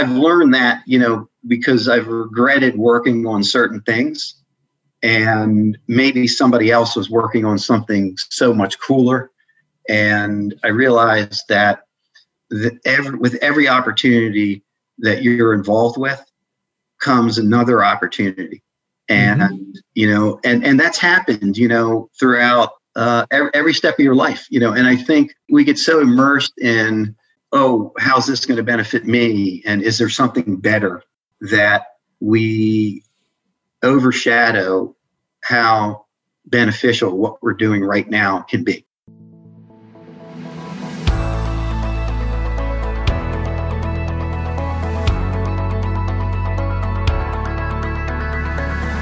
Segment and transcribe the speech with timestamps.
[0.00, 4.34] I've learned that, you know, because I've regretted working on certain things
[5.02, 9.30] and maybe somebody else was working on something so much cooler.
[9.88, 11.82] And I realized that
[12.48, 14.62] the, every, with every opportunity
[14.98, 16.22] that you're involved with
[17.00, 18.62] comes another opportunity.
[19.08, 19.70] And, mm-hmm.
[19.94, 24.14] you know, and, and that's happened, you know, throughout uh, every, every step of your
[24.14, 27.16] life, you know, and I think we get so immersed in,
[27.52, 29.62] oh, how's this going to benefit me?
[29.66, 31.02] And is there something better
[31.40, 31.82] that
[32.20, 33.02] we
[33.82, 34.94] overshadow
[35.42, 36.06] how
[36.46, 38.86] beneficial what we're doing right now can be?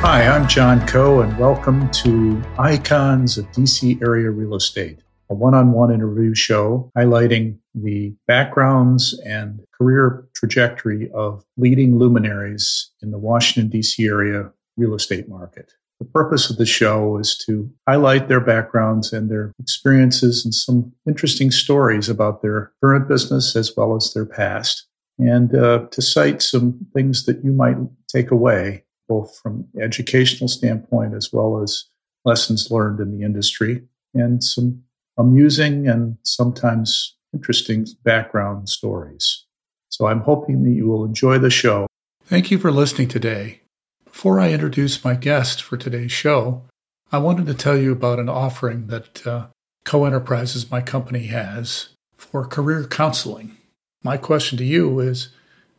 [0.00, 5.54] Hi, I'm John Coe, and welcome to Icons of DC Area Real Estate, a one
[5.54, 13.18] on one interview show highlighting the backgrounds and career trajectory of leading luminaries in the
[13.18, 14.06] Washington, D.C.
[14.06, 15.72] area real estate market.
[15.98, 20.92] The purpose of the show is to highlight their backgrounds and their experiences and some
[21.08, 24.86] interesting stories about their current business as well as their past,
[25.18, 27.76] and uh, to cite some things that you might
[28.08, 31.84] take away both from educational standpoint as well as
[32.24, 33.82] lessons learned in the industry
[34.14, 34.82] and some
[35.18, 39.44] amusing and sometimes interesting background stories.
[39.88, 41.86] So I'm hoping that you will enjoy the show.
[42.24, 43.62] Thank you for listening today.
[44.04, 46.64] Before I introduce my guest for today's show,
[47.10, 49.46] I wanted to tell you about an offering that uh,
[49.84, 53.56] Coe Enterprises, my company, has for career counseling.
[54.02, 55.30] My question to you is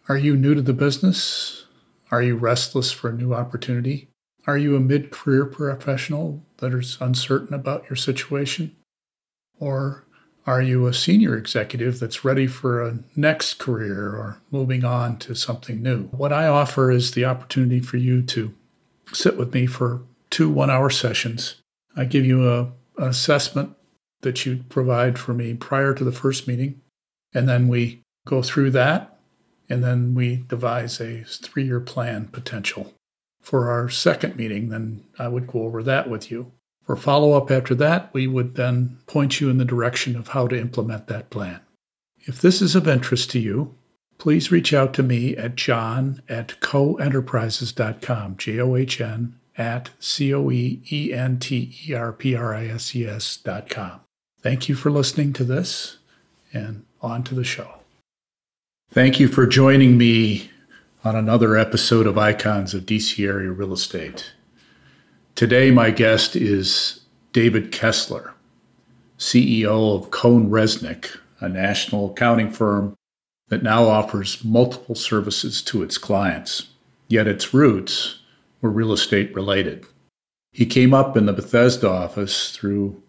[0.08, 1.66] Are you new to the business?
[2.11, 4.09] Are you restless for a new opportunity?
[4.47, 8.75] Are you a mid career professional that is uncertain about your situation?
[9.59, 10.05] Or
[10.50, 15.36] are you a senior executive that's ready for a next career or moving on to
[15.36, 16.05] something new?
[16.05, 18.55] What I offer is the opportunity for you to
[19.14, 21.61] sit with me for two one hour sessions.
[21.95, 22.61] I give you a,
[22.97, 23.76] an assessment
[24.21, 26.81] that you provide for me prior to the first meeting,
[27.31, 29.20] and then we go through that
[29.70, 32.95] and then we devise a three year plan potential.
[33.43, 36.54] For our second meeting, then I would go over that with you.
[36.89, 40.48] For follow up after that, we would then point you in the direction of how
[40.48, 41.60] to implement that plan.
[42.22, 43.76] If this is of interest to you,
[44.17, 50.33] please reach out to me at john at coenterprises.com, J O H N at C
[50.33, 53.99] O E E N T E R P R I S E S dot com.
[54.42, 55.99] Thank you for listening to this,
[56.52, 57.72] and on to the show.
[58.89, 60.49] Thank you for joining me
[61.05, 64.33] on another episode of Icons of DC Area Real Estate.
[65.39, 67.00] Today, my guest is
[67.32, 68.33] David Kessler,
[69.17, 72.98] CEO of CohnReznick, a national accounting firm
[73.48, 76.72] that now offers multiple services to its clients,
[77.08, 78.20] yet its roots
[78.60, 79.86] were real estate related.
[80.52, 83.02] He came up in the Bethesda office through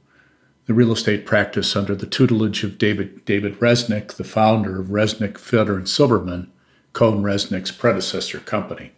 [0.66, 5.36] the real estate practice under the tutelage of David David Reznick, the founder of Reznick,
[5.36, 6.48] Fedder and Silverman,
[6.94, 8.92] CohnReznick's predecessor company.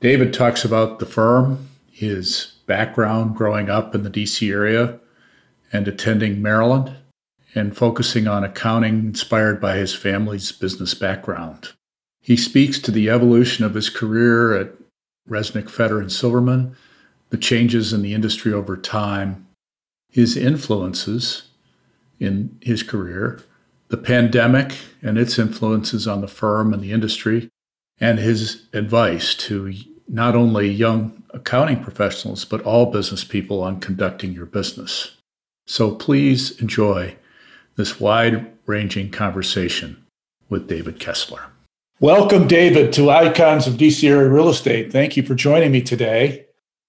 [0.00, 5.00] David talks about the firm, his background growing up in the DC area
[5.72, 6.96] and attending Maryland,
[7.54, 11.72] and focusing on accounting inspired by his family's business background.
[12.20, 14.72] He speaks to the evolution of his career at
[15.28, 16.76] Reznick, Fedder and Silverman,
[17.30, 19.46] the changes in the industry over time,
[20.08, 21.48] his influences
[22.20, 23.40] in his career,
[23.88, 27.50] the pandemic and its influences on the firm and the industry,
[28.00, 29.74] and his advice to
[30.08, 35.16] not only young accounting professionals, but all business people on conducting your business.
[35.66, 37.16] So please enjoy
[37.76, 40.04] this wide ranging conversation
[40.48, 41.46] with David Kessler.
[42.00, 44.92] Welcome, David, to Icons of DC Area Real Estate.
[44.92, 46.46] Thank you for joining me today.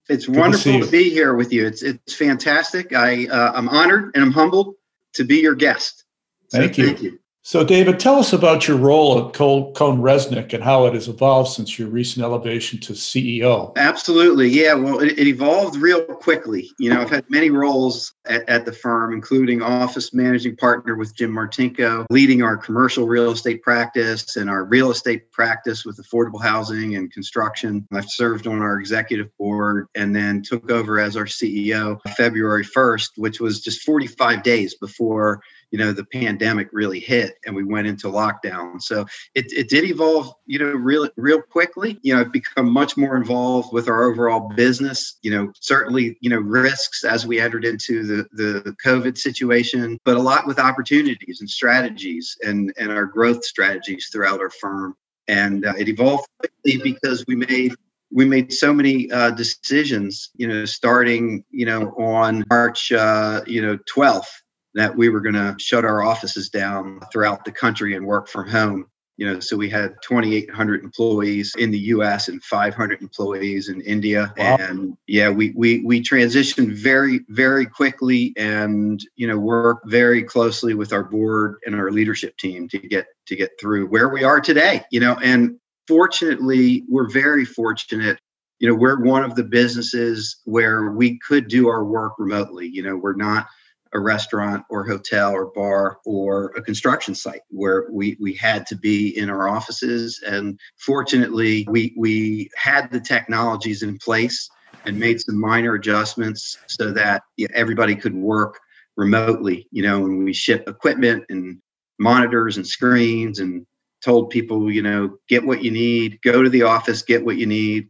[0.09, 1.65] It's Good wonderful to, to, be here with you.
[1.65, 2.93] It's it's fantastic.
[2.93, 4.75] I uh, I'm honored and I'm humbled
[5.13, 6.03] to be your guest.
[6.49, 6.85] So thank you.
[6.87, 7.19] Thank you.
[7.47, 11.77] So, David, tell us about your role at CohnReznick and how it has evolved since
[11.77, 13.71] your recent elevation to CEO.
[13.75, 14.49] Absolutely.
[14.49, 14.73] Yeah.
[14.73, 16.71] Well, it, it evolved real quickly.
[16.79, 21.15] You know, I've had many roles at, at, the firm, including office managing partner with
[21.15, 26.41] Jim Martinko, leading our commercial real estate practice and our real estate practice with affordable
[26.41, 27.87] housing and construction.
[27.93, 33.09] I've served on our executive board and then took over as our CEO February 1st,
[33.17, 35.41] which was just 45 days before
[35.75, 39.83] you know the pandemic really hit and we went into lockdown so it, it did
[39.83, 44.05] evolve you know real real quickly you know i've become much more involved with our
[44.05, 49.17] overall business you know certainly you know risks as we entered into the the covid
[49.17, 54.49] situation but a lot with opportunities and strategies and and our growth strategies throughout our
[54.49, 54.95] firm
[55.27, 57.73] and uh, it evolved quickly because we made
[58.13, 60.29] we made so many uh, decisions.
[60.37, 64.29] You know, starting you know on March uh, you know 12th
[64.75, 68.47] that we were going to shut our offices down throughout the country and work from
[68.47, 68.85] home.
[69.17, 74.33] You know so we had 2800 employees in the us and 500 employees in india.
[74.37, 74.57] Wow.
[74.59, 80.73] and yeah we, we we transitioned very very quickly and you know work very closely
[80.73, 84.41] with our board and our leadership team to get to get through where we are
[84.41, 85.17] today you know.
[85.23, 88.19] And fortunately we're very fortunate.
[88.59, 92.67] You know we're one of the businesses where we could do our work remotely.
[92.67, 93.47] You know we're not
[93.95, 98.75] a restaurant or hotel or bar or a construction site where we, we had to
[98.75, 100.21] be in our offices.
[100.27, 104.49] And fortunately, we, we had the technologies in place
[104.85, 108.59] and made some minor adjustments so that everybody could work
[108.97, 109.67] remotely.
[109.71, 111.59] You know, when we ship equipment and
[111.97, 113.65] monitors and screens and
[114.03, 117.45] told people, you know, get what you need, go to the office, get what you
[117.45, 117.87] need,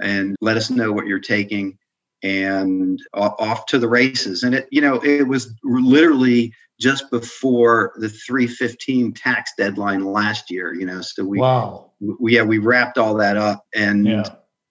[0.00, 1.76] and let us know what you're taking
[2.22, 4.42] and off to the races.
[4.42, 10.74] And it, you know, it was literally just before the 315 tax deadline last year,
[10.74, 11.92] you know, so we, wow.
[12.20, 14.24] we yeah, we wrapped all that up and yeah.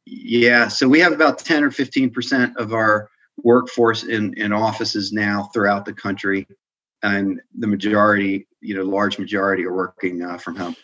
[0.05, 3.09] yeah, so we have about 10 or 15% of our
[3.43, 6.47] workforce in, in offices now throughout the country.
[7.03, 10.75] And the majority, you know, large majority are working uh, from home.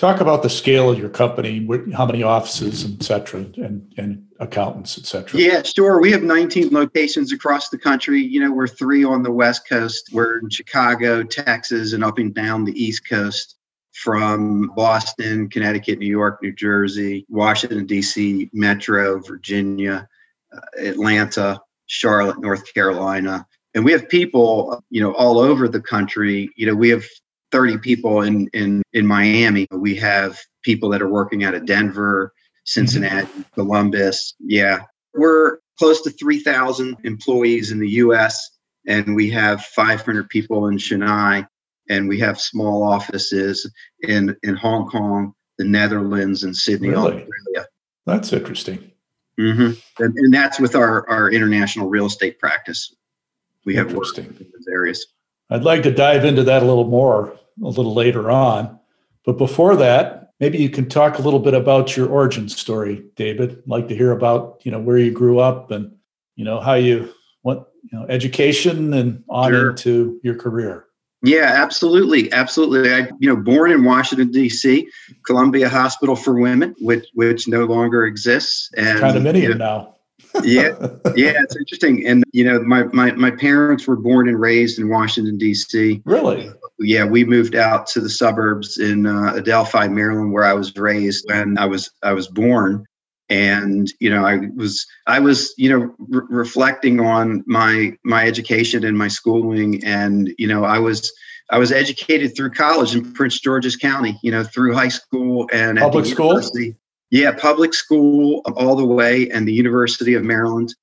[0.00, 4.96] Talk about the scale of your company, how many offices, et cetera, and, and accountants,
[4.96, 5.38] et cetera.
[5.38, 6.00] Yeah, sure.
[6.00, 8.22] We have 19 locations across the country.
[8.22, 10.08] You know, we're three on the West Coast.
[10.10, 13.56] We're in Chicago, Texas, and up and down the East Coast
[13.92, 20.08] from Boston, Connecticut, New York, New Jersey, Washington, D.C., Metro, Virginia,
[20.56, 23.46] uh, Atlanta, Charlotte, North Carolina.
[23.74, 26.48] And we have people, you know, all over the country.
[26.56, 27.04] You know, we have
[27.52, 29.66] 30 people in in in Miami.
[29.70, 32.32] We have people that are working out of Denver,
[32.64, 33.42] Cincinnati, mm-hmm.
[33.54, 34.34] Columbus.
[34.40, 34.82] Yeah,
[35.14, 38.50] we're close to 3,000 employees in the U.S.
[38.86, 41.46] and we have 500 people in Chennai,
[41.88, 43.70] and we have small offices
[44.02, 47.22] in in Hong Kong, the Netherlands, and Sydney, really?
[47.22, 47.68] Australia.
[48.06, 48.90] That's interesting.
[49.38, 50.02] Mm-hmm.
[50.02, 52.94] And, and, that's with our our international real estate practice.
[53.64, 55.06] We have worked in those areas.
[55.50, 58.78] I'd like to dive into that a little more a little later on.
[59.24, 63.58] But before that, maybe you can talk a little bit about your origin story, David.
[63.58, 65.94] I'd like to hear about, you know, where you grew up and,
[66.36, 67.12] you know, how you
[67.42, 67.60] went,
[67.92, 69.70] you know, education and on sure.
[69.70, 70.86] into your career.
[71.22, 72.90] Yeah, absolutely, absolutely.
[72.90, 74.88] I, you know, born in Washington D.C.,
[75.26, 79.96] Columbia Hospital for Women, which which no longer exists, and it's condominium you know, now
[80.42, 80.76] yeah,
[81.16, 82.06] yeah, it's interesting.
[82.06, 86.02] And you know, my, my my parents were born and raised in Washington D.C.
[86.04, 86.50] Really?
[86.78, 91.24] Yeah, we moved out to the suburbs in uh, Adelphi, Maryland, where I was raised
[91.28, 92.86] when I was I was born.
[93.28, 98.84] And you know, I was I was you know re- reflecting on my my education
[98.84, 101.12] and my schooling, and you know, I was
[101.50, 104.18] I was educated through college in Prince George's County.
[104.22, 106.26] You know, through high school and public at the school.
[106.28, 106.76] University.
[107.10, 110.74] Yeah, public school all the way, and the University of Maryland.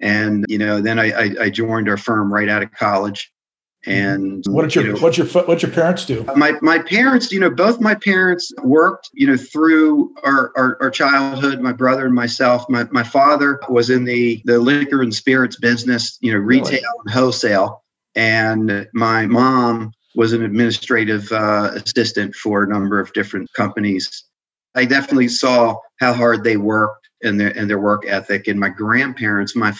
[0.00, 3.32] And you know, then I, I, I joined our firm right out of college.
[3.86, 6.22] And what did your you know, what your what your parents do?
[6.36, 10.90] My my parents, you know, both my parents worked, you know, through our, our, our
[10.90, 11.60] childhood.
[11.60, 12.68] My brother and myself.
[12.68, 16.84] My my father was in the the liquor and spirits business, you know, retail really?
[17.06, 17.82] and wholesale,
[18.14, 24.24] and my mom was an administrative uh, assistant for a number of different companies
[24.74, 28.48] I definitely saw how hard they worked and their and their work ethic.
[28.48, 29.72] And my grandparents, my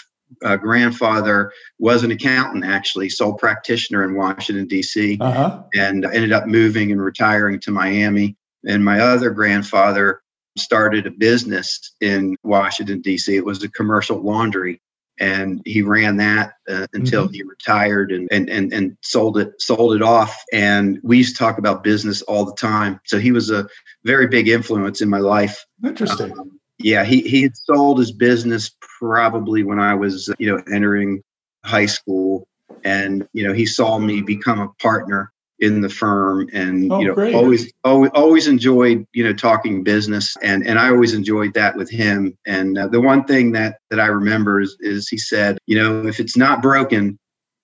[0.44, 5.62] uh, grandfather was an accountant, actually, sole practitioner in Washington D.C., uh-huh.
[5.75, 8.37] and ended up moving and retiring to Miami.
[8.66, 10.20] And my other grandfather
[10.56, 13.37] started a business in Washington D.C.
[13.37, 14.80] It was a commercial laundry,
[15.20, 17.34] and he ran that uh, until mm-hmm.
[17.34, 20.42] he retired and, and and and sold it sold it off.
[20.52, 23.00] And we used to talk about business all the time.
[23.04, 23.68] So he was a
[24.04, 25.64] very big influence in my life.
[25.84, 26.32] Interesting.
[26.38, 31.22] Um, yeah he he had sold his business probably when i was you know entering
[31.64, 32.46] high school.
[32.84, 37.09] And you know he saw me become a partner in the firm and oh, you
[37.09, 37.35] know great.
[37.35, 40.37] always, always always enjoyed you know talking business.
[40.43, 42.37] And and I always enjoyed that with him.
[42.47, 46.07] And uh, the one thing that that I remember is, is he said you know
[46.07, 47.19] if it's not broken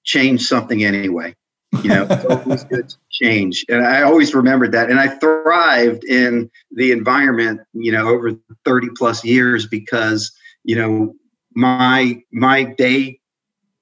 [0.04, 1.34] change something anyway.
[1.82, 3.64] You know it's always good to change.
[3.68, 4.90] And I always remembered that.
[4.90, 8.32] And I thrived in the environment you know over
[8.64, 10.30] 30 plus years because
[10.64, 11.14] you know
[11.54, 13.20] my my day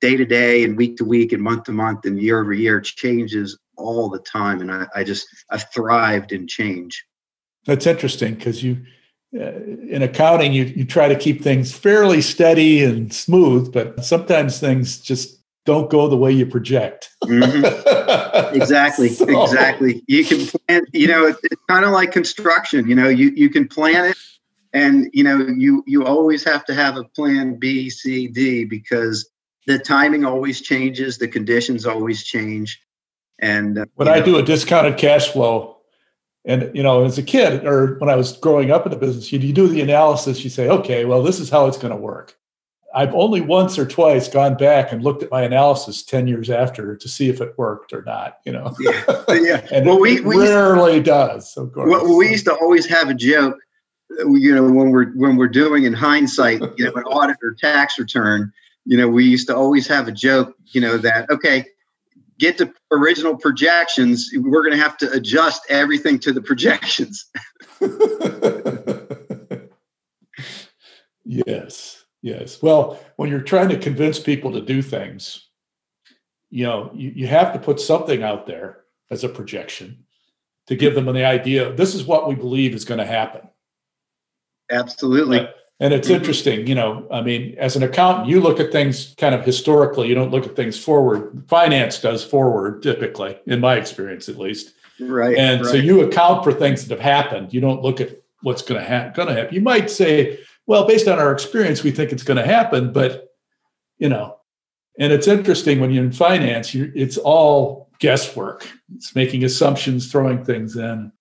[0.00, 2.80] day to day and week to week and month to month and year over year
[2.80, 7.04] changes all the time and I, I just I've thrived in change.
[7.66, 8.84] That's interesting because you,
[9.34, 9.52] uh,
[9.88, 15.00] in accounting, you, you try to keep things fairly steady and smooth, but sometimes things
[15.00, 17.10] just don't go the way you project.
[17.24, 18.54] Mm-hmm.
[18.54, 19.42] exactly, so.
[19.42, 20.02] exactly.
[20.06, 20.82] You can plan.
[20.92, 22.86] You know, it's, it's kind of like construction.
[22.88, 24.16] You know, you you can plan it,
[24.72, 29.28] and you know, you you always have to have a plan B, C, D because
[29.66, 32.80] the timing always changes, the conditions always change.
[33.38, 35.74] And uh, when I know, do a discounted cash flow,
[36.44, 39.32] and you know, as a kid or when I was growing up in the business,
[39.32, 40.44] you, you do the analysis.
[40.44, 42.36] You say, okay, well, this is how it's going to work.
[42.94, 46.96] I've only once or twice gone back and looked at my analysis ten years after
[46.96, 48.38] to see if it worked or not.
[48.44, 49.66] You know, yeah, yeah.
[49.72, 51.56] and well, we, we rarely to, does.
[51.56, 53.58] Of course, well, we used to always have a joke.
[54.10, 57.98] You know, when we're when we're doing in hindsight, you know, an audit or tax
[57.98, 58.52] return.
[58.86, 60.54] You know, we used to always have a joke.
[60.66, 61.66] You know that okay,
[62.44, 67.24] get to original projections, we're going to have to adjust everything to the projections.
[71.24, 72.62] yes, yes.
[72.62, 75.48] Well, when you're trying to convince people to do things,
[76.50, 80.04] you know, you, you have to put something out there as a projection
[80.66, 83.42] to give them the idea this is what we believe is going to happen.
[84.70, 85.40] Absolutely.
[85.40, 86.16] But, and it's mm-hmm.
[86.16, 90.08] interesting, you know, I mean, as an accountant, you look at things kind of historically,
[90.08, 91.44] you don't look at things forward.
[91.48, 94.74] Finance does forward typically, in my experience at least.
[95.00, 95.36] Right.
[95.36, 95.70] And right.
[95.70, 97.52] so you account for things that have happened.
[97.52, 99.12] You don't look at what's going to happen.
[99.14, 99.54] Going to happen.
[99.54, 103.34] You might say, well, based on our experience, we think it's going to happen, but
[103.98, 104.38] you know,
[104.98, 108.68] and it's interesting when you're in finance, you it's all guesswork.
[108.94, 111.12] It's making assumptions, throwing things in.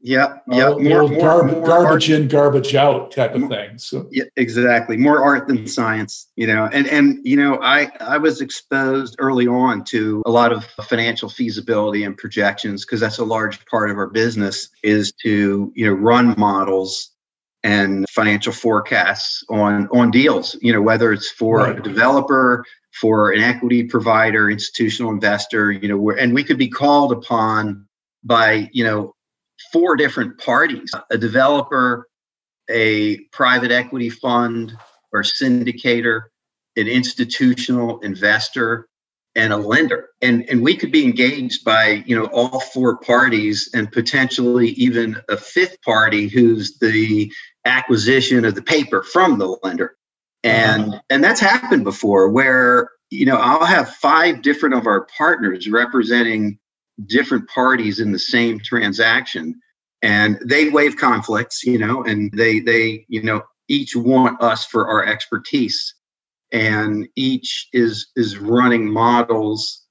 [0.00, 0.68] Yeah, uh, yeah.
[0.68, 2.20] more, more, gar- more garbage art.
[2.20, 3.78] in, garbage out type of thing.
[3.78, 4.96] So yeah, exactly.
[4.96, 6.68] More art than science, you know.
[6.72, 11.28] And and you know, I I was exposed early on to a lot of financial
[11.28, 15.94] feasibility and projections because that's a large part of our business is to you know
[15.94, 17.10] run models
[17.64, 20.56] and financial forecasts on on deals.
[20.62, 21.76] You know, whether it's for right.
[21.76, 22.64] a developer,
[23.00, 25.72] for an equity provider, institutional investor.
[25.72, 27.84] You know, and we could be called upon
[28.22, 29.12] by you know
[29.72, 32.08] four different parties a developer,
[32.70, 34.76] a private equity fund
[35.12, 36.22] or syndicator,
[36.76, 38.88] an institutional investor,
[39.34, 40.08] and a lender.
[40.20, 45.16] And, and we could be engaged by you know all four parties and potentially even
[45.28, 47.32] a fifth party who's the
[47.64, 49.96] acquisition of the paper from the lender.
[50.44, 51.00] And uh-huh.
[51.10, 56.58] and that's happened before where you know I'll have five different of our partners representing
[57.06, 59.60] different parties in the same transaction.
[60.02, 64.88] And they waive conflicts you know and they they you know each want us for
[64.88, 65.94] our expertise.
[66.52, 69.84] And each is is running models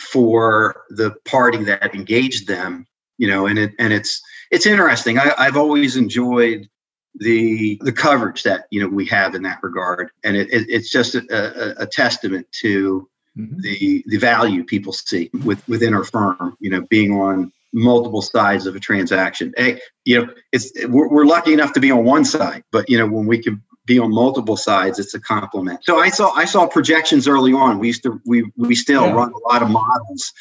[0.00, 2.84] for the party that engaged them
[3.16, 4.20] you know and it and it's
[4.50, 5.18] it's interesting.
[5.18, 6.68] I, i've always enjoyed
[7.16, 10.10] the the coverage that you know we have in that regard.
[10.24, 13.60] And it, it it's just a, a, a testament to mm-hmm.
[13.60, 16.56] the the value people see with within our firm.
[16.60, 19.52] You know, being on multiple sides of a transaction.
[19.56, 22.96] Hey, you know, it's we're, we're lucky enough to be on one side, but you
[22.96, 25.80] know, when we can be on multiple sides, it's a compliment.
[25.84, 27.78] So I saw I saw projections early on.
[27.78, 29.12] We used to we we still yeah.
[29.12, 30.32] run a lot of models.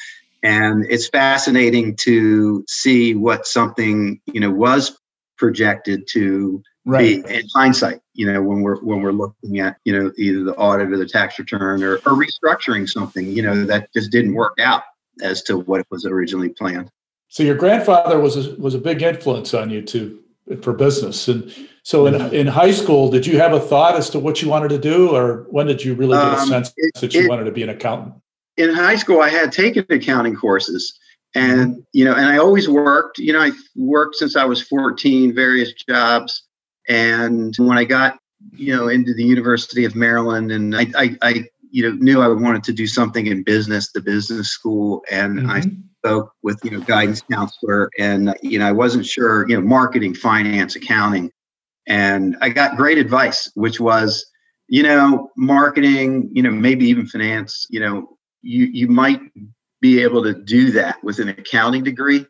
[0.46, 4.98] And it's fascinating to see what something you know was
[5.38, 7.26] projected to right.
[7.26, 10.56] be in hindsight you know when we're when we're looking at you know either the
[10.56, 14.60] audit or the tax return or, or restructuring something you know that just didn't work
[14.60, 14.84] out
[15.22, 16.90] as to what it was originally planned.
[17.28, 20.20] So your grandfather was a, was a big influence on you too
[20.62, 21.28] for business.
[21.28, 21.54] And
[21.84, 22.36] so in, mm-hmm.
[22.36, 25.16] in high school did you have a thought as to what you wanted to do
[25.16, 27.52] or when did you really get a um, sense it, that you it, wanted to
[27.52, 28.16] be an accountant?
[28.58, 31.00] In high school i had taken accounting courses
[31.34, 35.34] and you know and i always worked you know i worked since i was 14
[35.34, 36.44] various jobs
[36.88, 38.18] and when i got
[38.52, 42.28] you know into the university of maryland and i i, I you know knew i
[42.28, 45.50] wanted to do something in business the business school and mm-hmm.
[45.50, 45.62] i
[46.00, 50.14] spoke with you know guidance counselor and you know i wasn't sure you know marketing
[50.14, 51.32] finance accounting
[51.88, 54.26] and i got great advice which was
[54.68, 59.22] you know marketing you know maybe even finance you know you you might
[59.84, 62.26] be able to do that with an accounting degree,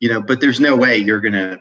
[0.00, 1.60] you know, but there's no way you're going to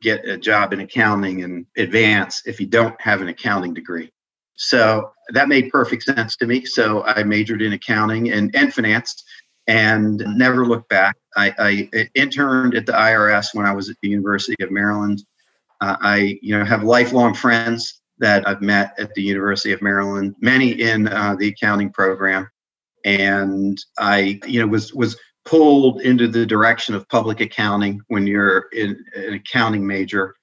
[0.00, 4.10] get a job in accounting and advance if you don't have an accounting degree.
[4.54, 6.64] So that made perfect sense to me.
[6.64, 9.24] So I majored in accounting and, and finance
[9.66, 11.16] and never looked back.
[11.36, 15.22] I, I interned at the IRS when I was at the University of Maryland.
[15.80, 20.34] Uh, I, you know, have lifelong friends that I've met at the University of Maryland,
[20.40, 22.48] many in uh, the accounting program
[23.06, 28.66] and I, you know, was was pulled into the direction of public accounting when you're
[28.72, 30.34] in an accounting major.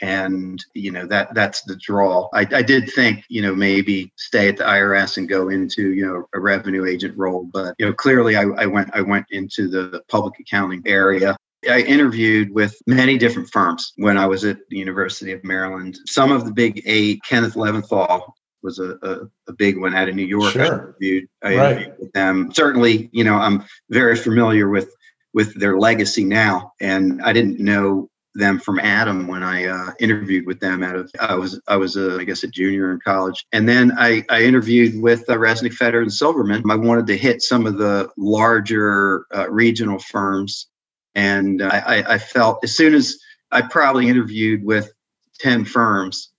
[0.00, 2.28] And you know that that's the draw.
[2.32, 6.06] I, I did think you know maybe stay at the irs and go into you
[6.06, 9.66] know a revenue agent role but you know clearly i, I went i went into
[9.66, 11.36] the public accounting area.
[11.68, 15.98] I interviewed with many different firms when I was at the University of Maryland.
[16.06, 18.22] Some of the big eight, Kenneth Leventhal
[18.62, 20.52] was a, a, a big one out of New York.
[20.52, 20.62] Sure.
[20.62, 21.70] I interviewed, I Right.
[21.76, 22.50] interviewed with them.
[22.52, 24.94] Certainly, you know, I'm very familiar with
[25.34, 30.46] with their legacy now, and I didn't know them from Adam when I uh, interviewed
[30.46, 30.82] with them.
[30.82, 33.92] Out of I was I was a, I guess a junior in college, and then
[33.98, 36.62] I, I interviewed with uh, Reznick Fedder and Silverman.
[36.70, 40.68] I wanted to hit some of the larger uh, regional firms,
[41.14, 43.18] and I, I, I felt as soon as
[43.50, 44.92] I probably interviewed with
[45.40, 46.32] ten firms,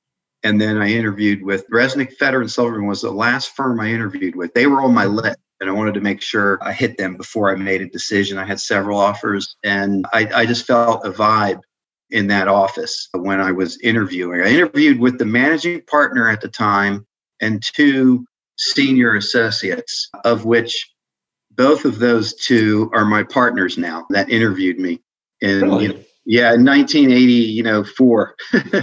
[0.43, 4.35] and then I interviewed with Reznick Fedder and Silverman was the last firm I interviewed
[4.35, 4.53] with.
[4.53, 5.37] They were on my list.
[5.61, 8.37] And I wanted to make sure I hit them before I made a decision.
[8.37, 11.59] I had several offers, and I, I just felt a vibe
[12.11, 14.41] in that office when I was interviewing.
[14.41, 17.05] I interviewed with the managing partner at the time
[17.41, 18.25] and two
[18.57, 20.89] senior associates, of which
[21.51, 25.01] both of those two are my partners now that interviewed me.
[25.41, 25.83] In, Really?
[25.83, 28.35] you know, yeah, in 1980, you know, four.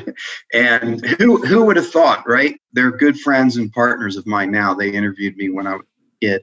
[0.53, 2.61] and who who would have thought, right?
[2.73, 4.75] They're good friends and partners of mine now.
[4.75, 6.43] They interviewed me when I was a kid.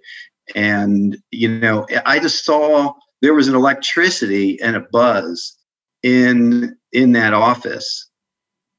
[0.56, 5.58] And, you know, I just saw there was an electricity and a buzz
[6.04, 8.10] in in that office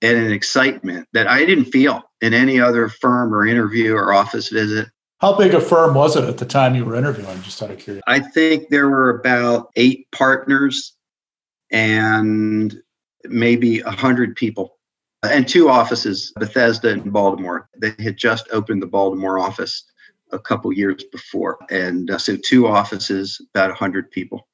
[0.00, 4.48] and an excitement that I didn't feel in any other firm or interview or office
[4.48, 4.88] visit.
[5.18, 7.42] How big a firm was it at the time you were interviewing?
[7.42, 8.02] Just out of curiosity.
[8.06, 10.94] I think there were about eight partners
[11.74, 12.80] and
[13.24, 14.78] maybe a hundred people
[15.30, 17.68] and two offices, Bethesda and Baltimore.
[17.78, 19.84] They had just opened the Baltimore office
[20.32, 21.58] a couple years before.
[21.70, 24.48] And uh, so two offices, about a hundred people.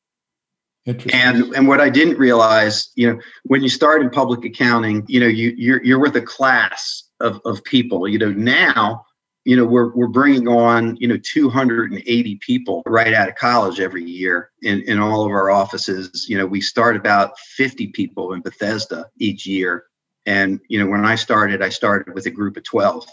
[1.13, 5.21] And and what I didn't realize, you know, when you start in public accounting, you
[5.21, 8.09] know, you you're you're with a class of of people.
[8.09, 9.05] You know, now,
[9.45, 14.05] you know, we're we're bringing on you know 280 people right out of college every
[14.05, 16.27] year in in all of our offices.
[16.29, 19.85] You know, we start about 50 people in Bethesda each year.
[20.27, 23.07] And you know, when I started, I started with a group of 12.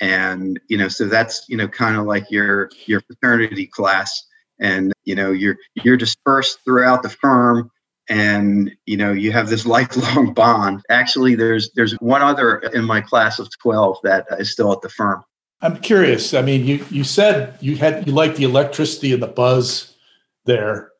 [0.00, 4.24] And you know, so that's you know kind of like your your fraternity class
[4.60, 7.70] and you know you're you're dispersed throughout the firm
[8.08, 13.00] and you know you have this lifelong bond actually there's there's one other in my
[13.00, 15.22] class of 12 that is still at the firm
[15.60, 16.34] I'm curious.
[16.34, 19.94] I mean, you you said you had you like the electricity and the buzz
[20.44, 20.92] there.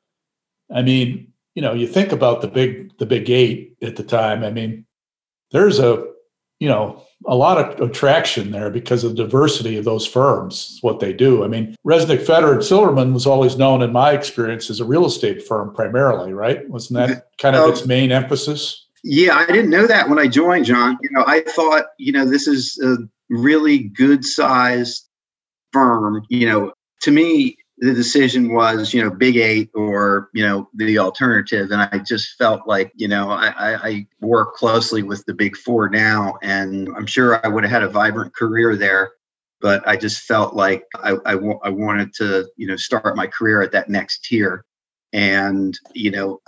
[0.75, 4.43] I mean, you know, you think about the big the big eight at the time.
[4.43, 4.85] I mean,
[5.53, 6.05] there's a
[6.59, 11.01] you know a lot of attraction there because of the diversity of those firms, what
[11.01, 11.45] they do.
[11.45, 15.05] I mean, Reznick Fedder and Silverman was always known in my experience as a real
[15.07, 16.69] estate firm primarily, right?
[16.69, 17.19] Wasn't that mm-hmm.
[17.39, 17.71] kind of Oh.
[17.71, 18.87] its main emphasis?
[19.05, 22.25] yeah i didn't know that when i joined john you know i thought you know
[22.25, 22.97] this is a
[23.31, 25.09] really good sized
[25.73, 30.69] firm you know to me the decision was you know big eight or you know
[30.75, 31.71] the alternative.
[31.71, 35.57] And i just felt like you know i i, I work closely with the big
[35.57, 39.13] four now and i'm sure i would have had a vibrant career there
[39.61, 41.35] but i just felt like I, I,
[41.71, 44.65] wanted to you know start my career at that next tier.
[45.13, 46.41] And you know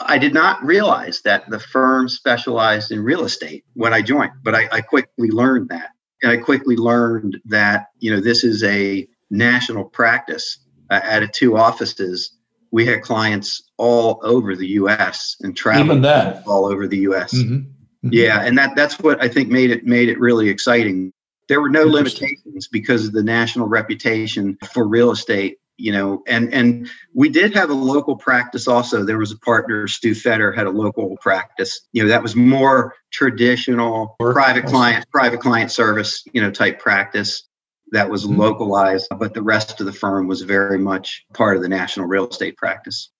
[0.00, 4.54] i did not realize that the firm specialized in real estate when i joined but
[4.54, 5.90] i, I quickly learned that
[6.24, 10.58] i quickly learned that you know this is a national practice
[10.90, 12.36] uh, out of two offices.
[12.70, 16.02] We had clients all over the us and traveled
[16.46, 17.66] all over the us Mhm.
[18.04, 18.10] Mhm.
[18.12, 21.12] yeah and that that's what i think made it made it really exciting.
[21.48, 26.52] There were no limitations because of the national reputation for real estate you know and
[26.54, 30.66] and we did have a local practice also there was a partner stu fedder had
[30.66, 36.40] a local practice you know that was more traditional private client private client service you
[36.40, 37.48] know type practice
[37.90, 38.38] that was Mhm.
[38.38, 42.28] localized but the rest of the firm was very much part of the national real
[42.28, 43.10] estate practice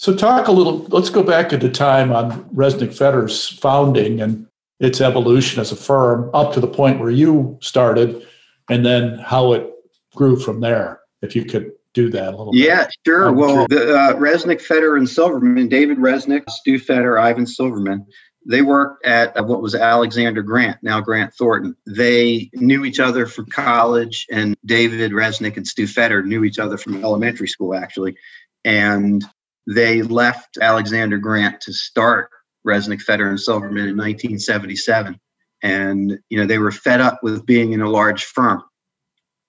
[0.00, 0.86] So, talk a little.
[0.90, 4.46] Let's go back into time on Reznick Fedder's founding and
[4.78, 8.24] its evolution as a firm up to the point where you started,
[8.70, 9.68] and then how it
[10.14, 11.00] grew from there.
[11.20, 12.52] If you could do that a little.
[12.52, 12.64] bit.
[12.64, 13.28] Yeah, sure.
[13.28, 18.06] I'm well, the uh, Reznick, Fedder, and Silverman, David Reznick, Stu Fedder, Ivan Silverman,
[18.46, 21.76] they worked at uh, what was Alexander Grant, now Grant Thornton.
[21.86, 26.78] They knew each other from college, and David Reznick and Stu Fedder knew each other
[26.78, 28.16] from elementary school, actually.
[28.64, 29.24] And
[29.66, 32.30] they left Alexander Grant to start
[32.66, 35.20] Reznick, Fedder, and Silverman in 1977.
[35.62, 38.62] And, you know, they were fed up with being in a large firm.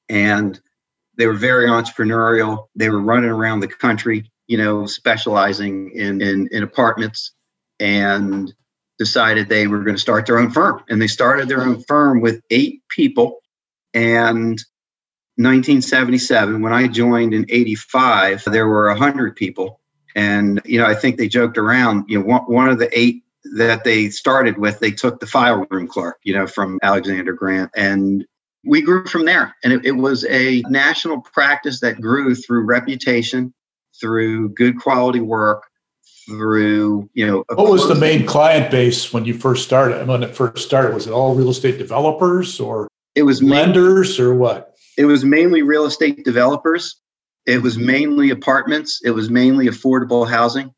[0.10, 0.60] And
[1.20, 2.70] they were very entrepreneurial.
[2.76, 7.34] They were running around the country, you know, specializing in, in, in apartments
[7.78, 8.52] and
[8.98, 10.82] decided they were going to start their own firm.
[10.88, 13.42] And they started their own firm with eight people.
[13.94, 14.64] And
[15.36, 19.82] 1977, when I joined in 85, there were 100 people.
[20.16, 23.24] And, you know, I think they joked around, you know, one, one of the eight
[23.58, 27.72] that they started with, they took the file room clerk, you know, from Alexander Grant.
[27.76, 28.26] And
[28.66, 29.56] we grew from there.
[29.64, 33.54] And it, it was a national practice that grew through reputation,
[34.00, 35.64] through good quality work,
[36.28, 37.44] through, you know.
[37.50, 40.08] What was the main client base when you first started?
[40.08, 44.34] When it first started, was it all real estate developers or it was lenders or
[44.34, 44.76] what?
[44.98, 47.00] It was mainly real estate developers.
[47.46, 49.02] It was mainly apartments.
[49.04, 50.74] It was mainly affordable housing.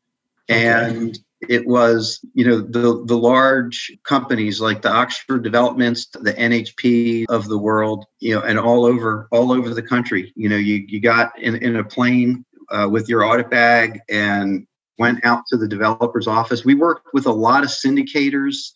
[0.50, 0.64] Okay.
[0.66, 7.24] And it was you know the the large companies like the oxford developments the nhp
[7.28, 10.32] of the world you know and all over all over the country.
[10.36, 14.66] You know you you got in, in a plane uh, with your audit bag and
[14.98, 16.64] went out to the developer's office.
[16.64, 18.72] We worked with a lot of syndicators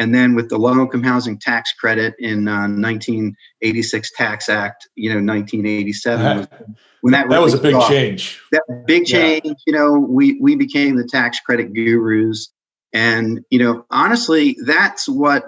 [0.00, 5.10] and then with the low income housing tax credit in uh, 1986 tax act you
[5.10, 6.38] know 1987 uh-huh.
[6.40, 7.88] was when that, that was a big off.
[7.88, 8.40] change.
[8.52, 9.52] That big change, yeah.
[9.66, 12.52] you know, we we became the tax credit gurus,
[12.92, 15.44] and you know, honestly, that's what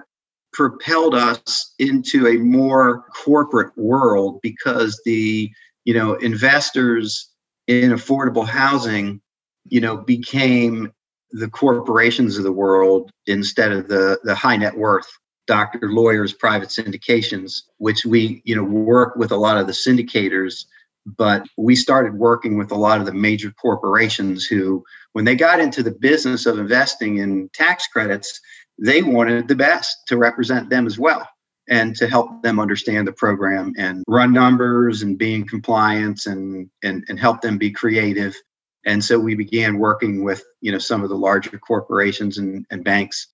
[0.53, 5.51] propelled us into a more corporate world because the
[5.85, 7.29] you know investors
[7.67, 9.21] in affordable housing,
[9.67, 10.93] you know, became
[11.33, 15.07] the corporations of the world instead of the the high net worth
[15.47, 20.65] doctor lawyers private syndications which we you know work with a lot of the syndicators
[21.05, 25.61] but we started working with a lot of the major corporations who, when they got
[25.61, 28.41] into the business of investing in tax credits,
[28.79, 31.29] they wanted the best to represent them as well
[31.69, 36.69] and to help them understand the program and run numbers and be in compliance and,
[36.83, 38.35] and, and help them be creative.
[38.85, 42.85] And so we began working with, you know, some of the larger corporations and, and
[42.85, 43.29] banks.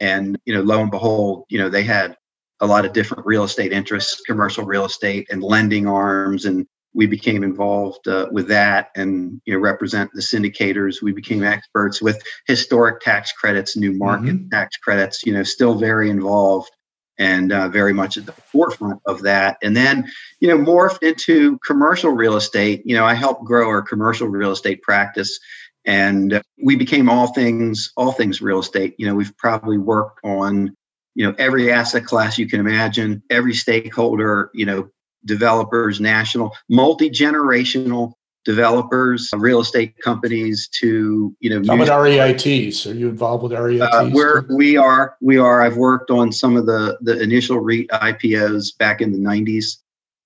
[0.00, 2.16] And, you know, lo and behold, you know, they had
[2.60, 7.06] a lot of different real estate interests, commercial real estate and lending arms and we
[7.06, 12.22] became involved uh, with that and you know represent the syndicators we became experts with
[12.46, 14.48] historic tax credits new market mm-hmm.
[14.48, 16.70] tax credits you know still very involved
[17.18, 19.58] and uh, very much at the forefront of that.
[19.62, 22.82] And then you know morphed into commercial real estate.
[22.84, 25.38] You know i helped grow our commercial real estate practice
[25.84, 28.94] and we became all things all things real estate.
[28.98, 30.76] You know we've probably worked on
[31.14, 34.90] you know every asset class you can imagine every stakeholder you know
[35.24, 38.12] developers, national, multi generational
[38.44, 41.62] developers, real estate companies to you know.
[41.66, 42.90] How about REITs?
[42.90, 43.80] Are you involved with REITs?
[43.80, 45.62] Uh, we're we are we are.
[45.62, 49.78] I've worked on some of the the initial REIT IPOs back in the '90s,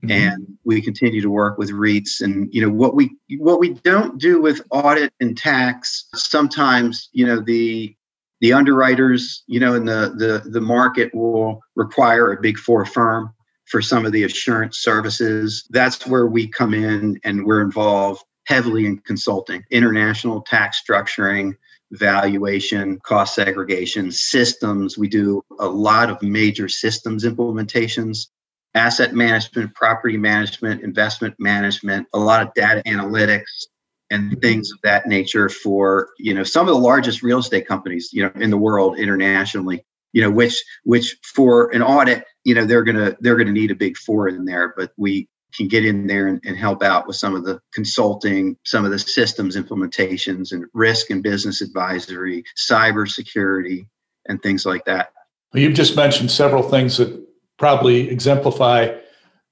[0.04, 0.10] mm-hmm.
[0.10, 2.20] and we continue to work with REITs.
[2.20, 6.08] And you know what we what we don't do with audit and tax.
[6.14, 7.94] Sometimes you know the
[8.40, 13.32] the underwriters, you know, in the the the market will require a big four firm
[13.72, 15.66] for some of the assurance services.
[15.70, 21.54] That's where we come in and we're involved heavily in consulting, international tax structuring,
[21.92, 24.98] valuation, cost segregation, systems.
[24.98, 28.26] We do a lot of major systems implementations,
[28.74, 33.68] asset management, property management, investment management, a lot of data analytics
[34.10, 38.10] and things of that nature for, you know, some of the largest real estate companies,
[38.12, 39.82] you know, in the world internationally
[40.12, 43.76] you know which which for an audit you know they're gonna they're gonna need a
[43.76, 47.16] big four in there but we can get in there and, and help out with
[47.16, 53.86] some of the consulting some of the systems implementations and risk and business advisory cybersecurity
[54.26, 55.12] and things like that.
[55.52, 57.26] Well, you've just mentioned several things that
[57.58, 58.96] probably exemplify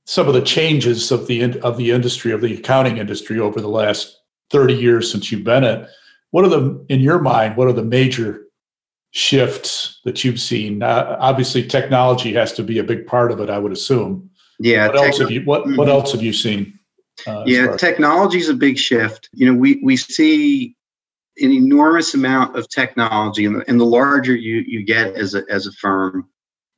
[0.06, 3.68] some of the changes of the of the industry of the accounting industry over the
[3.68, 4.18] last
[4.50, 5.86] 30 years since you've been in
[6.30, 8.46] what are the in your mind what are the major
[9.12, 10.82] shifts that you've seen?
[10.82, 13.50] Uh, obviously, technology has to be a big part of it.
[13.50, 14.30] I would assume.
[14.58, 14.88] Yeah.
[14.88, 15.42] What else have you?
[15.42, 15.76] What mm-hmm.
[15.76, 16.78] What else have you seen?
[17.26, 19.28] Uh, yeah, technology is a big shift.
[19.32, 20.74] You know, we we see
[21.38, 25.42] an enormous amount of technology, and the, and the larger you you get as a
[25.50, 26.28] as a firm,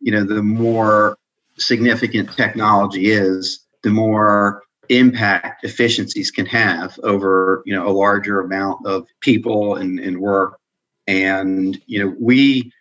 [0.01, 1.17] you know, the more
[1.59, 8.85] significant technology is, the more impact efficiencies can have over you know a larger amount
[8.87, 10.59] of people and, and work
[11.07, 12.73] and you know we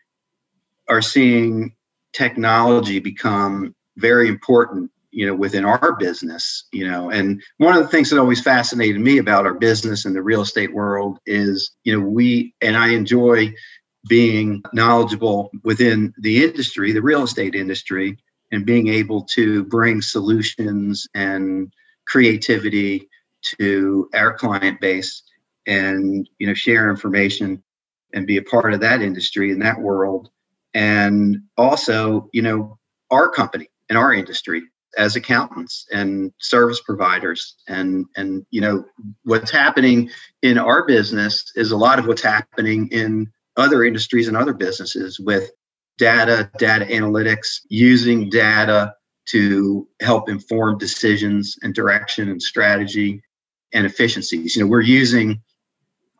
[0.89, 1.73] are seeing
[2.13, 7.09] technology become very important you know within our business you know.
[7.09, 10.41] And one of the things that always fascinated me about our business and the real
[10.41, 13.53] estate world is you know we and i enjoy
[14.07, 18.17] being knowledgeable within the industry the real estate industry
[18.51, 21.71] and being able to bring solutions and
[22.07, 23.07] creativity
[23.59, 25.23] to our client base
[25.67, 27.61] and you know share information
[28.13, 30.29] and be a part of that industry and that world.
[30.73, 32.77] And also you know
[33.09, 34.63] our company and our industry
[34.97, 37.55] as accountants and service providers.
[37.67, 38.85] And and you know
[39.23, 40.09] what's happening
[40.41, 45.19] in our business is a lot of what's happening in other industries and other businesses
[45.19, 45.51] with
[45.97, 48.93] data data analytics using data
[49.29, 53.21] to help inform decisions and direction and strategy
[53.73, 54.55] and efficiencies.
[54.55, 55.41] You know we're using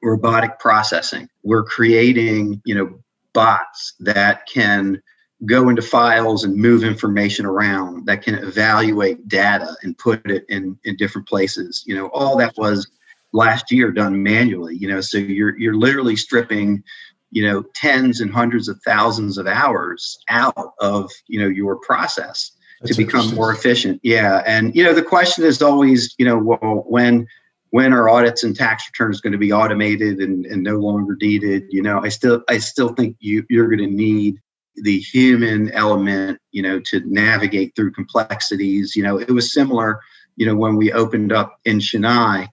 [0.03, 1.29] robotic processing.
[1.43, 2.99] We're creating you know
[3.33, 5.01] bots that can
[5.45, 10.77] go into files and move information around that can evaluate data and put it in
[10.83, 11.83] in different places.
[11.85, 12.87] You know all that was
[13.33, 16.83] last year done manually you know so you're you're literally stripping
[17.31, 22.51] you know tens and hundreds of thousands of hours out of you know your process
[22.81, 23.99] That's to become more efficient.
[24.03, 27.27] Yeah and you know the question is always you know well when
[27.71, 31.63] when are audits and tax returns going to be automated and, and no longer needed
[31.69, 34.37] you know i still i still think you you're going to need
[34.75, 38.95] the human element, you know, to navigate through complexities.
[38.95, 39.99] You know, it was similar,
[40.35, 42.47] you know, when we opened up in Chennai,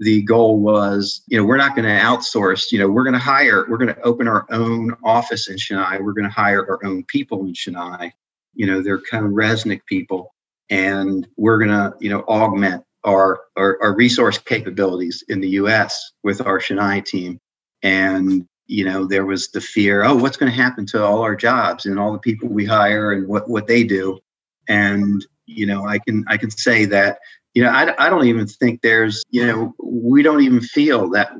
[0.00, 3.20] the goal was, you know, we're not going to outsource, you know, we're going to
[3.20, 6.02] hire, we're going to open our own office in Chennai.
[6.02, 8.10] We're going to hire our own people in Chennai.
[8.54, 10.34] You know, they're kind of Reznick people.
[10.70, 16.12] And we're going to, you know, augment our, our, our resource capabilities in the US
[16.22, 17.38] with our Chennai team.
[17.82, 21.36] And you know there was the fear oh what's going to happen to all our
[21.36, 24.18] jobs and all the people we hire and what what they do
[24.68, 27.18] and you know i can i can say that
[27.54, 31.32] you know i, I don't even think there's you know we don't even feel that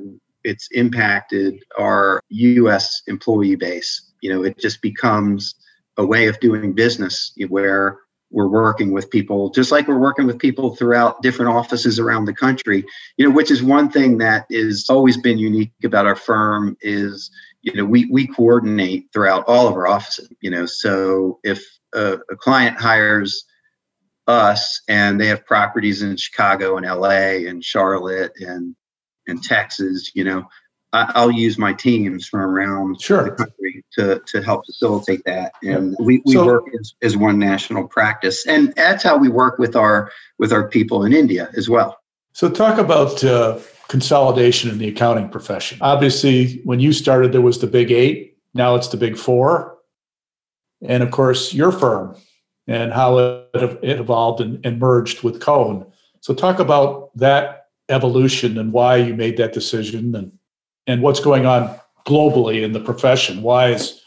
[0.43, 5.55] it's impacted our us employee base you know it just becomes
[5.97, 7.99] a way of doing business where
[8.33, 12.33] we're working with people just like we're working with people throughout different offices around the
[12.33, 12.83] country
[13.17, 17.31] you know which is one thing that is always been unique about our firm is
[17.61, 22.17] you know we we coordinate throughout all of our offices you know so if a,
[22.29, 23.45] a client hires
[24.27, 28.75] us and they have properties in chicago and la and charlotte and
[29.27, 30.43] and texas you know
[30.93, 33.23] I'll use my teams from around sure.
[33.23, 35.53] the country to, to help facilitate that.
[35.63, 38.45] And we, we so, work as, as one national practice.
[38.45, 41.97] And that's how we work with our with our people in India as well.
[42.33, 45.79] So talk about uh, consolidation in the accounting profession.
[45.81, 48.37] Obviously, when you started, there was the big eight.
[48.53, 49.77] Now it's the big four.
[50.83, 52.15] And of course, your firm
[52.67, 53.49] and how it,
[53.81, 55.85] it evolved and, and merged with Cohn.
[56.21, 60.31] So talk about that evolution and why you made that decision and
[60.87, 63.41] and what's going on globally in the profession?
[63.41, 64.01] Why is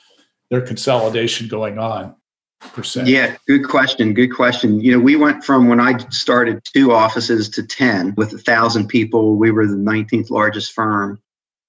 [0.51, 2.15] there consolidation going on?
[2.61, 3.07] Percent?
[3.07, 4.15] Yeah, good question.
[4.15, 4.81] Good question.
[4.81, 8.89] You know, we went from when I started two offices to 10 with a thousand
[8.89, 9.37] people.
[9.37, 11.21] We were the 19th largest firm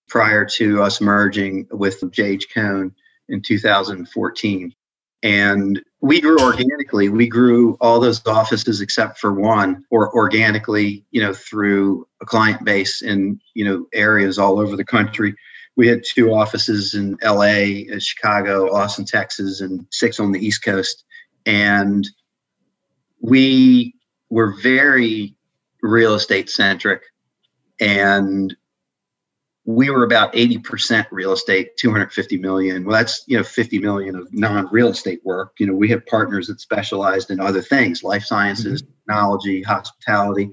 [0.07, 2.95] prior to us merging with JH Cohn
[3.27, 4.73] in 2014.
[5.23, 7.09] And we grew organically.
[7.09, 12.63] We grew all those offices except for one, or organically, you know, through a client
[12.63, 15.35] base in you know areas all over the country.
[15.75, 20.63] We had two offices in L.A., uh, Chicago, Austin, Texas, and six on the East
[20.63, 21.03] Coast.
[21.45, 22.07] And
[23.21, 23.93] we
[24.29, 25.35] were very
[25.81, 27.01] real estate centric,
[27.79, 28.55] and
[29.67, 32.85] we were about 80% real estate 250 million.
[32.85, 35.51] Well that's you know 50 million of non-real estate work.
[35.59, 38.91] You know we have partners that specialized in other things life sciences mm-hmm.
[38.93, 40.49] technology hospitality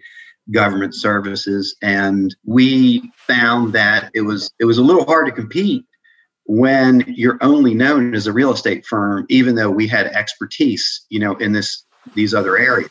[0.51, 1.77] government services.
[1.81, 5.85] And we found that it was it was a little hard to compete
[6.47, 11.21] when you're only known as a real estate firm even though we had expertise you
[11.21, 12.91] know in this these other areas.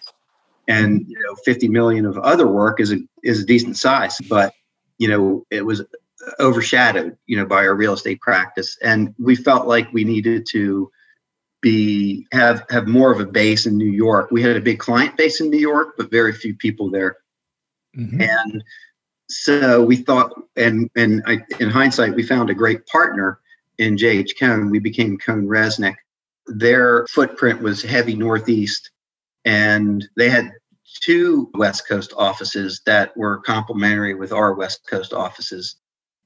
[0.70, 4.54] And you know 50 million of other work is a is a decent size but
[4.98, 5.84] you know it was
[6.40, 10.92] overshadowed, you know, by our real estate practice, and we felt like we needed to
[11.62, 14.30] be have have more of a base in New York.
[14.32, 17.18] We had a big client base in New York, but very few people there,
[17.98, 18.22] mm-hmm.
[18.22, 18.64] and
[19.30, 23.40] so we thought, and and I, in hindsight, we found a great partner
[23.78, 24.70] in JH Cohn.
[24.70, 25.96] We became CohnReznick.
[26.48, 28.92] Their footprint was heavy Northeast,
[29.46, 30.52] and they had
[31.02, 35.78] two West Coast offices that were complementary with our West Coast offices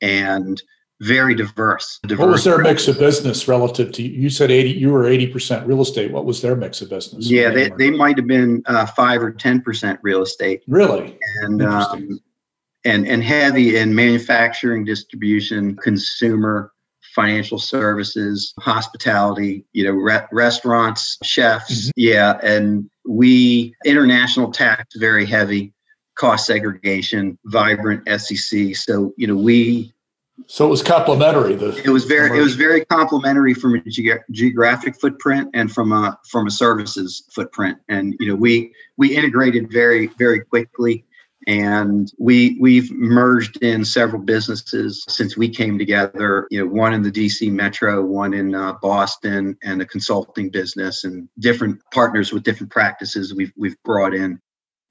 [0.02, 0.62] and
[1.02, 2.00] very diverse.
[2.04, 5.68] diverse what was their mix of business relative to you said 80 you were 80%
[5.68, 6.12] real estate.
[6.12, 7.30] What was their mix of business?
[7.30, 10.64] Yeah they, they might have been uh, 5 or 10% real estate.
[10.68, 11.18] Really?
[11.44, 12.20] And um,
[12.84, 16.72] and and heavy in manufacturing distribution consumer
[17.14, 21.88] financial services hospitality you know re- restaurants chefs.
[21.88, 21.90] Mm-hmm.
[21.96, 25.74] yeah and we international tax very heavy
[26.18, 28.76] cost segregation, vibrant SEC.
[28.76, 29.94] So, you know, we
[30.46, 31.56] so it was complementary.
[31.56, 35.92] The it was very it was very complementary from a ge- geographic footprint and from
[35.92, 37.80] a from a services footprint.
[37.90, 41.04] And you know we we integrated very very quickly,
[41.48, 46.48] and we we've merged in several businesses since we came together.
[46.52, 47.50] You know, one in the D.C.
[47.50, 53.34] Metro, one in uh, Boston, and a consulting business, and different partners with different practices
[53.34, 54.40] we've we've brought in,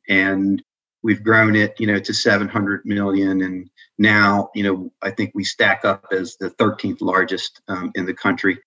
[0.09, 0.61] and
[1.07, 3.41] we've grown it you know to 700 million.
[3.43, 8.05] And now you know i think we stack up as the 13th largest um, in
[8.05, 8.59] the country.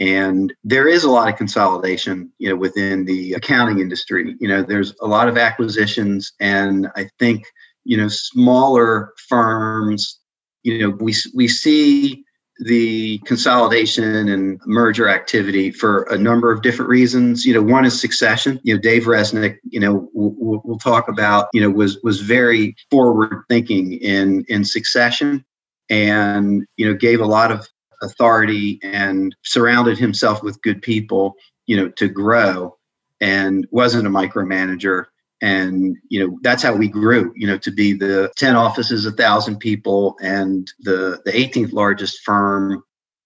[0.00, 4.36] And there is a lot of consolidation you know within the accounting industry.
[4.38, 7.44] You know there's a lot of acquisitions and i think
[7.84, 10.20] you know smaller firms
[10.62, 12.24] you know we we see
[12.58, 17.44] the consolidation and merger activity for a number of different reasons.
[17.44, 18.60] You know, one is succession.
[18.64, 22.74] You know, Dave Reznick, you know, we'll, we'll talk about, you know, was was very
[22.90, 25.44] forward thinking in in succession,
[25.88, 27.66] and you know, gave a lot of
[28.02, 31.34] authority and surrounded himself with good people,
[31.66, 32.76] you know, to grow,
[33.20, 35.06] and wasn't a micromanager
[35.40, 39.12] and you know that's how we grew you know to be the 10 offices a
[39.12, 42.82] thousand people and the the 18th largest firm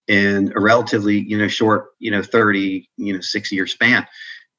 [0.09, 4.07] in a relatively you know short you know 30 you know six year span.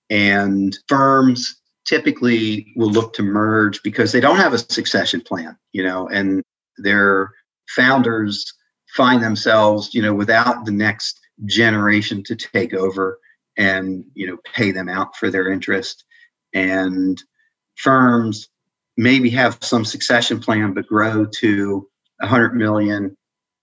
[0.09, 5.83] And firms typically will look to merge because they don't have a succession plan you
[5.83, 6.43] know and
[6.77, 7.31] their
[7.69, 8.53] founders
[8.95, 13.19] find themselves you know without the next generation to take over
[13.57, 16.03] and you know pay them out for their interest.
[16.53, 17.21] And
[17.75, 18.49] firms
[18.97, 21.87] maybe have some succession plan but grow to
[22.19, 23.15] 100 million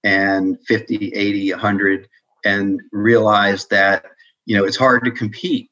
[0.04, 2.08] and 50 80 100
[2.44, 4.04] and realize that
[4.46, 5.70] you know it's hard to compete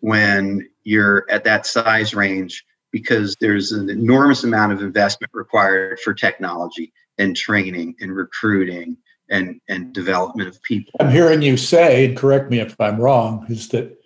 [0.00, 6.14] when you're at that size range because there's an enormous amount of investment required for
[6.14, 8.96] technology and training and recruiting
[9.28, 10.92] and and development of people.
[11.00, 13.96] I'm hearing you say and correct me if i'm wrong is that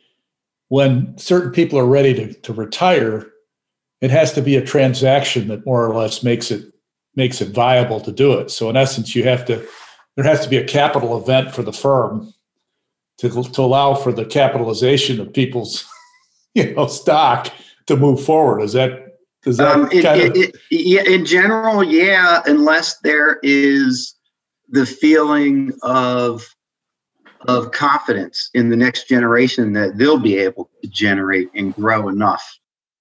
[0.68, 3.29] when certain people are ready to, to retire
[4.00, 6.72] it has to be a transaction that more or less makes it
[7.16, 8.50] makes it viable to do it.
[8.50, 9.66] So in essence, you have to
[10.16, 12.32] there has to be a capital event for the firm
[13.18, 15.86] to, to allow for the capitalization of people's
[16.54, 17.52] you know stock
[17.86, 18.62] to move forward.
[18.62, 23.38] Is that is that um, it, kind of- it, yeah, in general, yeah, unless there
[23.42, 24.14] is
[24.68, 26.46] the feeling of
[27.48, 32.59] of confidence in the next generation that they'll be able to generate and grow enough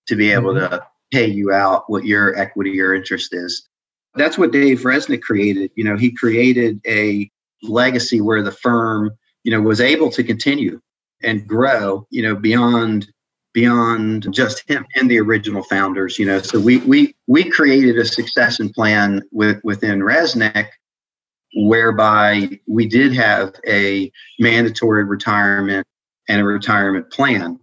[0.09, 0.71] to be able mm-hmm.
[0.71, 3.67] to pay you out what your equity or interest is.
[4.15, 5.71] That's what Dave Reznick created.
[5.75, 7.29] You know, he created a
[7.63, 9.11] legacy where the firm,
[9.43, 10.81] you know, was able to continue
[11.23, 13.07] and grow, you know, beyond
[13.53, 16.41] beyond just him and the original founders, you know.
[16.41, 20.67] So we we we created a succession plan with within Reznick
[21.55, 25.85] whereby we did have a mandatory retirement
[26.27, 27.59] and a retirement plan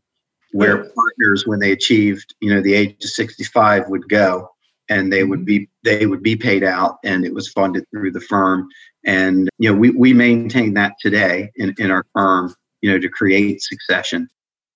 [0.57, 4.49] where partners when they achieved you know the age of 65 would go
[4.89, 5.45] and they would mm-hmm.
[5.45, 8.69] be they would be paid out and it was funded through the firm.
[9.05, 13.09] And you know we, we maintain that today in, in our firm you know to
[13.09, 14.29] create succession.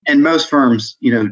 [0.07, 1.29] And most firms you know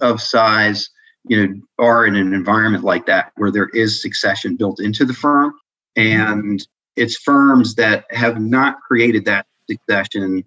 [0.00, 0.88] of size
[1.28, 5.14] you know are in an environment like that where there is succession built into the
[5.14, 5.52] firm.
[5.96, 6.66] And
[6.96, 10.44] it's firms that have not created that succession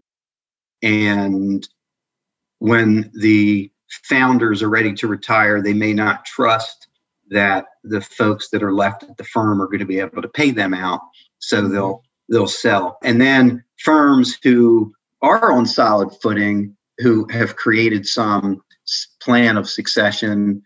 [0.82, 1.68] and
[2.60, 6.88] when the founders are ready to retire, they may not trust
[7.30, 10.30] that the folks that are left at the firm are going to be able to
[10.30, 11.02] pay them out,
[11.40, 11.74] so mm-hmm.
[11.74, 12.98] they'll they'll sell.
[13.04, 18.62] And then firms who are on solid footing, who have created some
[19.22, 20.62] plan of succession,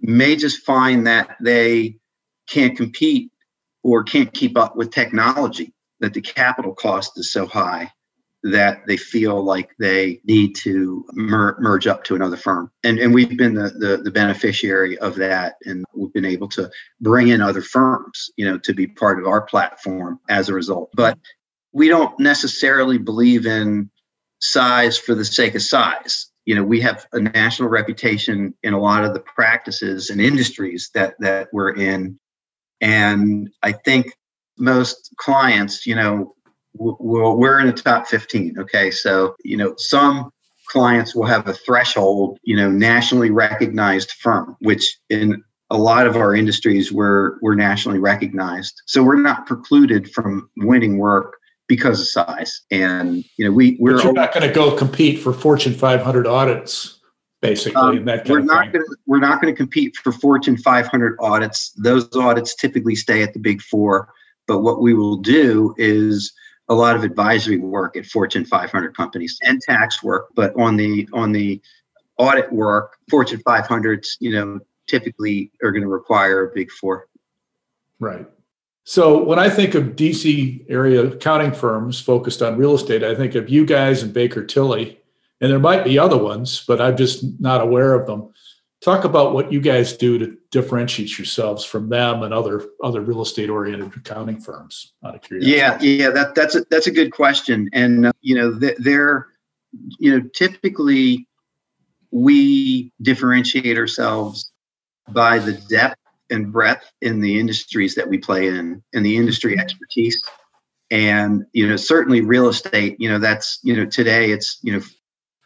[0.00, 1.96] may just find that they
[2.48, 3.30] can't compete
[3.82, 7.90] or can't keep up with technology, that the capital cost is so high
[8.42, 12.70] that they feel like they need to mer- merge up to another firm.
[12.84, 15.56] And, and we've been the, the, the, beneficiary of that.
[15.66, 19.26] And we've been able to bring in other firms, you know, to be part of
[19.26, 20.90] our platform as a result.
[20.94, 21.18] But
[21.72, 23.90] we don't necessarily believe in
[24.40, 26.30] size for the sake of size.
[26.46, 30.90] You know, we have a national reputation in a lot of the practices and industries
[30.94, 32.18] that, that we're in.
[32.80, 34.14] And I think
[34.56, 36.34] most clients, you know,
[36.74, 40.30] we're in the top 15 okay so you know some
[40.68, 46.16] clients will have a threshold you know nationally recognized firm which in a lot of
[46.16, 52.06] our industries we're we're nationally recognized so we're not precluded from winning work because of
[52.06, 55.74] size and you know we we're but you're not going to go compete for fortune
[55.74, 57.00] 500 audits
[57.40, 61.16] basically, um, that we're not going to we're not going to compete for Fortune 500
[61.20, 61.70] audits.
[61.72, 64.12] Those audits typically stay at the Big Four.
[64.46, 66.32] But what we will do is
[66.70, 70.28] a lot of advisory work at Fortune 500 companies and tax work.
[70.34, 71.60] But on the on the
[72.16, 77.08] audit work, Fortune 500s, you know, typically are going to require a Big Four.
[77.98, 78.26] Right.
[78.84, 83.34] So when I think of DC area accounting firms focused on real estate, I think
[83.34, 84.98] of you guys and Baker Tilly,
[85.40, 88.32] and there might be other ones, but I'm just not aware of them.
[88.80, 93.20] Talk about what you guys do to differentiate yourselves from them and other other real
[93.20, 94.94] estate oriented accounting firms.
[95.04, 95.56] Out of curiosity.
[95.56, 99.26] Yeah, yeah, that, that's a, that's a good question, and uh, you know they're
[99.98, 101.26] you know typically
[102.10, 104.50] we differentiate ourselves
[105.10, 106.00] by the depth
[106.30, 110.22] and breadth in the industries that we play in and the industry expertise
[110.90, 114.82] and you know certainly real estate you know that's you know today it's you know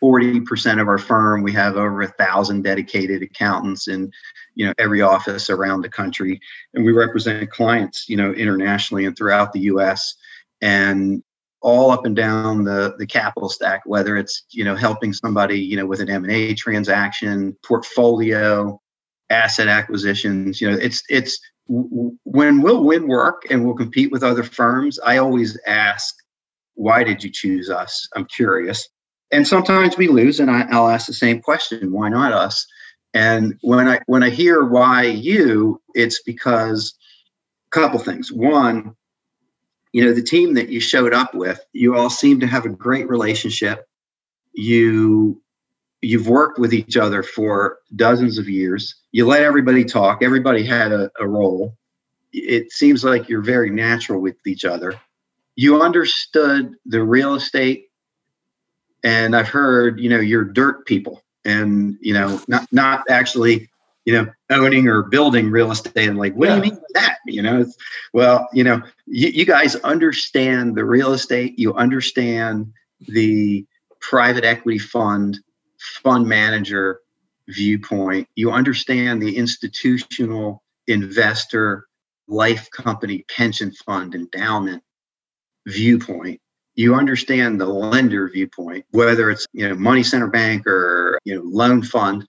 [0.05, 4.11] 40% of our firm we have over a thousand dedicated accountants in
[4.55, 6.39] you know every office around the country
[6.75, 10.15] and we represent clients you know internationally and throughout the us
[10.61, 11.23] and
[11.63, 15.77] all up and down the the capital stack whether it's you know helping somebody you
[15.77, 18.79] know with an m&a transaction portfolio
[19.31, 20.61] asset acquisitions.
[20.61, 24.99] You know, it's it's when we'll win work and we'll compete with other firms.
[25.01, 26.15] I always ask,
[26.75, 28.07] why did you choose us?
[28.15, 28.89] I'm curious.
[29.33, 32.67] And sometimes we lose, and I, I'll ask the same question: Why not us?
[33.15, 36.95] And when I when I hear why you, it's because
[37.69, 38.33] a couple things.
[38.33, 38.95] One,
[39.93, 42.71] you know, the team that you showed up with, you all seem to have a
[42.71, 43.87] great relationship.
[44.53, 45.41] You
[46.03, 48.95] you've worked with each other for dozens of years.
[49.13, 50.23] You let everybody talk.
[50.23, 51.77] Everybody had a, a role.
[52.33, 55.01] It seems like you're very natural with each other.
[55.57, 57.87] You understood the real estate,
[59.05, 63.69] and I've heard you know you're dirt people, and you know not not actually
[64.05, 66.09] you know owning or building real estate.
[66.09, 66.61] And like, what yeah.
[66.61, 67.19] do you mean by that?
[67.27, 67.67] You know,
[68.13, 71.59] well, you know, you, you guys understand the real estate.
[71.59, 73.65] You understand the
[74.01, 75.39] private equity fund
[76.03, 77.01] fund manager
[77.49, 78.27] viewpoint.
[78.35, 81.87] You understand the institutional investor,
[82.27, 84.83] life company, pension fund, endowment
[85.67, 86.41] viewpoint.
[86.75, 91.43] You understand the lender viewpoint, whether it's you know money center bank or you know
[91.45, 92.27] loan fund,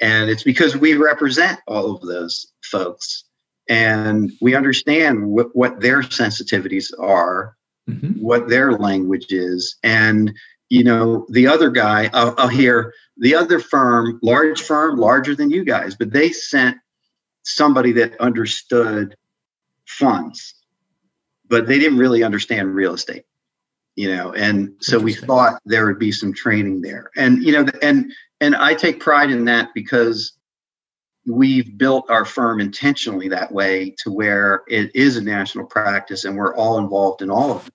[0.00, 3.24] and it's because we represent all of those folks,
[3.68, 7.56] and we understand what, what their sensitivities are,
[7.88, 8.20] mm-hmm.
[8.20, 10.32] what their language is, and
[10.70, 15.50] you know, the other guy, I'll, I'll hear the other firm, large firm, larger than
[15.50, 16.78] you guys, but they sent
[17.42, 19.16] somebody that understood
[19.86, 20.54] funds,
[21.48, 23.24] but they didn't really understand real estate,
[24.00, 27.10] you know, and so we thought there would be some training there.
[27.18, 30.32] And, you know, and, and I take pride in that because
[31.26, 36.34] we've built our firm intentionally that way to where it is a national practice and
[36.34, 37.74] we're all involved in all of it.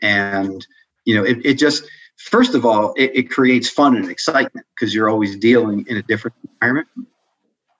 [0.00, 0.64] And,
[1.06, 4.94] you know, it, it just, first of all, it, it creates fun and excitement because
[4.94, 6.86] you're always dealing in a different environment.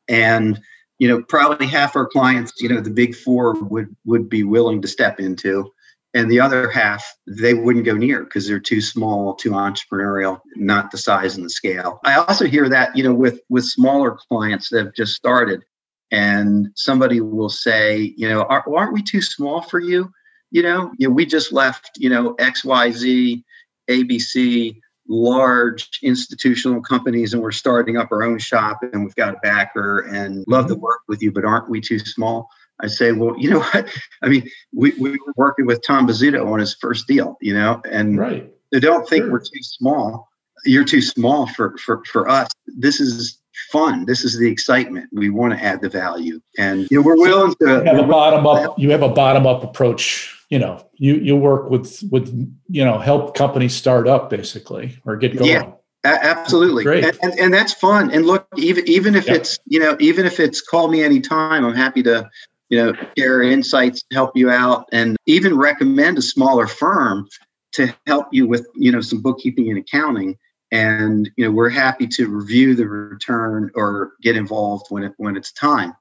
[0.08, 0.60] And
[0.98, 4.80] you know, probably half our clients, you know, the big four would would be willing
[4.82, 5.72] to step into,
[6.14, 10.90] and the other half they wouldn't go near because they're too small, too entrepreneurial, not
[10.90, 12.00] the size and the scale.
[12.04, 15.62] I also hear that you know with with smaller clients that have just started,
[16.10, 20.10] and somebody will say, you know, aren't we too small for you?
[20.50, 23.44] You know, you know, we just left, you know, X Y Z
[23.90, 29.38] ABC, large institutional companies, and we're starting up our own shop and we've got a
[29.42, 30.82] backer and love to mm-hmm.
[30.82, 32.48] work with you, but aren't we too small?
[32.82, 33.88] I say, well, you know what?
[34.22, 37.80] I mean, we, we were working with Tom Bozzuto on his first deal, you know,
[37.90, 38.52] and right.
[38.70, 39.32] they don't think sure.
[39.32, 40.28] we're too small.
[40.64, 42.48] You're too small for, for, for us.
[42.66, 43.38] This is
[43.70, 44.06] fun.
[44.06, 45.08] This is the excitement.
[45.12, 47.66] We want to add the value, and you know, we're willing to.
[47.66, 48.78] You have a bottom up.
[48.78, 52.28] You have a bottom up approach you know you you work with with
[52.68, 55.72] you know help companies start up basically or get going yeah
[56.04, 57.04] absolutely Great.
[57.04, 59.36] And, and, and that's fun and look even even if yep.
[59.36, 62.28] it's you know even if it's call me anytime i'm happy to
[62.72, 67.28] you know share insights help you out and even recommend a smaller firm
[67.72, 70.36] to help you with you know some bookkeeping and accounting
[70.72, 75.36] and you know we're happy to review the return or get involved when it when
[75.36, 75.92] it's time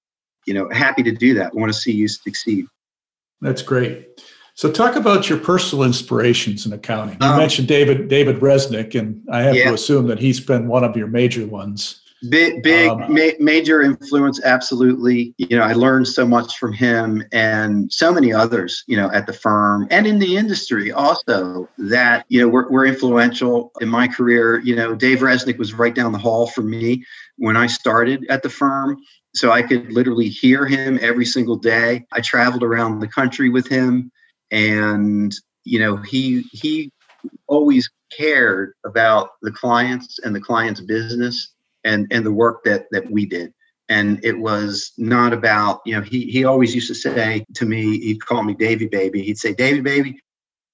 [0.48, 2.66] you know happy to do that we want to see you succeed
[3.42, 4.08] that's great
[4.54, 7.18] so talk about your personal inspirations in accounting.
[7.22, 9.70] You um, mentioned David David Reznick, and I have yeah.
[9.70, 12.01] to assume that he's been one of your major ones.
[12.30, 15.34] Big, big um, ma- major influence, absolutely.
[15.38, 19.26] You know, I learned so much from him and so many others, you know, at
[19.26, 24.08] the firm and in the industry also that, you know, were, were influential in my
[24.08, 24.60] career.
[24.60, 27.04] You know, Dave Reznick was right down the hall from me
[27.38, 28.98] when I started at the firm.
[29.34, 32.06] So I could literally hear him every single day.
[32.12, 34.12] I traveled around the country with him
[34.52, 36.92] and, you know, he, he
[37.48, 41.52] always cared about the clients and the client's business
[41.84, 43.54] and and the work that that we did.
[43.90, 48.00] And it was not about you know he he always used to say to me
[48.00, 49.22] he'd call me davy baby.
[49.22, 50.20] He'd say davy baby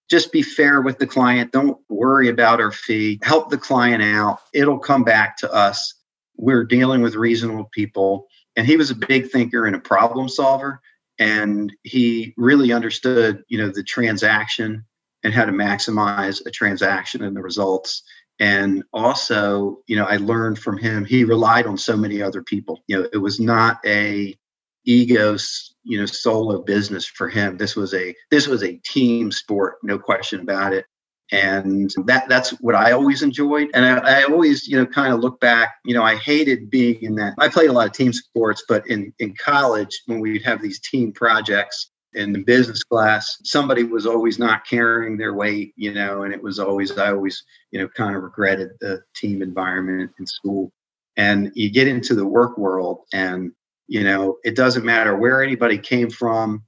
[0.10, 1.52] just be fair with the client.
[1.52, 3.20] Don't worry about our fee.
[3.24, 4.40] Help the client out.
[4.54, 5.94] It'll come back to us.
[6.38, 8.28] We're dealing with reasonable people.
[8.56, 10.80] And he was a big thinker and a problem solver.
[11.20, 14.86] And he really understood you know the transaction
[15.24, 18.04] and how to maximize a transaction and the results
[18.40, 22.80] and also you know i learned from him he relied on so many other people.
[22.88, 24.38] You know it was not a
[24.86, 25.38] ego
[25.84, 27.58] you know solo business for him.
[27.58, 30.86] This was a this was a team sport no question about it.
[31.30, 33.70] And that that's what i always enjoyed.
[33.74, 37.02] And I, I always you know kind of look back you know i hated being
[37.02, 37.34] in that.
[37.40, 40.80] I played a lot of team sports but in in college when we'd have these
[40.80, 46.24] team projects in the business class, somebody was always not carrying their weight, you know,
[46.24, 50.26] and it was always, I always, you know, kind of regretted the team environment in
[50.26, 50.72] school.
[51.16, 53.52] And you get into the work world and,
[53.88, 56.64] you know, it doesn't matter where anybody came from,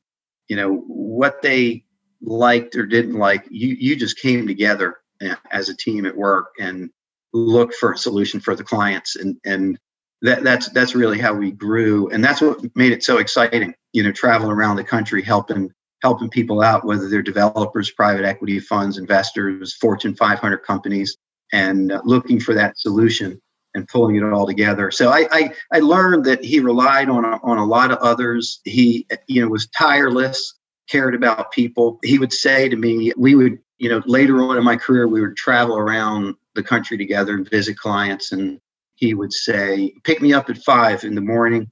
[0.47, 1.83] you know, what they
[2.21, 6.49] liked or didn't like, you, you just came together eh, as a team at work
[6.59, 6.91] and
[7.33, 9.15] looked for a solution for the clients.
[9.15, 9.79] And, and
[10.21, 12.09] that, that's, that's really how we grew.
[12.09, 16.29] And that's what made it so exciting you know traveling around the country helping helping
[16.29, 21.17] people out whether they're developers private equity funds investors fortune 500 companies
[21.51, 23.39] and uh, looking for that solution
[23.75, 24.89] and pulling it all together.
[24.89, 28.61] So I, I i learned that he relied on a, on a lot of others.
[28.63, 30.55] He you know was tireless
[30.89, 31.99] cared about people.
[32.03, 35.21] He would say to me we would you know later on in my career we
[35.21, 38.59] would travel around the country together and visit clients and
[38.99, 41.71] he would say pick me up at five in the morning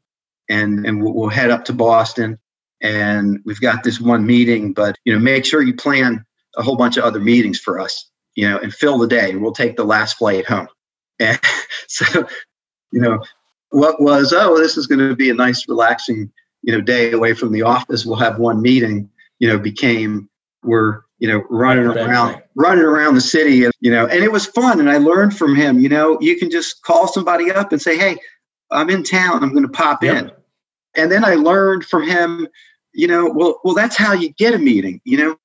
[0.50, 2.40] and and we'll, we'll head up to Boston.
[2.82, 6.24] And we've got this one meeting, but you know, make sure you plan
[6.58, 9.36] a whole bunch of other meetings for us, you know, and fill the day.
[9.36, 10.68] We'll take the last flight home.
[11.20, 11.40] And
[11.88, 12.28] so,
[12.92, 13.18] you know,
[13.72, 17.34] what was oh, this is going to be a nice, relaxing, you know, day away
[17.34, 18.06] from the office.
[18.06, 19.10] We'll have one meeting.
[19.40, 20.30] You know, became
[20.64, 24.46] we're you know running around running around the city and you know and it was
[24.46, 27.82] fun and i learned from him you know you can just call somebody up and
[27.82, 28.18] say hey
[28.72, 30.16] i'm in town i'm going to pop yep.
[30.16, 30.32] in
[30.98, 32.48] and then I learned from him,
[32.94, 35.00] you know, well, well, that's how you get a meeting.
[35.06, 35.36] You know,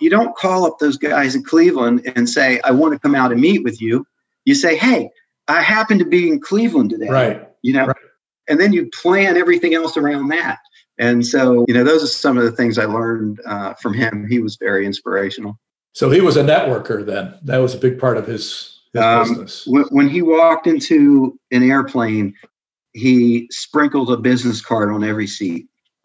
[0.00, 3.32] you don't call up those guys in Cleveland and say, I want to come out
[3.32, 4.06] and meet with you.
[4.44, 5.10] You say, hey,
[5.48, 7.08] I happen to be in Cleveland today.
[7.08, 7.48] Right.
[7.62, 7.96] You know, right.
[8.48, 10.60] and then you plan everything else around that.
[11.00, 14.26] And so, you know, those are some of the things I learned uh, from him.
[14.28, 15.58] He was very inspirational.
[15.94, 17.34] So he was a networker then.
[17.42, 19.66] That was a big part of his, his um, business.
[19.66, 22.34] When he walked into an airplane,
[22.92, 25.68] he sprinkled a business card on every seat.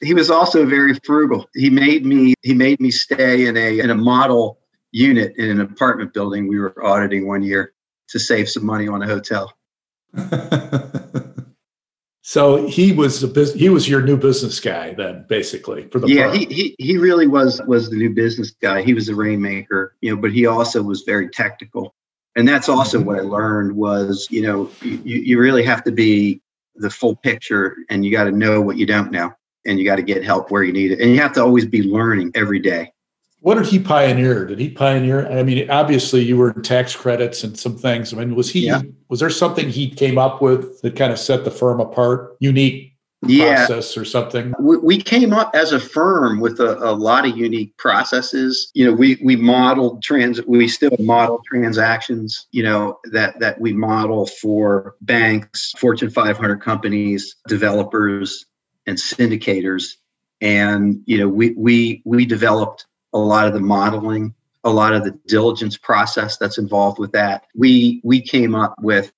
[0.00, 1.48] he was also very frugal.
[1.54, 4.58] He made me he made me stay in a in a model
[4.90, 7.74] unit in an apartment building we were auditing one year
[8.08, 9.52] to save some money on a hotel.
[12.28, 16.08] so he was a bus- he was your new business guy then basically for the
[16.08, 18.82] yeah he, he he really was was the new business guy.
[18.82, 21.94] He was a rainmaker you know but he also was very technical.
[22.36, 23.06] And that's also mm-hmm.
[23.06, 24.98] what i learned was you know you,
[25.28, 26.42] you really have to be
[26.76, 29.32] the full picture and you got to know what you don't know
[29.64, 31.00] and you got to get help where you need it.
[31.00, 32.92] And you have to always be learning every day
[33.40, 37.44] what did he pioneer did he pioneer i mean obviously you were in tax credits
[37.44, 38.82] and some things i mean was he yeah.
[39.08, 42.88] was there something he came up with that kind of set the firm apart unique
[43.26, 43.66] yeah.
[43.66, 44.54] process or something?
[44.60, 48.70] We, came up as a firm with a, a, lot of unique processes.
[48.74, 53.72] You know, we we modeled trans we still model transactions, you know, that that we
[53.72, 58.44] model for banks, Fortune 500 companies, developers
[58.86, 59.94] and syndicators.
[60.40, 64.34] And you know, we we we developed a lot of the modeling,
[64.64, 67.44] a lot of the diligence process that's involved with that.
[67.54, 69.12] We we came up with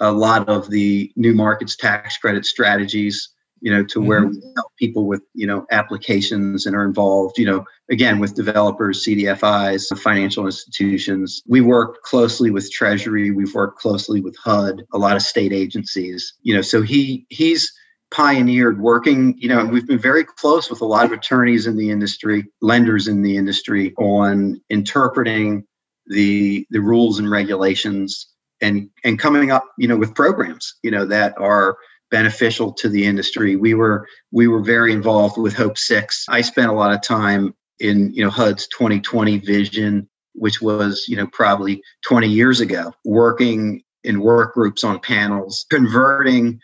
[0.00, 3.28] a lot of the new markets tax credit strategies
[3.60, 4.08] you know, to mm-hmm.
[4.08, 8.34] where we help people with, you know, applications and are involved, you know, again, with
[8.34, 11.42] developers, CDFIs, financial institutions.
[11.46, 13.30] We work closely with Treasury.
[13.30, 17.70] We've worked closely with HUD, a lot of state agencies, you know, so he, he's,
[18.10, 21.76] pioneered working you know and we've been very close with a lot of attorneys in
[21.76, 25.64] the industry lenders in the industry on interpreting
[26.06, 28.26] the the rules and regulations
[28.60, 31.76] and and coming up you know with programs you know that are
[32.10, 33.56] beneficial to the industry.
[33.56, 36.26] We were we were very involved with hope six.
[36.28, 41.16] I spent a lot of time in you know hud's 2020 vision which was you
[41.16, 46.60] know probably 20 years ago working in work groups on panels converting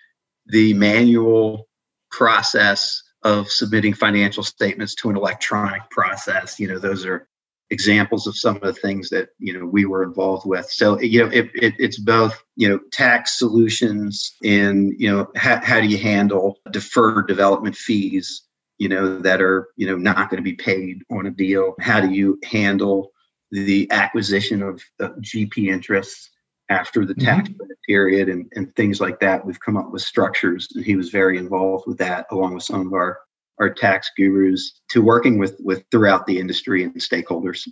[0.49, 1.69] the manual
[2.11, 6.61] process of submitting financial statements to an electronic process.
[6.61, 7.29] You know those are
[7.71, 10.67] examples of some of the things that you know we were involved with.
[10.71, 15.61] So you know it, it, it's both you know tax solutions and you know how,
[15.63, 18.43] how do you handle deferred development fees
[18.79, 21.75] you know that are you know not going to be paid on a deal?
[21.81, 23.11] How do you handle
[23.53, 26.31] the acquisition of gp interests
[26.69, 27.63] after the tax mm-hmm.
[27.87, 31.39] Period and, and things like that we've come up with structures and he was very
[31.39, 33.19] involved with that along with some of our
[33.59, 37.67] our tax gurus to working with with throughout the industry and stakeholders.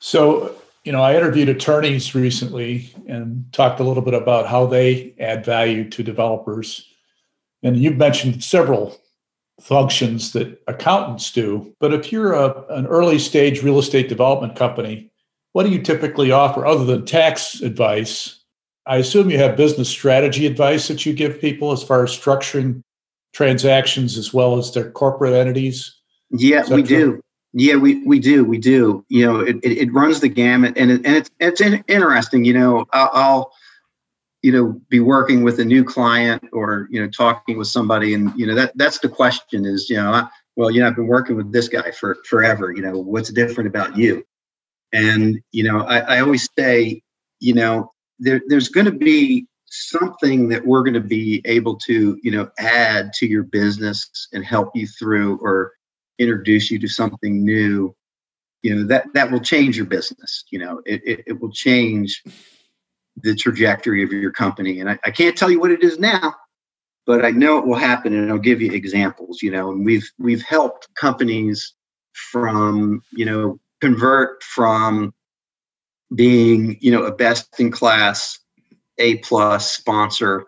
[0.00, 0.54] So,
[0.84, 5.44] you know, I interviewed attorneys recently and talked a little bit about how they add
[5.44, 6.86] value to developers.
[7.62, 8.96] And you've mentioned several
[9.60, 11.74] functions that accountants do.
[11.80, 15.10] But if you're a, an early stage real estate development company,
[15.52, 18.35] what do you typically offer other than tax advice?
[18.86, 22.82] I assume you have business strategy advice that you give people as far as structuring
[23.36, 25.94] transactions as well as their corporate entities?
[26.30, 27.20] Yeah, we do.
[27.52, 28.44] Yeah, we, we do.
[28.44, 29.04] We do.
[29.08, 32.44] You know, it, it, it runs the gamut and, it, and it's, it's interesting.
[32.44, 33.52] You know, I'll, I'll,
[34.42, 38.32] you know, be working with a new client or, you know, talking with somebody and,
[38.36, 41.06] you know, that that's the question is, you know, I, well, you know, I've been
[41.06, 44.24] working with this guy for forever, you know, what's different about you?
[44.92, 47.02] And, you know, I, I always say,
[47.40, 52.18] you know, there, there's going to be something that we're going to be able to
[52.22, 55.72] you know add to your business and help you through or
[56.18, 57.94] introduce you to something new.
[58.62, 62.22] You know that that will change your business you know it, it, it will change
[63.22, 64.80] the trajectory of your company.
[64.80, 66.34] And I, I can't tell you what it is now
[67.06, 70.10] but i know it will happen and i'll give you examples you know and we've
[70.18, 71.74] we've helped companies
[72.12, 75.14] from you know convert from
[76.14, 78.38] being you know a best in class
[78.98, 80.46] a plus sponsor,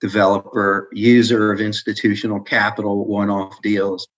[0.00, 4.08] developer, user of institutional capital one-off deals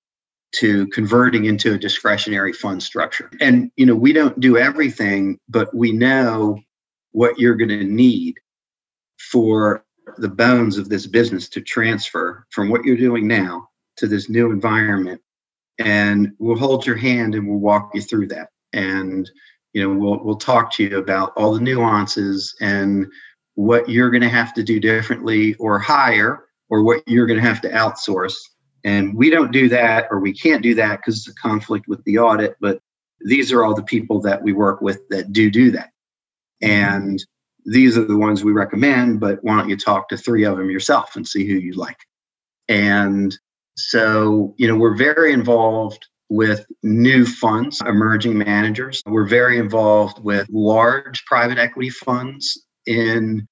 [0.52, 3.28] to converting into a discretionary fund structure.
[3.40, 6.60] And you know, we don't do everything, but we know
[7.10, 8.36] what you're going to need
[9.18, 9.84] for
[10.18, 14.50] the bones of this business to transfer from what you're doing now to this new
[14.50, 15.20] environment
[15.78, 19.30] and we'll hold your hand and we'll walk you through that and
[19.74, 23.06] you know we'll we'll talk to you about all the nuances and
[23.54, 27.46] what you're going to have to do differently or hire or what you're going to
[27.46, 28.34] have to outsource.
[28.84, 32.02] And we don't do that or we can't do that because it's a conflict with
[32.04, 32.80] the audit, but
[33.24, 35.90] these are all the people that we work with that do do that.
[36.60, 37.24] And
[37.64, 40.70] these are the ones we recommend, but why don't you talk to three of them
[40.70, 41.98] yourself and see who you like?
[42.68, 43.36] And
[43.76, 49.02] so, you know, we're very involved with new funds, emerging managers.
[49.06, 53.46] We're very involved with large private equity funds in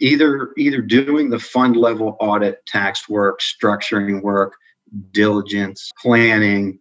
[0.00, 4.54] either either doing the fund level audit tax work structuring work
[5.12, 6.78] diligence planning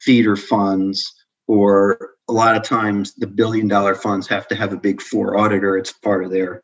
[0.00, 1.12] feeder funds
[1.46, 5.36] or a lot of times the billion dollar funds have to have a big four
[5.36, 5.76] auditor.
[5.76, 6.62] It's part of their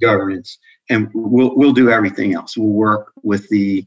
[0.00, 0.58] governance.
[0.88, 2.56] And we'll we'll do everything else.
[2.56, 3.84] We'll work with the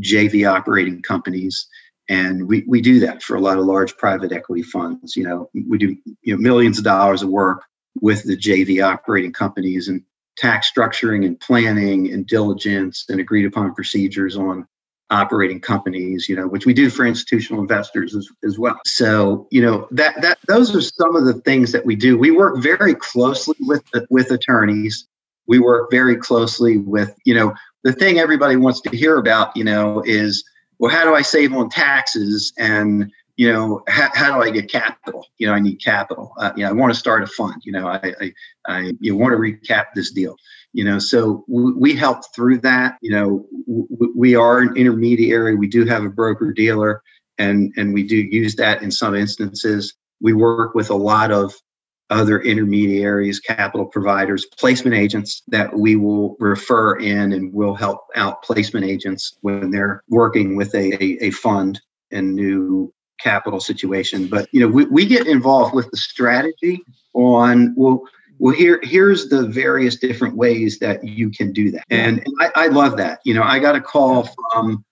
[0.00, 1.66] jv operating companies
[2.08, 5.48] and we, we do that for a lot of large private equity funds you know
[5.68, 7.64] we do you know millions of dollars of work
[8.00, 10.02] with the jv operating companies and
[10.36, 14.66] tax structuring and planning and diligence and agreed upon procedures on
[15.10, 18.78] operating companies you know which we do for institutional investors as, as well.
[18.84, 22.18] So you know that that those are some of the things that we do.
[22.18, 25.06] We work very closely with with attorneys.
[25.46, 27.54] We work very closely with you know
[27.84, 30.44] the thing everybody wants to hear about you know is
[30.78, 34.70] well how do i save on taxes and you know, how, how do I get
[34.70, 35.26] capital?
[35.38, 36.32] You know, I need capital.
[36.38, 37.60] Uh, you know, I want to start a fund.
[37.64, 38.32] You know, I, I,
[38.66, 40.36] I you want to recap this deal.
[40.72, 42.96] You know, so we, we help through that.
[43.02, 45.54] You know, w- we are an intermediary.
[45.54, 47.02] We do have a broker dealer,
[47.38, 49.94] and and we do use that in some instances.
[50.20, 51.54] We work with a lot of
[52.10, 58.42] other intermediaries, capital providers, placement agents that we will refer in and will help out
[58.42, 61.80] placement agents when they're working with a, a, fund
[62.12, 64.28] and new capital situation.
[64.28, 66.80] But you know, we, we get involved with the strategy
[67.14, 68.02] on well,
[68.38, 71.84] well here here's the various different ways that you can do that.
[71.90, 73.18] And, and I, I love that.
[73.24, 74.84] You know, I got a call from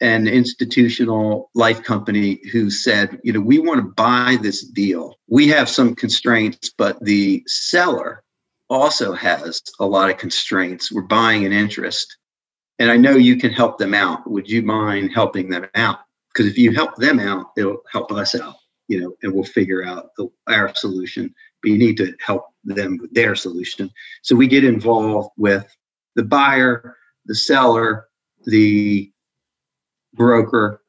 [0.00, 5.18] an institutional life company who said, you know, we want to buy this deal.
[5.28, 8.22] We have some constraints, but the seller
[8.70, 10.90] also has a lot of constraints.
[10.90, 12.16] We're buying an interest.
[12.78, 14.28] And I know you can help them out.
[14.30, 15.98] Would you mind helping them out?
[16.32, 18.54] Because if you help them out, it'll help us out,
[18.88, 21.34] you know, and we'll figure out the, our solution.
[21.62, 23.90] But you need to help them with their solution.
[24.22, 25.66] So we get involved with
[26.14, 26.96] the buyer,
[27.26, 28.06] the seller,
[28.46, 29.12] the
[30.14, 30.80] broker,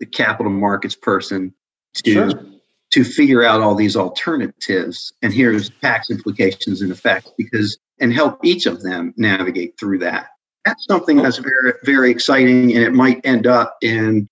[0.00, 1.52] the capital markets person
[1.94, 2.44] to sure.
[2.90, 5.12] to figure out all these alternatives.
[5.22, 10.28] And here's tax implications and effects because and help each of them navigate through that.
[10.64, 14.28] That's something that's very very exciting, and it might end up in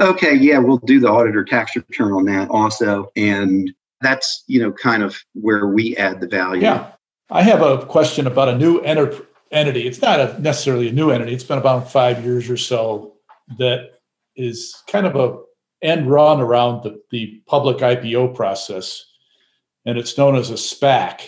[0.00, 4.72] okay, yeah, we'll do the auditor tax return on that also, and that's you know
[4.72, 6.62] kind of where we add the value.
[6.62, 6.90] Yeah,
[7.30, 9.86] I have a question about a new enter- entity.
[9.86, 11.32] It's not a, necessarily a new entity.
[11.32, 13.15] It's been about five years or so
[13.58, 14.00] that
[14.36, 15.38] is kind of a
[15.82, 19.04] end run around the, the public IPO process,
[19.84, 21.20] and it's known as a SPAC.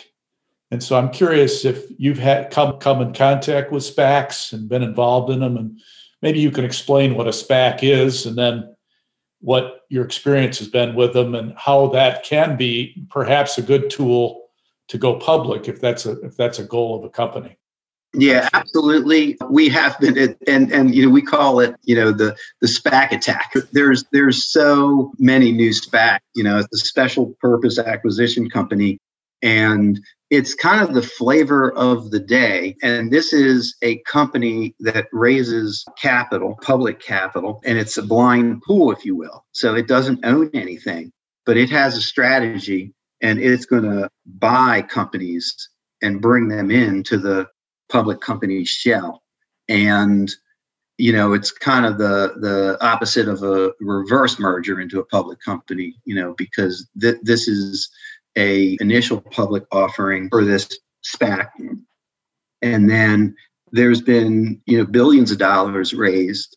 [0.71, 4.83] And so I'm curious if you've had come come in contact with SPACs and been
[4.83, 5.81] involved in them, and
[6.23, 8.75] maybe you can explain what a SPAC is, and then
[9.41, 13.89] what your experience has been with them, and how that can be perhaps a good
[13.89, 14.49] tool
[14.89, 17.58] to go public if that's a if that's a goal of a company.
[18.15, 19.37] Yeah, absolutely.
[19.51, 23.13] We have been, and and you know, we call it, you know, the the SPAC
[23.13, 23.53] attack.
[23.73, 26.21] There's there's so many new SPAC.
[26.35, 28.99] You know, it's a special purpose acquisition company,
[29.43, 30.01] and
[30.31, 32.77] it's kind of the flavor of the day.
[32.83, 38.91] And this is a company that raises capital, public capital, and it's a blind pool,
[38.91, 39.45] if you will.
[39.53, 41.13] So it doesn't own anything,
[41.45, 45.55] but it has a strategy, and it's going to buy companies
[46.03, 47.49] and bring them into the
[47.89, 49.23] public company shell.
[49.69, 50.31] And
[50.99, 55.41] you know, it's kind of the the opposite of a reverse merger into a public
[55.41, 55.95] company.
[56.05, 57.89] You know, because th- this is
[58.37, 60.69] a initial public offering for this
[61.05, 61.51] SPAC,
[62.63, 63.35] and then
[63.71, 66.57] there's been you know billions of dollars raised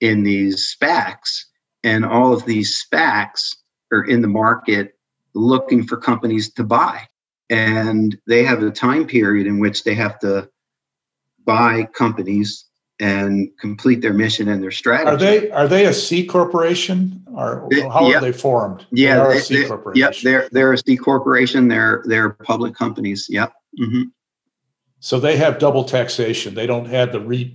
[0.00, 1.44] in these SPACs,
[1.82, 3.56] and all of these SPACs
[3.92, 4.94] are in the market
[5.34, 7.08] looking for companies to buy,
[7.50, 10.48] and they have a time period in which they have to
[11.44, 12.66] buy companies
[13.00, 15.10] and complete their mission and their strategy.
[15.10, 18.16] Are they are they a C corporation or how yep.
[18.16, 18.86] are they formed?
[18.92, 21.68] Yeah, they are they, Yep, they're they're a C corporation.
[21.68, 23.26] They're they're public companies.
[23.28, 23.52] Yep.
[23.80, 24.02] Mm-hmm.
[25.00, 26.54] So they have double taxation.
[26.54, 27.54] They don't have the REIT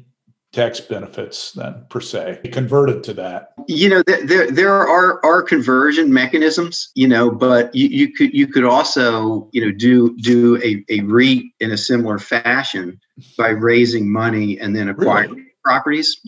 [0.53, 2.39] tax benefits then per se.
[2.51, 3.53] Converted to that.
[3.67, 8.47] You know there there are are conversion mechanisms you know but you, you could you
[8.47, 12.99] could also you know do do a, a REIT in a similar fashion
[13.37, 15.43] by raising money and then acquiring really?
[15.63, 16.19] properties.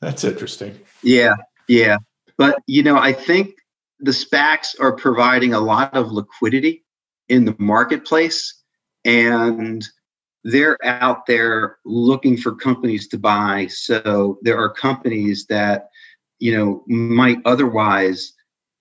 [0.00, 0.78] That's interesting.
[1.02, 1.34] Yeah
[1.68, 1.98] yeah.
[2.36, 3.54] But you know i think
[4.00, 6.84] the spacs are providing a lot of liquidity
[7.28, 8.60] in the marketplace
[9.04, 9.84] and
[10.44, 13.66] they're out there looking for companies to buy.
[13.70, 15.88] So there are companies that,
[16.38, 18.34] you know, might otherwise,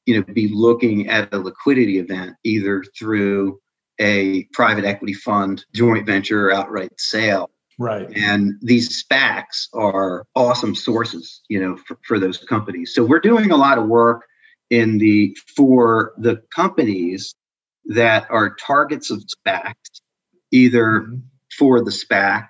[0.06, 3.60] you know, be looking at a liquidity event either through
[4.00, 7.50] a private equity fund, joint venture, or outright sale.
[7.80, 8.10] Right.
[8.16, 12.94] And these SPACs are awesome sources, you know, for, for those companies.
[12.94, 14.26] So we're doing a lot of work
[14.70, 17.34] in the for the companies
[17.86, 20.02] that are targets of SPACs,
[20.52, 21.20] either mm-hmm
[21.58, 22.48] for the SPAC,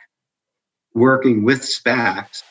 [0.93, 2.41] working with SPACs,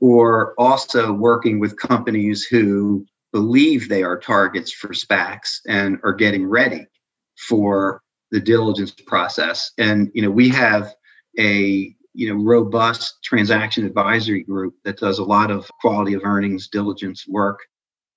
[0.00, 6.46] or also working with companies who believe they are targets for SPACs and are getting
[6.46, 6.86] ready
[7.48, 9.72] for the diligence process.
[9.78, 10.92] And you know, we have
[11.38, 16.68] a you know robust transaction advisory group that does a lot of quality of earnings
[16.68, 17.60] diligence work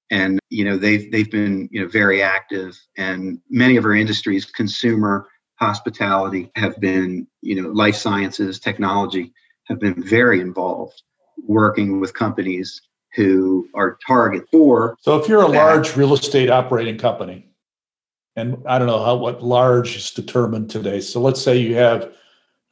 [0.09, 4.45] and you know they've they've been you know very active and many of our industries
[4.45, 9.33] consumer hospitality have been, you know, life sciences, technology
[9.65, 11.01] have been very involved
[11.45, 12.81] working with companies
[13.15, 14.97] who are target for.
[15.01, 17.49] So if you're a that, large real estate operating company,
[18.35, 20.99] and I don't know how what large is determined today.
[21.01, 22.11] So let's say you have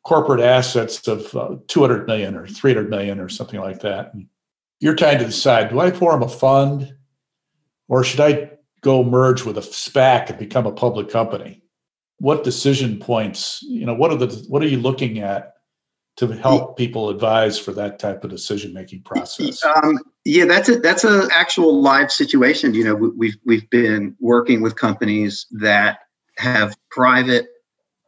[0.03, 4.13] corporate assets of uh, 200 million or 300 million or something like that.
[4.79, 6.95] You're trying to decide, do I form a fund
[7.87, 8.51] or should I
[8.81, 11.60] go merge with a SPAC and become a public company?
[12.21, 15.53] What decision points you know what are the what are you looking at
[16.17, 19.63] to help people advise for that type of decision making process?
[19.63, 22.73] Um, yeah that's a that's a actual live situation.
[22.73, 25.99] You know we've we've been working with companies that
[26.37, 27.47] have private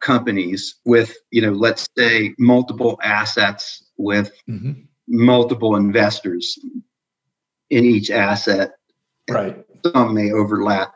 [0.01, 4.73] companies with you know let's say multiple assets with mm-hmm.
[5.07, 6.59] multiple investors
[7.69, 8.73] in each asset.
[9.29, 9.65] Right.
[9.85, 10.93] Some may overlap.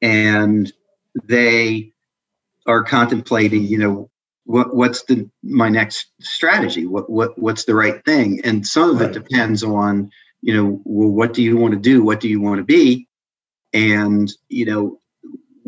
[0.00, 0.72] And
[1.24, 1.89] they
[2.70, 4.10] are contemplating, you know,
[4.44, 6.86] what what's the my next strategy?
[6.86, 8.40] What what what's the right thing?
[8.44, 9.10] And some of right.
[9.10, 10.10] it depends on
[10.40, 12.02] you know well what do you want to do?
[12.02, 13.06] What do you want to be?
[13.72, 15.00] And you know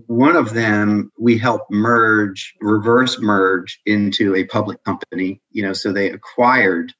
[0.06, 5.92] one of them we help merge reverse merge into a public company you know so
[5.92, 6.92] they acquired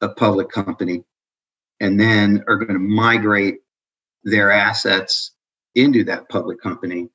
[0.00, 1.04] a public company
[1.80, 3.58] and then are going to migrate
[4.24, 5.32] their assets
[5.74, 7.08] into that public company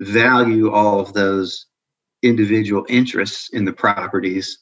[0.00, 1.66] value all of those
[2.22, 4.58] individual interests in the properties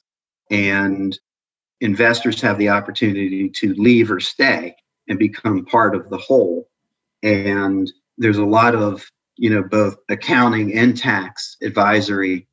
[0.51, 1.19] and
[1.81, 4.75] investors have the opportunity to leave or stay
[5.09, 6.69] and become part of the whole.
[7.23, 9.05] And there's a lot of
[9.37, 12.47] you know both accounting and tax advisory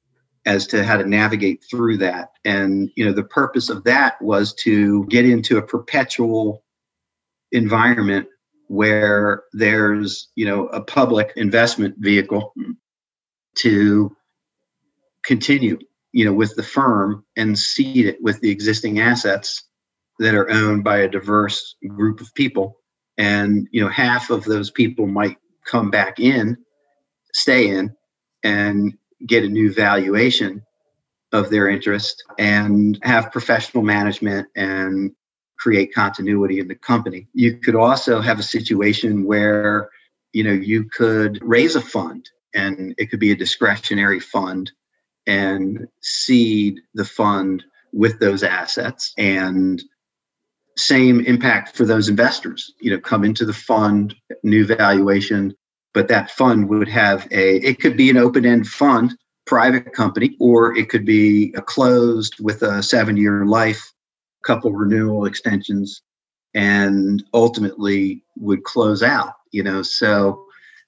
[0.48, 2.30] as to how to navigate through that.
[2.46, 6.64] And you know the purpose of that was to get into a perpetual
[7.52, 8.28] environment
[8.72, 12.54] where there's you know a public investment vehicle
[13.54, 14.16] to
[15.26, 15.78] continue
[16.14, 19.66] you know with the firm and seed it with the existing assets
[20.20, 22.78] that are owned by a diverse group of people.
[23.18, 26.58] And you know half of those people might come back in
[27.34, 27.94] stay in
[28.44, 28.98] and
[29.28, 30.64] get a new valuation
[31.34, 35.12] of their interest and have professional management and
[35.62, 37.28] create continuity in the company.
[37.34, 39.90] You could also have a situation where
[40.34, 44.72] you know you could raise a fund and it could be a discretionary fund
[45.28, 49.84] and seed the fund with those assets and
[50.78, 55.54] same impact for those investors you know come into the fund new valuation
[55.94, 59.14] but that fund would have a it could be an open-end fund
[59.46, 63.92] private company or it could be a closed with a seven year life
[64.44, 66.02] couple renewal extensions
[66.54, 69.82] and ultimately would close out you know?
[69.82, 70.46] So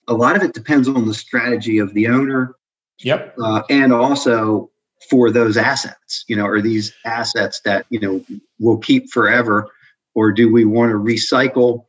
[0.07, 2.55] a lot of it depends on the strategy of the owner
[2.99, 3.35] yep.
[3.41, 4.69] uh, and also
[5.09, 6.45] for those assets you know?
[6.45, 8.25] Are these assets that you know
[8.59, 9.69] will keep forever
[10.15, 11.85] or do we want to recycle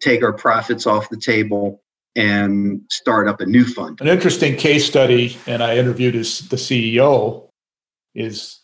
[0.00, 1.82] take our profits off the table
[2.16, 4.00] and start up a new fund.
[4.00, 7.48] An interesting case study, and I interviewed his, the CEO,
[8.14, 8.60] is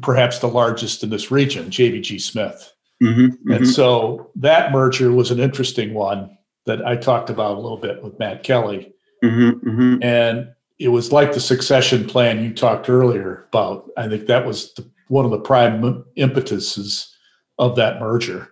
[0.00, 2.72] perhaps the largest in this region, JBG Smith.
[3.02, 3.52] Mm-hmm, mm-hmm.
[3.52, 8.02] And so that merger was an interesting one that I talked about a little bit
[8.02, 8.92] with Matt Kelly.
[9.24, 10.02] Mm-hmm, mm-hmm.
[10.02, 13.88] and it was like the succession plan you talked earlier about.
[13.96, 17.14] I think that was the, one of the prime impetuses
[17.58, 18.48] of that merger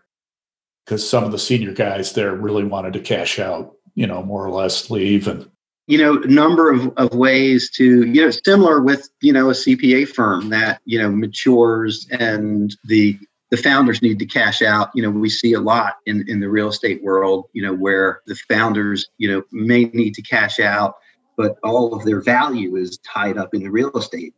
[0.85, 4.45] because some of the senior guys there really wanted to cash out you know, more
[4.45, 5.49] or less leave and
[5.91, 10.07] you know number of, of ways to you know similar with you know a cpa
[10.07, 13.19] firm that you know matures and the
[13.51, 14.91] the founders need to cash out.
[14.95, 18.21] You know we see a lot in in the real estate world you know where
[18.27, 20.95] the founders you know may need to cash out
[21.37, 24.35] but all of their value is tied up in the real estate.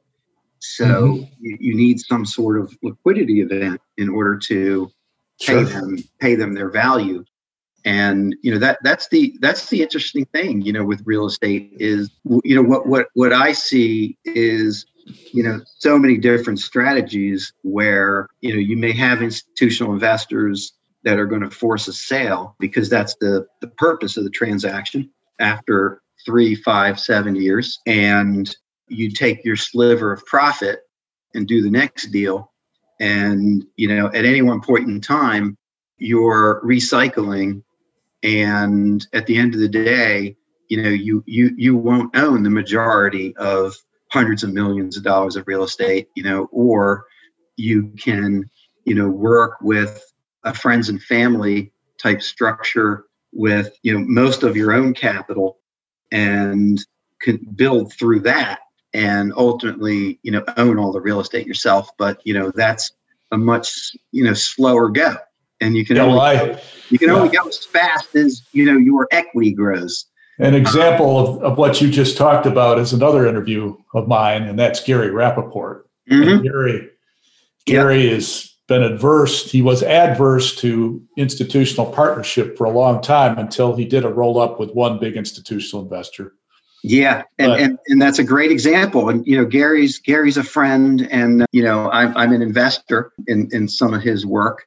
[0.60, 1.34] So mm-hmm.
[1.40, 4.88] you, you, need some sort of liquidity event in order to
[5.40, 7.24] pay them pay them their value
[7.84, 11.72] and you know that that's the that's the interesting thing you know with real estate
[11.78, 12.10] is
[12.44, 14.86] you know what what what i see is
[15.32, 20.72] you know so many different strategies where you know you may have institutional investors
[21.04, 25.10] that are going to force a sale because that's the the purpose of the transaction
[25.40, 27.80] after three five seven years.
[27.86, 28.54] And
[28.88, 30.80] you take your sliver of profit
[31.34, 32.52] and do the next deal.
[33.00, 35.56] And you know at any one point in time
[35.98, 37.62] you're recycling
[38.22, 40.36] and at the end of the day
[40.68, 43.74] you know you you you won't own the majority of
[44.10, 47.04] hundreds of millions of dollars of real estate you know or
[47.56, 48.48] you can
[48.84, 50.12] you know work with
[50.44, 55.58] a friends and family type structure with you know most of your own capital
[56.10, 56.84] and
[57.20, 58.60] can build through that
[58.94, 61.90] and ultimately you know own all the real estate yourself.
[61.98, 62.92] But you know that's
[63.30, 65.16] a much you know slower go
[65.62, 67.14] and you can yeah, only well, I, you can yeah.
[67.14, 70.06] only go as fast as you know your equity grows.
[70.38, 74.58] An example of, of what you just talked about is another interview of mine, and
[74.58, 75.82] that's Gary Rappaport.
[76.10, 76.42] Mm-hmm.
[76.42, 76.90] Gary,
[77.64, 78.14] Gary yep.
[78.14, 79.50] has been adverse.
[79.50, 84.40] He was adverse to institutional partnership for a long time until he did a roll
[84.40, 86.34] up with one big institutional investor.
[86.82, 89.08] Yeah, and, but, and and that's a great example.
[89.08, 93.48] And you know, Gary's Gary's a friend, and you know, I'm I'm an investor in
[93.52, 94.66] in some of his work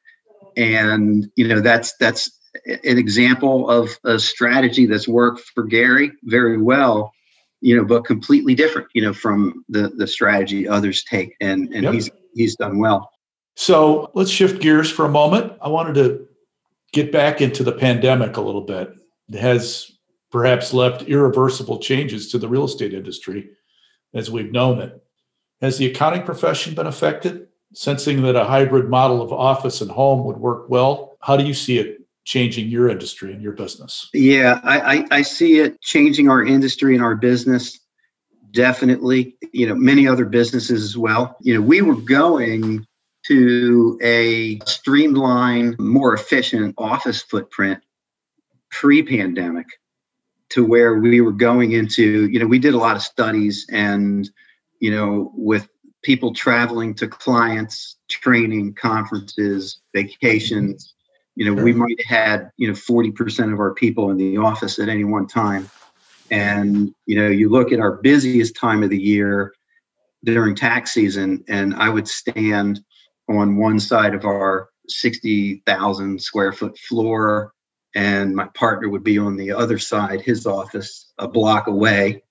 [0.56, 2.30] and you know that's that's
[2.66, 7.12] an example of a strategy that's worked for Gary very well,
[7.60, 11.84] you know, but completely different, you know, from the the strategy others take, and and
[11.84, 11.94] yep.
[11.94, 13.10] he's he's done well.
[13.56, 15.52] So let's shift gears for a moment.
[15.62, 16.26] I wanted to
[16.92, 18.90] get back into the pandemic a little bit.
[19.28, 19.90] It has
[20.30, 23.50] perhaps left irreversible changes to the real estate industry
[24.14, 25.02] as we've known it.
[25.60, 27.48] Has the accounting profession been affected?
[27.74, 31.54] Sensing that a hybrid model of office and home would work well, how do you
[31.54, 34.08] see it changing your industry and your business?
[34.12, 37.78] Yeah, I, I, I see it changing our industry and our business
[38.52, 39.36] definitely.
[39.52, 41.36] You know, many other businesses as well.
[41.40, 42.86] You know, we were going
[43.26, 47.80] to a streamlined, more efficient office footprint
[48.70, 49.66] pre pandemic
[50.50, 54.30] to where we were going into, you know, we did a lot of studies and,
[54.80, 55.68] you know, with
[56.06, 60.94] people traveling to clients, training, conferences, vacations,
[61.34, 64.78] you know, we might have had, you know, 40% of our people in the office
[64.78, 65.68] at any one time.
[66.30, 69.52] And, you know, you look at our busiest time of the year
[70.22, 72.80] during tax season, and I would stand
[73.28, 77.52] on one side of our 60,000 square foot floor
[77.96, 82.22] and my partner would be on the other side, his office a block away.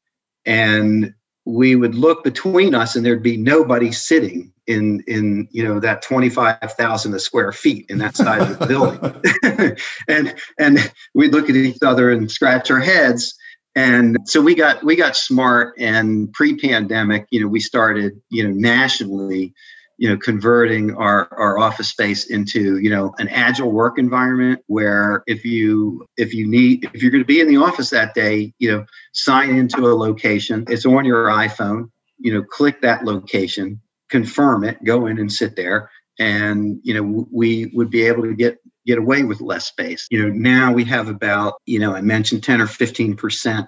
[0.46, 1.14] And
[1.46, 6.02] we would look between us and there'd be nobody sitting in in you know that
[6.02, 9.78] 25,000 square feet in that side of the building.
[10.08, 13.36] And and we'd look at each other and scratch our heads.
[13.76, 18.54] And so we got we got smart and pre-pandemic you know we started you know
[18.54, 19.54] nationally
[19.98, 25.24] you know converting our our office space into you know an agile work environment where
[25.28, 28.54] if you if you need if you're going to be in the office that day
[28.60, 30.66] you know sign into a location.
[30.68, 31.90] It's on your iphone.
[32.20, 35.90] You know click that location confirm it go in and sit there.
[36.20, 40.08] And you know we would be able to get get away with less space.
[40.10, 43.68] You know now we have about you know i mentioned 10 or 15 percent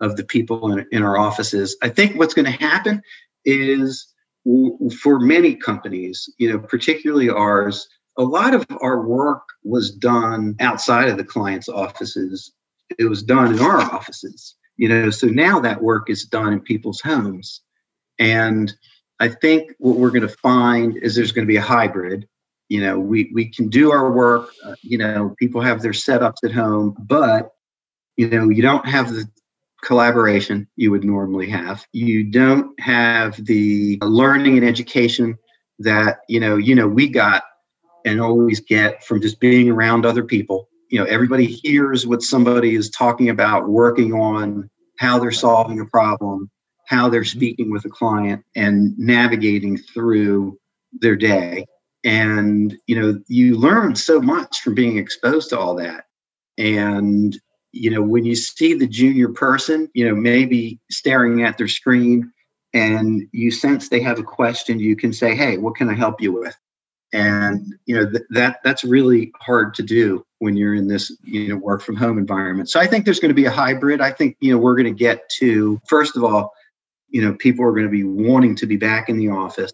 [0.00, 1.76] of the people in, in our offices.
[1.82, 3.02] I think what's going to happen
[3.44, 4.13] is
[5.00, 7.88] for many companies, you know, particularly ours,
[8.18, 12.52] a lot of our work was done outside of the client's offices.
[12.98, 15.10] It was done in our offices, you know.
[15.10, 17.62] So now that work is done in people's homes,
[18.18, 18.72] and
[19.18, 22.28] I think what we're going to find is there's going to be a hybrid.
[22.68, 24.50] You know, we we can do our work.
[24.64, 27.50] Uh, you know, people have their setups at home, but
[28.16, 29.26] you know, you don't have the
[29.84, 31.86] collaboration you would normally have.
[31.92, 35.36] You don't have the learning and education
[35.80, 37.44] that you know you know we got
[38.04, 40.68] and always get from just being around other people.
[40.90, 44.68] You know, everybody hears what somebody is talking about, working on
[44.98, 46.50] how they're solving a problem,
[46.86, 50.58] how they're speaking with a client, and navigating through
[50.92, 51.66] their day.
[52.04, 56.04] And you know, you learn so much from being exposed to all that.
[56.58, 57.36] And
[57.74, 62.32] you know, when you see the junior person, you know, maybe staring at their screen
[62.72, 66.20] and you sense they have a question, you can say, Hey, what can I help
[66.20, 66.56] you with?
[67.12, 71.48] And, you know, th- that that's really hard to do when you're in this, you
[71.48, 72.70] know, work from home environment.
[72.70, 74.00] So I think there's going to be a hybrid.
[74.00, 76.52] I think, you know, we're going to get to, first of all,
[77.08, 79.72] you know, people are going to be wanting to be back in the office,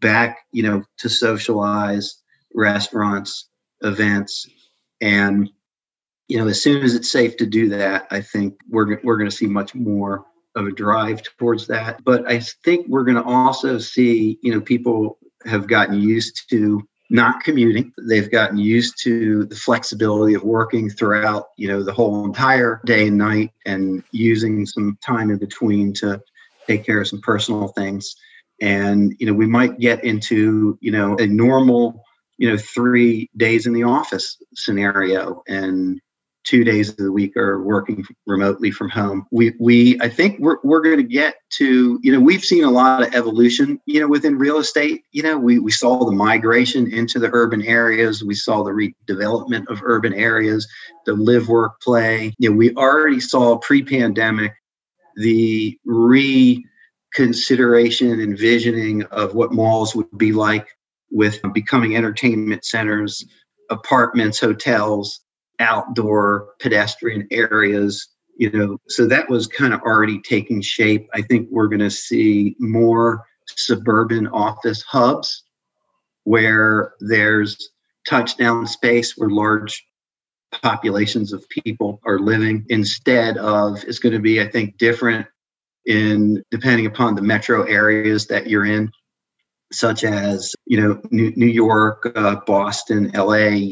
[0.00, 2.16] back, you know, to socialize,
[2.54, 3.48] restaurants,
[3.82, 4.48] events,
[5.00, 5.50] and
[6.30, 9.28] you know, as soon as it's safe to do that, I think we're we're going
[9.28, 10.24] to see much more
[10.54, 12.04] of a drive towards that.
[12.04, 16.86] But I think we're going to also see, you know, people have gotten used to
[17.10, 17.92] not commuting.
[18.08, 23.08] They've gotten used to the flexibility of working throughout, you know, the whole entire day
[23.08, 26.22] and night and using some time in between to
[26.68, 28.14] take care of some personal things.
[28.60, 32.04] And, you know, we might get into, you know, a normal,
[32.38, 35.42] you know, three days in the office scenario.
[35.48, 36.00] And
[36.44, 39.26] two days of the week are working remotely from home.
[39.30, 42.70] We, we I think we're, we're going to get to, you know, we've seen a
[42.70, 45.04] lot of evolution, you know, within real estate.
[45.12, 48.24] You know, we, we saw the migration into the urban areas.
[48.24, 50.66] We saw the redevelopment of urban areas,
[51.04, 52.34] the live, work, play.
[52.38, 54.52] You know, we already saw pre pandemic
[55.16, 60.68] the reconsideration and visioning of what malls would be like
[61.10, 63.24] with becoming entertainment centers,
[63.68, 65.20] apartments, hotels,
[65.60, 68.08] outdoor pedestrian areas
[68.40, 71.08] you know so that was kind of already taking shape.
[71.14, 75.44] I think we're going to see more suburban office hubs
[76.24, 77.70] where there's
[78.08, 79.84] touchdown space where large
[80.62, 85.26] populations of people are living instead of it's going to be i think different
[85.86, 88.90] in depending upon the metro areas that you're in
[89.70, 93.70] such as you know new, new york uh, boston la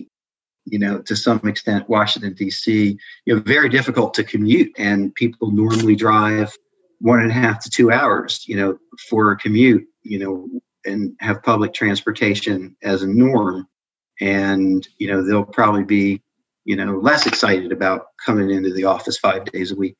[0.70, 4.72] you know, to some extent, Washington, D.C., you know, very difficult to commute.
[4.78, 6.56] And people normally drive
[7.00, 10.48] one and a half to two hours, you know, for a commute, you know,
[10.84, 13.66] and have public transportation as a norm.
[14.20, 16.22] And, you know, they'll probably be,
[16.64, 19.96] you know, less excited about coming into the office five days a week.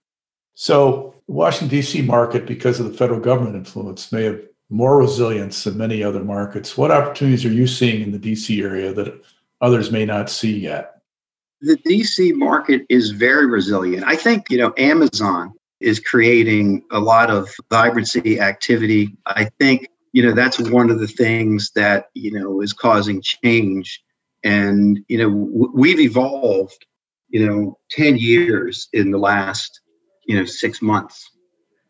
[0.55, 2.03] So, Washington, D.C.
[2.03, 4.41] market, because of the federal government influence, may have
[4.71, 6.77] more resilience than many other markets.
[6.77, 9.23] What opportunities are you seeing in the DC area that
[9.61, 10.95] others may not see yet?
[11.61, 14.05] The DC market is very resilient.
[14.07, 19.17] I think, you know, Amazon is creating a lot of vibrancy activity.
[19.27, 24.03] I think, you know, that's one of the things that, you know, is causing change.
[24.45, 25.29] And, you know,
[25.75, 26.87] we've evolved,
[27.29, 29.81] you know, 10 years in the last,
[30.27, 31.29] you know, six months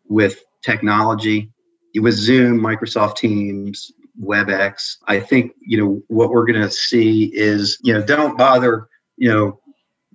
[0.08, 1.52] with technology,
[1.94, 3.92] with Zoom, Microsoft Teams,
[4.22, 4.96] WebEx.
[5.06, 9.28] I think, you know, what we're going to see is, you know, don't bother, you
[9.28, 9.60] know,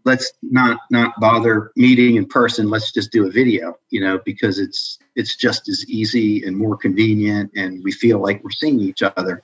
[0.06, 4.60] let's not not bother meeting in person let's just do a video you know because
[4.60, 9.02] it's it's just as easy and more convenient and we feel like we're seeing each
[9.02, 9.42] other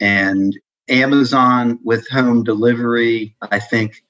[0.00, 4.02] and amazon with home delivery i think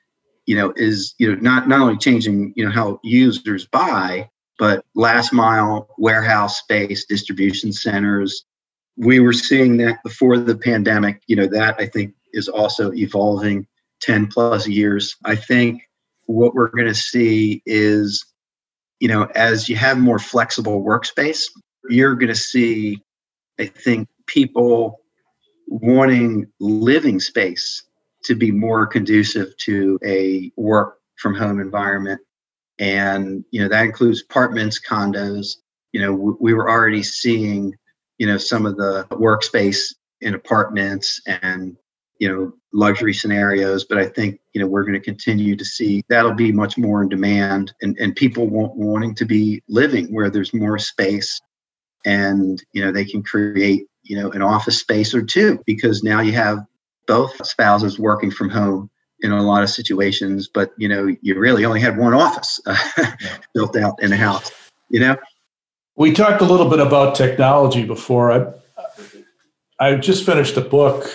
[0.47, 4.29] you know is you know not not only changing you know how users buy
[4.59, 8.45] but last mile warehouse space distribution centers
[8.97, 13.67] we were seeing that before the pandemic you know that i think is also evolving
[14.05, 15.17] 10 plus years.
[15.25, 15.89] I think
[16.27, 18.25] what we're going to see is,
[19.01, 21.51] you know, as you have more flexible workspace,
[21.89, 23.03] you're going to see,
[23.59, 25.01] I think, people
[25.69, 27.83] wanting living space
[28.25, 32.21] to be more conducive to a work from home environment.
[32.79, 35.57] And, you know, that includes apartments, condos.
[35.93, 37.75] You know, we were already seeing,
[38.19, 41.77] you know, some of the workspace in apartments and
[42.19, 46.03] you know luxury scenarios but i think you know we're going to continue to see
[46.09, 50.31] that'll be much more in demand and, and people want, wanting to be living where
[50.31, 51.41] there's more space.
[52.07, 56.21] And you know they can create you know an office space or two because now
[56.21, 56.59] you have
[57.07, 58.91] both spouses working from home
[59.21, 62.77] in a lot of situations but you know you really only had one office uh,
[63.55, 64.51] built out in a house
[64.91, 65.17] you know
[65.97, 68.53] we talked a little bit about technology before i
[69.81, 71.11] I just finished a book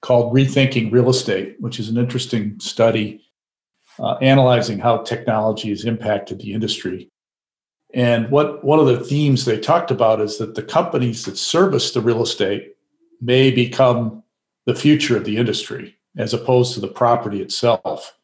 [0.00, 3.20] called Rethinking Real Estate, which is an interesting study
[3.98, 7.10] uh, analyzing how technology has impacted the industry.
[7.92, 11.92] And what one of the themes they talked about is that the companies that service
[11.92, 12.76] the real estate
[13.20, 14.22] may become
[14.66, 18.16] the future of the industry as opposed to the property itself.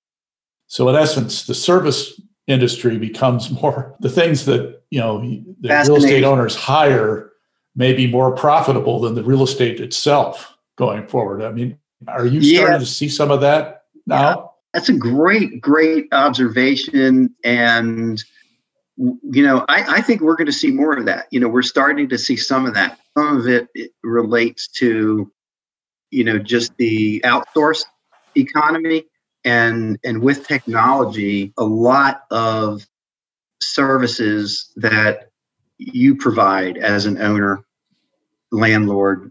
[0.67, 5.21] So in essence, the service industry becomes more the things that you know
[5.61, 7.33] the real estate owners hire
[7.77, 11.43] may be more profitable than the real estate itself going forward.
[11.43, 11.79] I mean,
[12.09, 14.21] are you starting to see some of that now?
[14.21, 14.47] Yeah.
[14.75, 17.33] That's a great, great observation.
[17.45, 18.21] And,
[18.97, 21.29] you know, I, I think we're going to see more of that.
[21.31, 22.99] You know, we're starting to see some of that.
[23.17, 25.31] Some of it, it relates to,
[26.11, 27.85] you know, just the outsourced
[28.37, 29.05] economy.
[29.45, 32.85] And, and with technology, a lot of
[33.69, 35.31] services that
[35.79, 37.65] you provide as an owner,
[38.51, 39.31] landlord,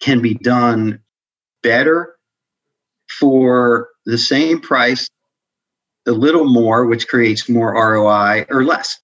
[0.00, 1.00] can be done
[1.62, 2.16] better
[3.18, 5.08] for the same price,
[6.06, 9.00] a little more, which creates more ROI or less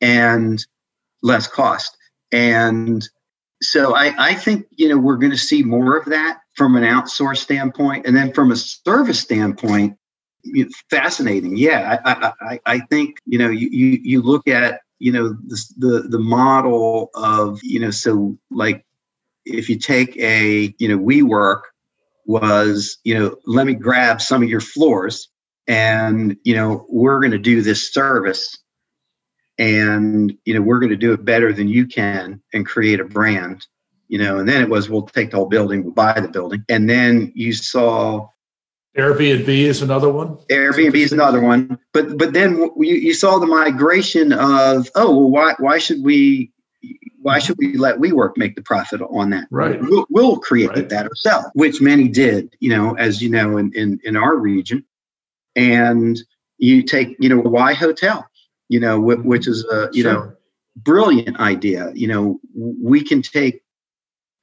[0.00, 0.64] and
[1.22, 1.96] less cost.
[2.30, 3.08] And
[3.60, 6.84] so I, I think, you know, we're going to see more of that from an
[6.84, 8.06] outsource standpoint.
[8.06, 9.97] And then from a service standpoint,
[10.90, 11.56] fascinating.
[11.56, 15.64] Yeah, I, I, I think, you know, you, you, you look at, you know, the,
[15.78, 18.84] the, the model of, you know, so like
[19.48, 21.62] if you take a you know WeWork
[22.26, 25.28] was you know let me grab some of your floors
[25.66, 28.58] and you know we're going to do this service
[29.58, 33.04] and you know we're going to do it better than you can and create a
[33.04, 33.66] brand
[34.08, 36.62] you know and then it was we'll take the whole building we'll buy the building
[36.68, 38.26] and then you saw
[38.96, 40.36] Airbnb is another one.
[40.50, 45.30] Airbnb is another one, but but then you, you saw the migration of oh well
[45.30, 46.52] why why should we
[47.20, 49.48] why should we let WeWork make the profit on that?
[49.50, 49.80] Right.
[49.80, 50.88] We'll, we'll create right.
[50.88, 54.84] that ourselves, which many did, you know, as you know, in, in, in our region.
[55.56, 56.18] And
[56.58, 58.26] you take, you know, Y Hotel,
[58.68, 60.12] you know, which is a, you sure.
[60.12, 60.32] know,
[60.76, 61.90] brilliant idea.
[61.94, 63.62] You know, we can take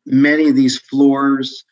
[0.06, 1.64] many of these floors,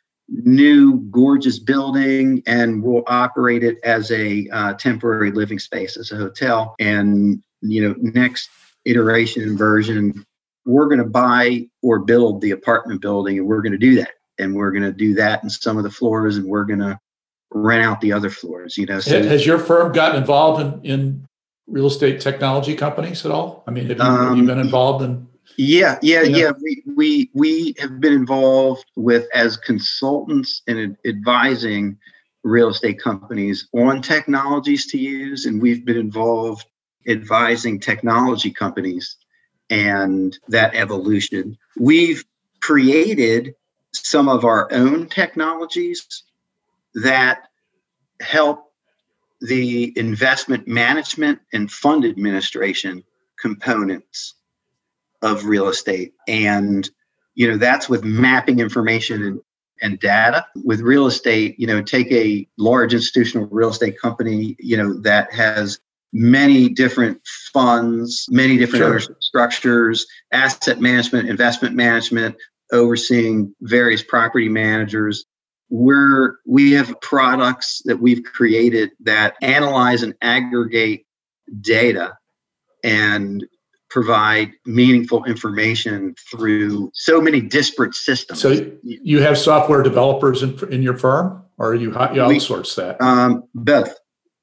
[0.44, 6.16] new gorgeous building, and we'll operate it as a uh, temporary living space, as a
[6.16, 6.76] hotel.
[6.80, 8.50] And, you know, next
[8.86, 10.26] iteration and version
[10.66, 14.12] we're going to buy or build the apartment building and we're going to do that
[14.40, 16.98] and we're going to do that in some of the floors and we're going to
[17.52, 21.28] rent out the other floors you know so, has your firm gotten involved in, in
[21.68, 25.04] real estate technology companies at all i mean have you, um, have you been involved
[25.04, 26.38] in yeah yeah you know?
[26.38, 31.98] yeah we, we we have been involved with as consultants and advising
[32.44, 36.66] real estate companies on technologies to use and we've been involved
[37.08, 39.18] advising technology companies
[39.70, 41.58] and that evolution.
[41.80, 42.24] We've
[42.62, 43.56] created
[43.94, 46.24] some of our own technologies
[46.96, 47.48] that
[48.22, 48.72] help
[49.42, 53.04] the investment management and fund administration
[53.40, 54.36] components
[55.24, 56.14] of real estate.
[56.28, 56.88] And,
[57.34, 59.42] you know, that's with mapping information and,
[59.82, 60.46] and data.
[60.64, 65.34] With real estate, you know, take a large institutional real estate company, you know, that
[65.34, 65.80] has
[66.12, 67.20] many different
[67.52, 69.16] funds, many different sure.
[69.20, 72.36] structures, asset management, investment management,
[72.72, 75.26] overseeing various property managers.
[75.70, 81.08] We're, we have products that we've created that analyze and aggregate
[81.62, 82.16] data
[82.84, 83.44] and
[83.94, 88.42] provide meaningful information through so many disparate systems.
[88.42, 93.00] So you have software developers in, in your firm, or you, you outsource we, that?
[93.00, 93.94] Um, both,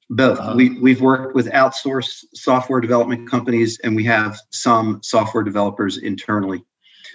[0.09, 0.39] both.
[0.39, 0.55] Uh-huh.
[0.55, 6.65] We we've worked with outsourced software development companies, and we have some software developers internally.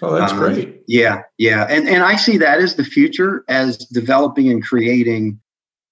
[0.02, 0.82] Oh, that's um, great.
[0.90, 5.40] Yeah, yeah, and and I see that as the future, as developing and creating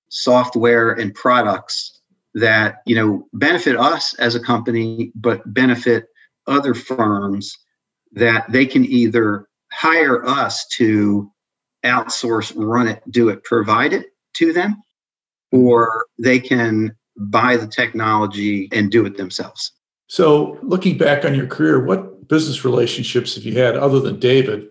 [0.09, 2.01] software and products
[2.33, 6.09] that you know benefit us as a company, but benefit
[6.47, 7.57] other firms
[8.13, 11.31] that they can either hire us to
[11.83, 14.81] outsource, run it, do it, provide it to them,
[15.51, 19.71] or they can buy the technology and do it themselves.
[20.07, 24.67] So, looking back on your career, what business relationships have you had other than David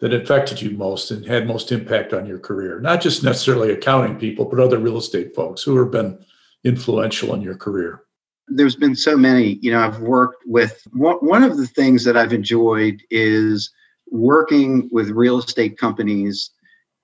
[0.00, 2.80] that affected you most and had most impact on your career?
[2.80, 6.18] Not just necessarily accounting people, but other real estate folks who have been
[6.64, 8.02] influential in your career
[8.48, 12.32] there's been so many you know i've worked with one of the things that i've
[12.32, 13.70] enjoyed is
[14.10, 16.50] working with real estate companies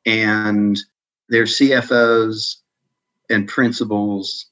[0.06, 0.78] and
[1.28, 2.56] their cfos
[3.30, 4.46] and principals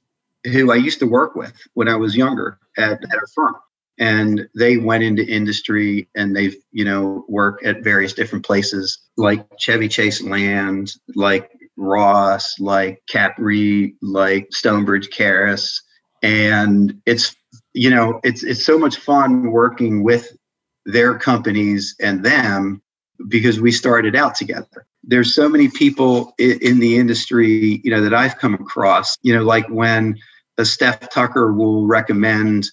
[0.45, 3.55] who i used to work with when i was younger at, at a firm.
[3.99, 9.47] And they went into industry and they've you know work at various different places like
[9.59, 15.81] chevy chase land like ross like capri like stonebridge Carras
[16.27, 17.37] and it's
[17.73, 20.37] you know it's it's so much fun working with
[20.85, 22.83] their companies and them
[23.29, 28.13] because we started out together there's so many people in, the industry you know that
[28.13, 30.19] i've come across you know like when
[30.59, 32.67] a steph tucker will recommend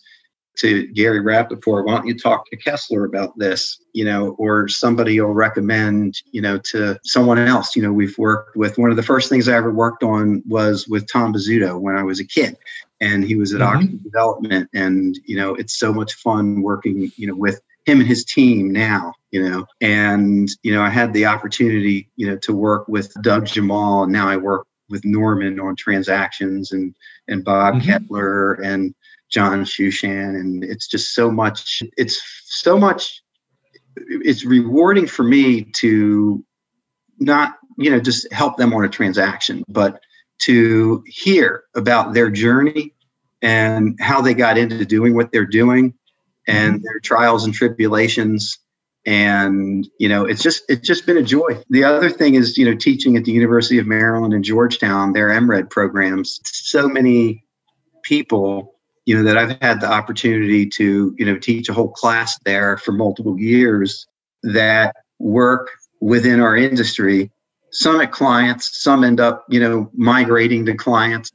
[0.55, 3.81] to Gary Rappaport, why don't you talk to Kessler about this?
[3.93, 7.75] You know, or somebody will recommend, you know, to someone else.
[7.75, 10.87] You know, we've worked with one of the first things I ever worked on was
[10.87, 12.55] with Tom Bozzuto when I was a kid.
[13.03, 13.77] And he was at mm-hmm.
[13.77, 14.69] Oxford Development.
[14.73, 18.71] And, you know, it's so much fun working, you know, with him and his team
[18.71, 19.65] now, you know.
[19.81, 24.03] And, you know, I had the opportunity, you know, to work with Doug Jemal.
[24.03, 26.95] And now I work with Norman on transactions and
[27.27, 27.89] and Bob mm-hmm.
[27.89, 28.93] Kettler and
[29.29, 31.81] John Shooshan, and it's just so much.
[31.97, 33.21] It's so much.
[33.95, 36.43] It's rewarding for me to
[37.19, 39.99] not, you know, just help them on a transaction, but
[40.45, 42.93] to hear about their journey
[43.41, 45.93] and how they got into doing what they're doing
[46.47, 48.57] and their trials and tribulations.
[49.05, 51.61] And you know it's just it's just been a joy.
[51.69, 55.29] The other thing is you know teaching at the university of maryland and georgetown their
[55.41, 56.39] mred programs.
[56.45, 57.43] So many
[58.03, 58.75] people
[59.05, 62.77] you know that I've had the opportunity to you know teach a whole class there
[62.77, 64.07] for multiple years
[64.43, 67.29] that work within our industry
[67.73, 71.31] some at clients some end up you know migrating to clients.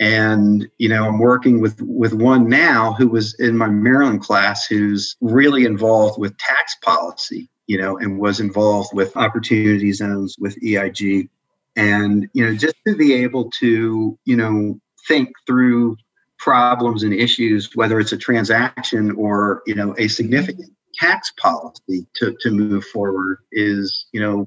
[0.00, 4.66] And you know i'm working with with one now who was in my maryland class
[4.66, 10.60] who's really involved with tax policy you know and was involved with opportunity zones with
[10.60, 11.28] eig
[11.76, 14.76] and you know just to be able to you know
[15.06, 15.96] think through
[16.42, 20.06] problems and issues, whether it's a transaction or you know a mm-hmm.
[20.08, 24.46] significant tax policy to, to move forward is you know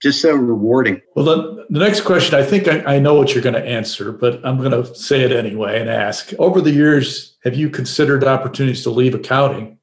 [0.00, 1.00] just so rewarding.
[1.14, 4.12] Well, the, the next question, I think I, I know what you're going to answer,
[4.12, 6.32] but I'm going to say it anyway and ask.
[6.38, 9.78] Over the years, have you considered opportunities to leave accounting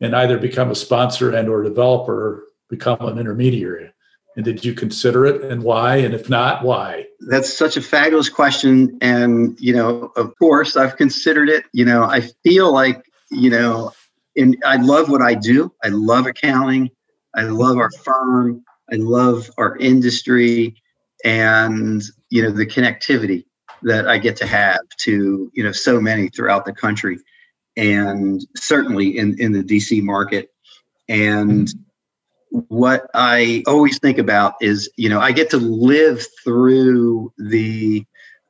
[0.00, 3.92] and either become a sponsor and or developer or become an intermediary?
[4.36, 5.96] And did you consider it and why?
[5.96, 7.06] And if not, why?
[7.28, 8.96] That's such a fabulous question.
[9.00, 11.64] And, you know, of course, I've considered it.
[11.72, 13.90] You know, I feel like, you know,
[14.36, 15.72] and I love what I do.
[15.82, 16.90] I love accounting.
[17.34, 18.62] I love our firm.
[18.90, 20.74] I love our industry
[21.24, 23.44] and, you know, the connectivity
[23.82, 27.18] that I get to have to, you know, so many throughout the country
[27.76, 30.50] and certainly in, in the DC market.
[31.08, 31.72] And,
[32.50, 38.04] what I always think about is, you know, I get to live through the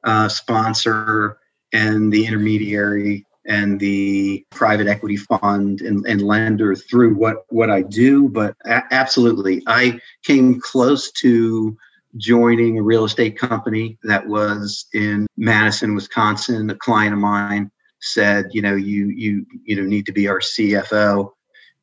[0.05, 1.39] uh, sponsor
[1.73, 7.83] and the intermediary and the private equity fund and, and lender through what what I
[7.83, 8.29] do.
[8.29, 11.77] But a- absolutely, I came close to
[12.17, 16.71] joining a real estate company that was in Madison, Wisconsin.
[16.71, 17.71] A client of mine
[18.01, 21.33] said, you know, you you you know need to be our CFO,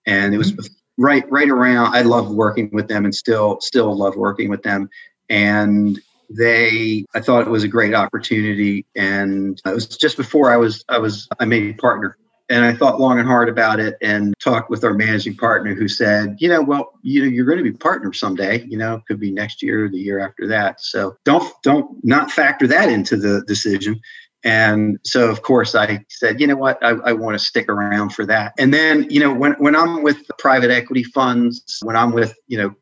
[0.05, 1.03] and it was mm-hmm.
[1.03, 1.95] right right around.
[1.95, 4.89] I loved working with them, and still still love working with them.
[5.29, 10.57] And they i thought it was a great opportunity and it was just before i
[10.57, 12.17] was i was i made a partner.
[12.47, 15.87] And i thought long and hard about it and talked with our managing partner who
[15.87, 19.19] said you know well you know you're going to be partners someday you know could
[19.19, 20.79] be next year or the year after that.
[20.79, 23.99] So don't don't not factor that into the decision.
[24.43, 26.77] And so of course i said you know what?
[26.83, 28.53] I, I want to stick around for that.
[28.59, 32.59] And then you know when, when i'm with private equity funds when i'm with you
[32.59, 32.75] know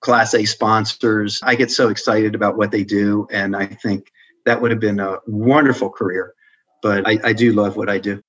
[0.00, 1.40] Class A sponsors.
[1.42, 4.12] I get so excited about what they do, and I think
[4.44, 6.34] that would have been a wonderful career.
[6.82, 8.22] But I, I do love what I do.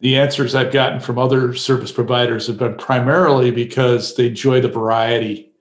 [0.00, 4.68] The answers I've gotten from other service providers have been primarily because they enjoy the
[4.68, 5.52] variety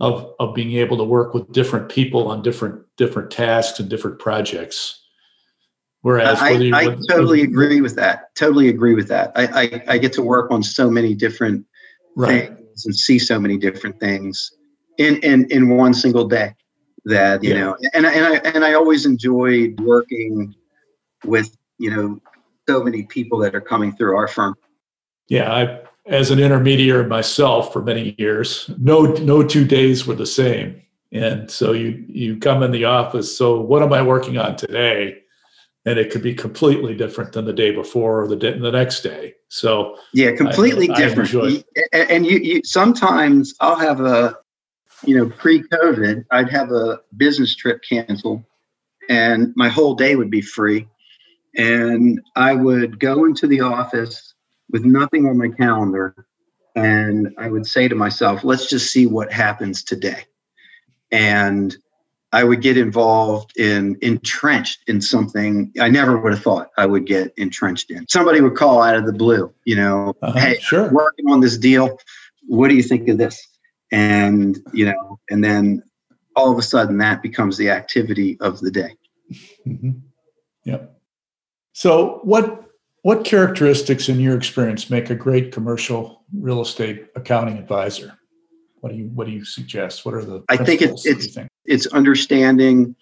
[0.00, 4.18] of, of being able to work with different people on different different tasks and different
[4.18, 5.04] projects.
[6.02, 8.34] Whereas I, you, I totally agree with that.
[8.36, 9.32] Totally agree with that.
[9.34, 11.66] I, I, I get to work on so many different
[12.16, 12.48] right.
[12.48, 14.52] things and see so many different things
[14.98, 16.54] in in in one single day
[17.04, 17.60] that you yeah.
[17.60, 20.54] know and and I and I always enjoyed working
[21.24, 22.20] with you know
[22.68, 24.54] so many people that are coming through our firm.
[25.28, 30.26] Yeah, I as an intermediary myself for many years, no no two days were the
[30.26, 30.82] same.
[31.12, 35.18] And so you you come in the office, so what am I working on today?
[35.86, 39.00] And it could be completely different than the day before or the day, the next
[39.00, 39.34] day.
[39.48, 41.34] So yeah, completely I, different.
[41.34, 44.36] I and you, you sometimes I'll have a
[45.04, 48.42] you know, pre-COVID, I'd have a business trip canceled,
[49.08, 50.88] and my whole day would be free,
[51.56, 54.34] and I would go into the office
[54.70, 56.26] with nothing on my calendar,
[56.74, 60.24] and I would say to myself, "Let's just see what happens today,"
[61.10, 61.76] and
[62.32, 67.06] I would get involved in entrenched in something I never would have thought I would
[67.06, 68.06] get entrenched in.
[68.08, 70.90] Somebody would call out of the blue, you know, uh-huh, hey, sure.
[70.92, 71.98] working on this deal.
[72.46, 73.40] What do you think of this?
[73.92, 75.82] And you know and then
[76.36, 78.94] all of a sudden that becomes the activity of the day.
[79.66, 79.90] Mm-hmm.
[80.64, 81.00] yep.
[81.72, 82.64] So what
[83.02, 88.18] what characteristics in your experience make a great commercial real estate accounting advisor?
[88.80, 90.04] What do you what do you suggest?
[90.04, 92.94] What are the i think it's it's it's understanding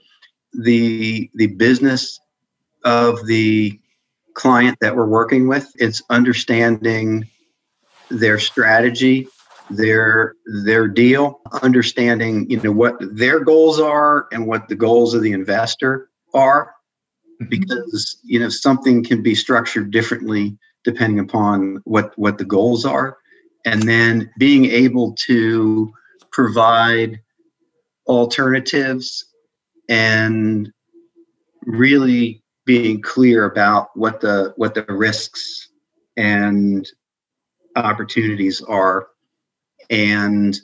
[0.53, 2.19] the the business
[2.85, 3.79] of the
[4.35, 5.71] client that we're working with.
[5.77, 7.29] It's understanding
[8.11, 9.29] their strategy
[9.71, 10.35] their
[10.65, 15.33] their deal, understanding you know what their goals are and what the goals of the
[15.33, 16.75] investor are,
[17.41, 17.49] mm-hmm.
[17.49, 23.19] because you know something can be structured differently depending upon what what the goals are,
[23.65, 25.93] and then being able to
[26.31, 27.19] provide
[28.07, 29.25] alternatives
[29.89, 30.73] and
[31.63, 35.71] really being clear about what the what the risks
[36.17, 36.89] and
[37.75, 39.09] opportunities are
[39.91, 40.57] and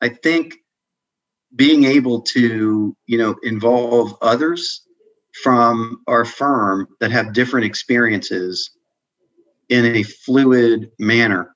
[0.00, 0.56] I think
[1.54, 4.82] being able to, you know, involve others
[5.42, 8.70] from our firm that have different experiences
[9.68, 11.54] in a fluid manner.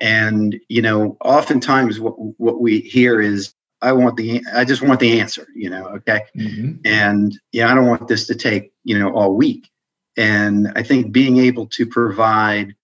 [0.00, 5.00] And, you know, oftentimes what, what we hear is, I want the, I just want
[5.00, 6.22] the answer, you know, okay.
[6.36, 6.78] Mm-hmm.
[6.84, 9.68] And yeah, I don't want this to take, you know, all week.
[10.16, 12.74] And I think being able to provide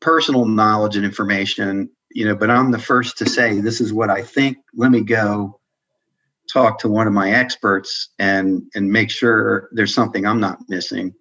[0.00, 4.08] personal knowledge and information you know, but I'm the first to say this is what
[4.08, 4.58] I think.
[4.74, 5.60] Let me go
[6.50, 11.12] talk to one of my experts and and make sure there's something I'm not missing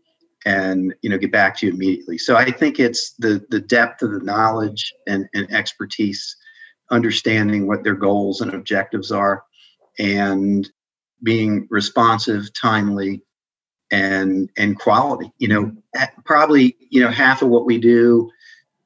[0.45, 2.19] and you know get back to you immediately.
[2.19, 6.37] So I think it's the the depth of the knowledge and, and expertise,
[6.91, 9.43] understanding what their goals and objectives are,
[9.97, 10.69] and
[11.23, 13.23] being responsive, timely,
[13.91, 15.31] and and quality.
[15.39, 15.71] You know,
[16.23, 18.29] probably you know half of what we do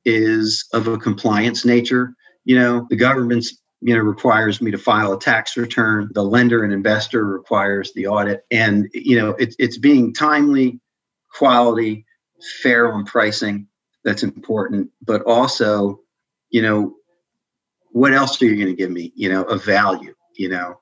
[0.07, 2.15] is of a compliance nature.
[2.45, 6.09] You know, the government's you know requires me to file a tax return.
[6.13, 8.45] The lender and investor requires the audit.
[8.49, 10.79] And you know it's it's being timely
[11.33, 12.05] quality
[12.63, 13.67] fair on pricing
[14.03, 14.89] that's important.
[15.05, 15.99] But also
[16.49, 16.95] you know
[17.91, 20.79] what else are you going to give me you know a value you know?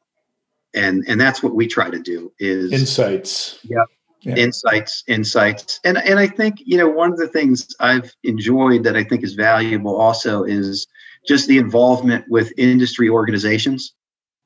[0.73, 3.59] And and that's what we try to do is insights.
[3.63, 3.85] Yeah
[4.25, 4.35] yeah.
[4.35, 8.95] insights insights and and i think you know one of the things i've enjoyed that
[8.95, 10.87] i think is valuable also is
[11.27, 13.93] just the involvement with industry organizations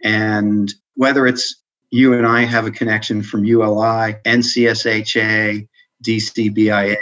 [0.03, 1.55] and whether it's
[1.91, 5.67] you and i have a connection from uli ncsha
[6.03, 6.97] dcbia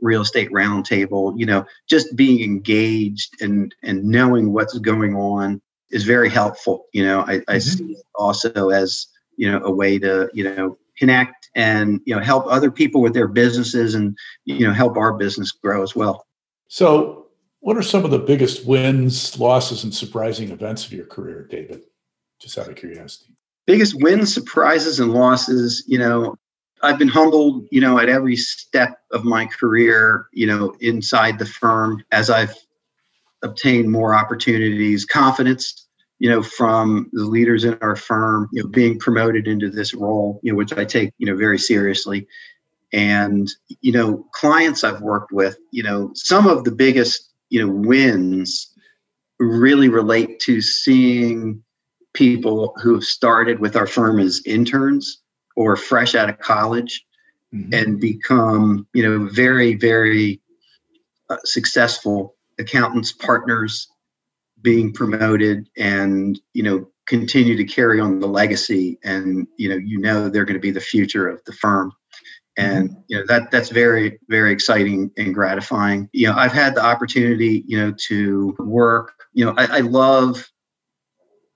[0.00, 1.38] real estate roundtable.
[1.38, 5.60] You know, just being engaged and and knowing what's going on
[5.90, 6.86] is very helpful.
[6.92, 7.58] You know, I, I mm-hmm.
[7.60, 9.06] see it also as
[9.36, 13.14] you know a way to you know connect and you know help other people with
[13.14, 16.26] their businesses and you know help our business grow as well.
[16.68, 17.26] So,
[17.60, 21.82] what are some of the biggest wins, losses, and surprising events of your career, David?
[22.40, 23.34] Just out of curiosity.
[23.66, 25.82] Biggest wins, surprises, and losses.
[25.86, 26.36] You know,
[26.82, 31.46] I've been humbled, you know, at every step of my career, you know, inside the
[31.46, 32.54] firm as I've
[33.42, 35.88] obtained more opportunities, confidence,
[36.20, 40.38] you know, from the leaders in our firm, you know, being promoted into this role,
[40.42, 42.28] you know, which I take, you know, very seriously.
[42.92, 47.72] And, you know, clients I've worked with, you know, some of the biggest, you know,
[47.72, 48.72] wins
[49.38, 51.62] really relate to seeing
[52.12, 55.22] people who have started with our firm as interns
[55.56, 57.04] or fresh out of college
[57.54, 57.72] mm-hmm.
[57.72, 60.40] and become you know very very
[61.30, 63.88] uh, successful accountants partners
[64.62, 69.98] being promoted and you know continue to carry on the legacy and you know you
[69.98, 71.92] know they're going to be the future of the firm.
[72.56, 73.00] And mm-hmm.
[73.08, 76.08] you know that that's very very exciting and gratifying.
[76.12, 80.50] You know i've had the opportunity you know to work you know i, I love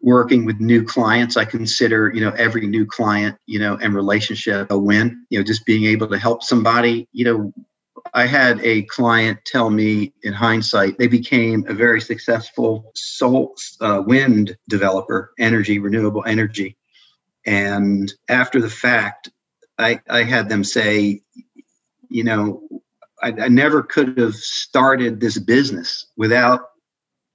[0.04, 1.36] working with new clients.
[1.36, 5.24] I consider you know every new client you know and relationship a win.
[5.30, 7.52] You know just being able to help somebody you know
[8.12, 14.02] i had a client tell me in hindsight they became a very successful soul uh,
[14.06, 16.76] wind developer energy renewable energy.
[17.46, 19.30] And after the fact
[19.78, 21.22] i i had them say
[22.08, 22.62] you know
[23.22, 26.60] i, I never could have started this business without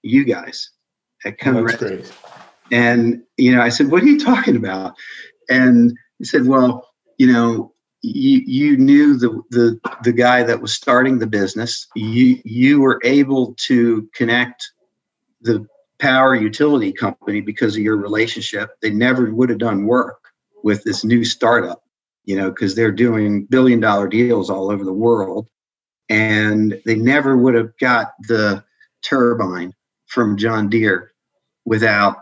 [0.01, 0.71] you guys
[1.25, 2.11] at oh, great.
[2.71, 4.95] And, you know, I said, What are you talking about?
[5.49, 6.87] And he said, Well,
[7.17, 11.88] you know, you, you knew the, the the guy that was starting the business.
[11.95, 14.71] You you were able to connect
[15.41, 15.65] the
[15.99, 18.71] power utility company because of your relationship.
[18.81, 20.19] They never would have done work
[20.63, 21.84] with this new startup,
[22.26, 25.47] you know, because they're doing billion dollar deals all over the world.
[26.09, 28.63] And they never would have got the
[29.03, 29.73] turbine
[30.07, 31.11] from John Deere
[31.65, 32.17] without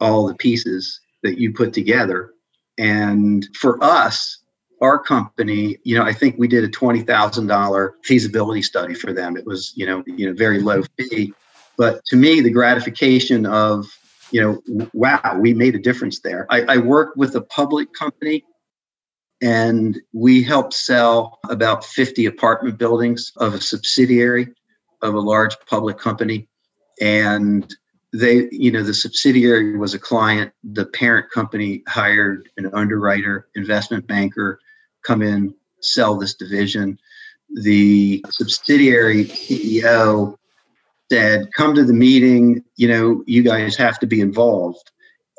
[0.00, 2.32] all the pieces that you put together.
[2.76, 4.42] And for us,
[4.80, 9.12] our company, you know, I think we did a twenty thousand dollar feasibility study for
[9.12, 9.36] them.
[9.36, 11.32] It was, you know, you know, very low fee.
[11.76, 13.86] But to me, the gratification of,
[14.30, 16.46] you know, wow, we made a difference there.
[16.50, 18.44] I, I worked with a public company
[19.40, 24.48] and we helped sell about 50 apartment buildings of a subsidiary
[25.02, 26.48] of a large public company.
[27.00, 27.72] And
[28.12, 34.06] they you know the subsidiary was a client the parent company hired an underwriter investment
[34.06, 34.58] banker
[35.04, 36.98] come in sell this division.
[37.54, 40.36] The subsidiary ceo
[41.10, 44.90] said come to the meeting you know you guys have to be involved.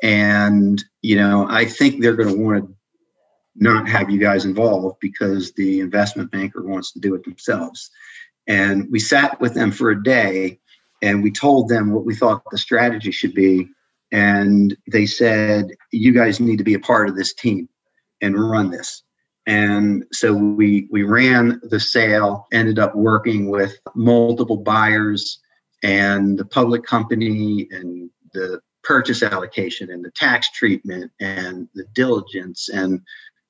[0.02, 2.74] And you know i think they're going to want to
[3.56, 7.90] not have you guys involved because the investment banker wants to do it themselves.
[8.46, 10.58] And we sat with them for a day
[11.02, 13.68] and we told them what we thought the strategy should be.
[14.12, 17.68] And they said you guys need to be a part of this team
[18.20, 19.02] and run this
[19.46, 25.40] and so we we ran the sale ended up working with multiple buyers
[25.82, 32.68] and the public company and the purchase allocation and the tax treatment and the diligence
[32.68, 33.00] and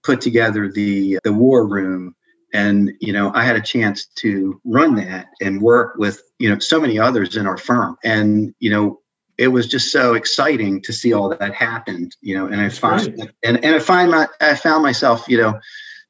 [0.02, 2.14] put together the the war room.
[2.52, 6.58] And you know i had a chance to run that and work with you know
[6.58, 7.96] so many others in our firm.
[8.04, 8.99] And you know
[9.40, 13.30] it was just so exciting to see all that happened you know and i find
[13.42, 15.58] and, and i find my i found myself you know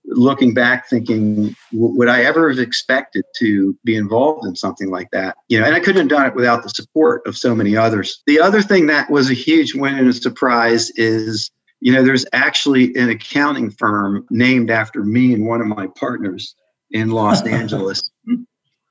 [0.07, 5.37] looking back thinking would i ever have expected to be involved in something like that
[5.49, 8.23] you know and i couldn't have done it without the support of so many others
[8.27, 11.51] the other thing that was a huge win and a surprise is
[11.81, 16.55] you know, there's actually an accounting firm named after me and one of my partners
[16.91, 18.11] in Los Angeles.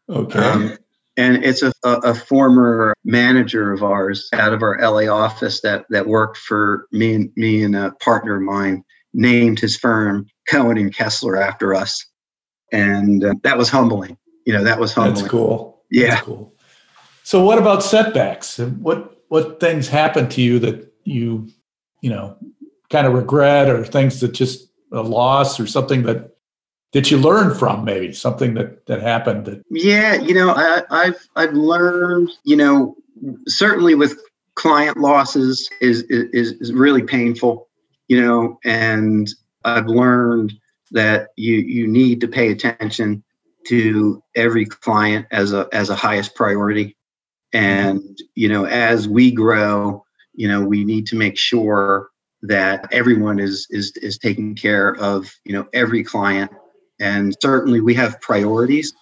[0.10, 0.40] Okay.
[0.40, 0.78] Um,
[1.18, 6.08] and it's a, a, former manager of ours out of our LA office that that
[6.08, 8.84] worked for me and me and a partner of mine
[9.14, 12.06] named his firm Cohen and Kessler after us,
[12.72, 14.18] and uh, that was humbling.
[14.46, 15.16] You know, that was humbling.
[15.16, 15.84] That's cool.
[15.92, 16.12] Yeah.
[16.12, 16.54] That's cool.
[17.24, 18.58] So, what about setbacks?
[18.60, 21.48] What what things happened to you that you
[22.02, 22.38] you know
[22.90, 26.32] kind of regret or things that just a loss or something that
[26.94, 31.28] that you learn from maybe something that that happened that yeah you know I, i've
[31.36, 32.96] i've learned you know
[33.48, 34.20] certainly with
[34.56, 37.68] client losses is is is really painful
[38.08, 39.30] you know and
[39.66, 40.54] i've learned
[40.92, 43.24] that you you need to pay attention
[43.68, 46.96] to every client as a as a highest priority.
[47.54, 52.10] And you know as we grow you know we need to make sure
[52.44, 56.52] that everyone is is is taking care of you know every client
[57.00, 58.94] and certainly we have priorities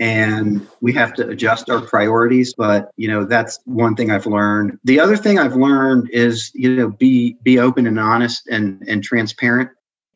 [0.00, 4.78] and we have to adjust our priorities but you know that's one thing i've learned.
[4.84, 9.02] The other thing i've learned is you know be be open and honest and and
[9.02, 9.70] transparent.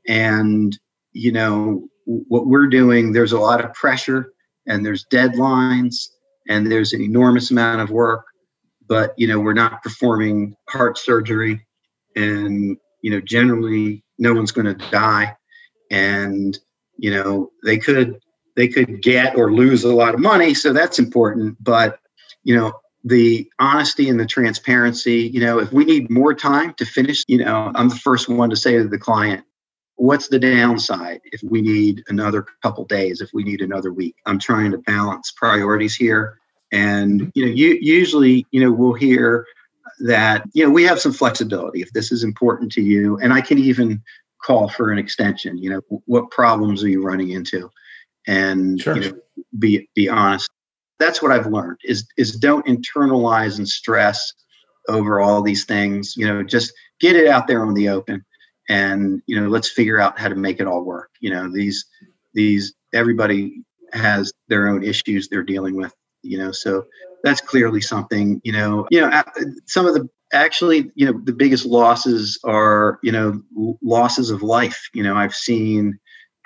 [0.08, 0.78] And
[1.12, 4.32] you know what we're doing there's a lot of pressure
[4.66, 6.06] and there's deadlines
[6.48, 8.26] and there's an enormous amount of work
[8.86, 11.66] but you know we're not performing heart surgery
[12.14, 15.36] and you know generally no one's going to die.
[15.90, 16.58] And
[16.98, 18.18] you know they could
[18.56, 21.98] they could get or lose a lot of money so that's important but
[22.44, 22.72] you know
[23.04, 27.38] the honesty and the transparency you know if we need more time to finish you
[27.38, 29.44] know i'm the first one to say to the client
[29.96, 34.14] what's the downside if we need another couple days if we need another week?
[34.26, 36.38] I'm trying to balance priorities here
[36.72, 39.46] and you know you, usually you know we'll hear
[40.00, 43.40] that you know we have some flexibility if this is important to you and i
[43.40, 44.02] can even
[44.46, 47.68] call for an extension you know what problems are you running into?
[48.28, 48.96] And sure.
[48.96, 49.18] you know,
[49.58, 50.48] be be honest.
[50.98, 54.32] That's what i've learned is is don't internalize and stress
[54.88, 58.24] over all these things you know just get it out there on the open
[58.68, 61.10] and you know let's figure out how to make it all work.
[61.20, 61.84] You know these
[62.34, 63.62] these everybody
[63.92, 66.84] has their own issues they're dealing with you know so
[67.22, 69.22] that's clearly something you know you know
[69.66, 73.42] some of the actually you know the biggest losses are you know
[73.82, 74.88] losses of life.
[74.92, 75.98] You know i've seen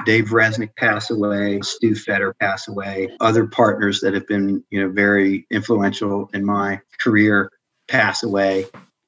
[0.06, 4.90] dave Reznick pass away stu fedder pass away other partners that have been you know
[4.90, 7.50] very influential in my career
[7.88, 8.66] pass away.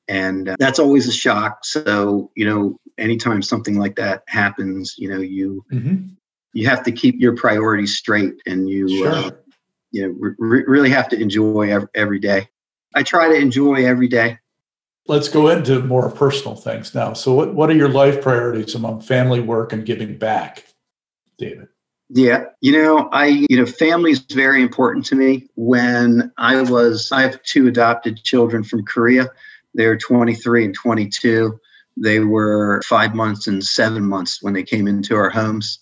[0.09, 1.65] And uh, that's always a shock.
[1.65, 6.09] So you know anytime something like that happens you know you mm-hmm.
[6.53, 9.09] you have to keep your priorities straight and you sure.
[9.09, 9.31] uh,
[9.93, 12.49] you know re- really have to enjoy every, every day.
[12.95, 14.39] I try to enjoy every day
[15.07, 17.13] let's go into more personal things now.
[17.13, 20.65] So what, what are your life priorities among family work and giving back
[21.39, 21.69] david?
[22.11, 25.49] Yeah you know i you know family is very important to me.
[25.57, 29.29] When i was i have two adopted children from korea.
[29.75, 31.59] They're 23 and 22
[31.97, 35.79] they were five months and seven months when they came into our homes.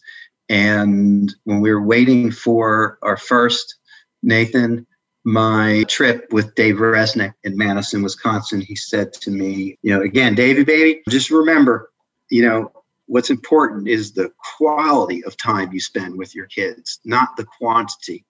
[0.49, 3.77] And when we were waiting for our first
[4.23, 4.87] Nathan,
[5.25, 10.35] my trip with Dave Reznick in Madison, Wisconsin, he said to me, you know, again,
[10.35, 11.91] Davey, baby, just remember,
[12.31, 12.73] you know,
[13.07, 18.25] what's important is the quality of time you spend with your kids, not the quantity.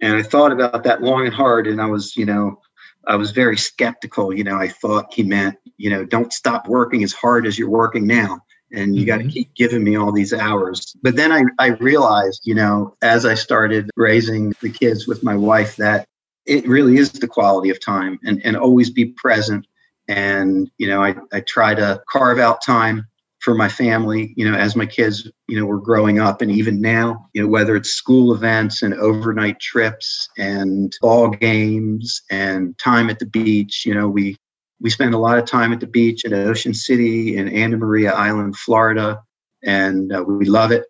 [0.00, 2.60] And I thought about that long and hard, and I was, you know,
[3.06, 4.34] I was very skeptical.
[4.34, 7.70] You know, I thought he meant, you know, don't stop working as hard as you're
[7.70, 8.40] working now
[8.72, 9.08] and you mm-hmm.
[9.08, 10.94] got to keep giving me all these hours.
[11.02, 15.36] But then I, I realized, you know, as I started raising the kids with my
[15.36, 16.06] wife, that
[16.46, 19.66] it really is the quality of time and, and always be present.
[20.08, 23.06] And, you know, I, I try to carve out time
[23.40, 26.80] for my family, you know, as my kids, you know, were growing up and even
[26.80, 33.08] now, you know, whether it's school events and overnight trips and ball games and time
[33.08, 34.36] at the beach, you know, we
[34.80, 38.12] we spend a lot of time at the beach at Ocean City in Anna Maria
[38.12, 39.22] Island, Florida,
[39.62, 40.86] and uh, we love it.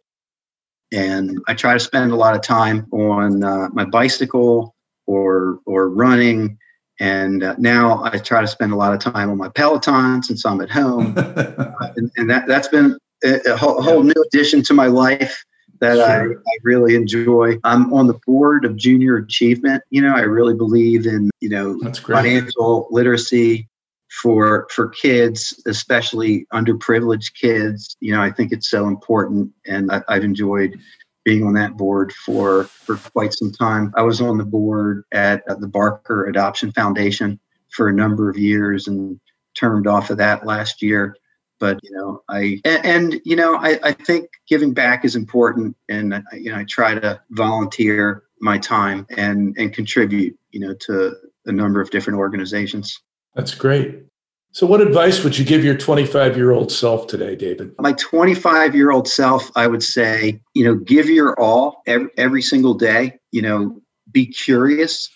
[0.92, 4.74] And I try to spend a lot of time on uh, my bicycle
[5.06, 6.58] or or running.
[7.00, 10.44] And uh, now I try to spend a lot of time on my Peloton since
[10.44, 14.62] I'm at home, uh, and, and, that that's been a, a whole, whole, new addition
[14.64, 15.42] to my life
[15.80, 16.04] that sure.
[16.04, 17.58] I, I, really enjoy.
[17.64, 19.82] I'm on the board of Junior Achievement.
[19.88, 23.69] You know, I really believe in you know financial literacy
[24.10, 27.96] for for kids, especially underprivileged kids.
[28.00, 30.78] You know, I think it's so important, and I, have enjoyed
[31.24, 33.92] being on that board for for quite some time.
[33.96, 37.38] I was on the board at, at the Barker Adoption Foundation
[37.70, 39.20] for a number of years, and
[39.56, 41.16] termed off of that last year.
[41.60, 45.76] But you know, I and, and you know, I, I think giving back is important,
[45.88, 50.74] and I, you know, I try to volunteer my time and and contribute, you know,
[50.86, 51.14] to
[51.46, 53.00] a number of different organizations.
[53.34, 54.04] That's great.
[54.52, 57.72] So, what advice would you give your 25 year old self today, David?
[57.78, 62.42] My 25 year old self, I would say, you know, give your all every, every
[62.42, 63.18] single day.
[63.30, 63.80] You know,
[64.10, 65.08] be curious,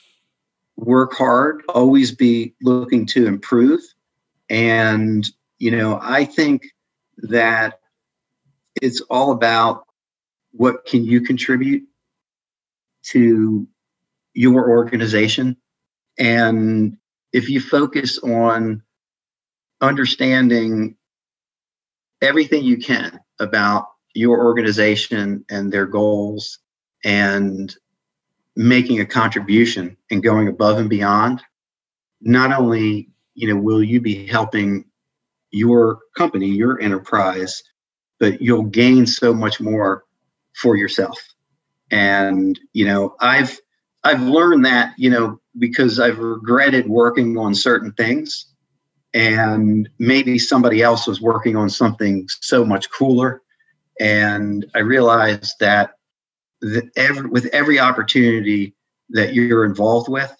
[0.76, 3.80] work hard, always be looking to improve.
[4.48, 5.26] And,
[5.58, 6.66] you know, I think
[7.18, 7.80] that
[8.80, 9.84] it's all about
[10.52, 11.82] what can you contribute
[13.04, 13.66] to
[14.34, 15.56] your organization
[16.18, 16.96] and
[17.34, 18.80] if you focus on
[19.80, 20.96] understanding
[22.22, 26.60] everything you can about your organization and their goals
[27.04, 27.74] and
[28.54, 31.42] making a contribution and going above and beyond,
[32.20, 34.84] not only you know will you be helping
[35.50, 37.64] your company, your enterprise,
[38.20, 40.04] but you'll gain so much more
[40.54, 41.18] for yourself.
[41.90, 43.58] And you know, I've
[44.04, 48.46] I've learned that you know because I've regretted working on certain things,
[49.12, 53.42] and maybe somebody else was working on something so much cooler,
[54.00, 55.94] and I realized that
[56.96, 58.74] every, with every opportunity
[59.10, 60.34] that you're involved with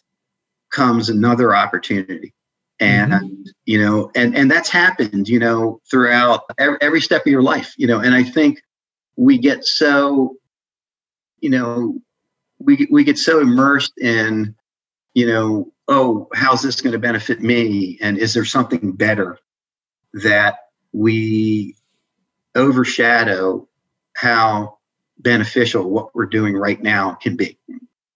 [0.71, 2.35] comes another opportunity.
[2.81, 3.43] And mm-hmm.
[3.67, 7.73] you know and and that's happened you know throughout every, every step of your life
[7.77, 8.01] you know.
[8.01, 8.61] And i think
[9.17, 10.35] we get so
[11.39, 12.01] you know
[12.59, 14.57] we we get so immersed in
[15.15, 19.39] you know oh how's this going to benefit me and is there something better
[20.13, 20.59] that
[20.93, 21.75] we
[22.55, 23.67] overshadow
[24.15, 24.79] how
[25.19, 27.59] beneficial what we're doing right now can be.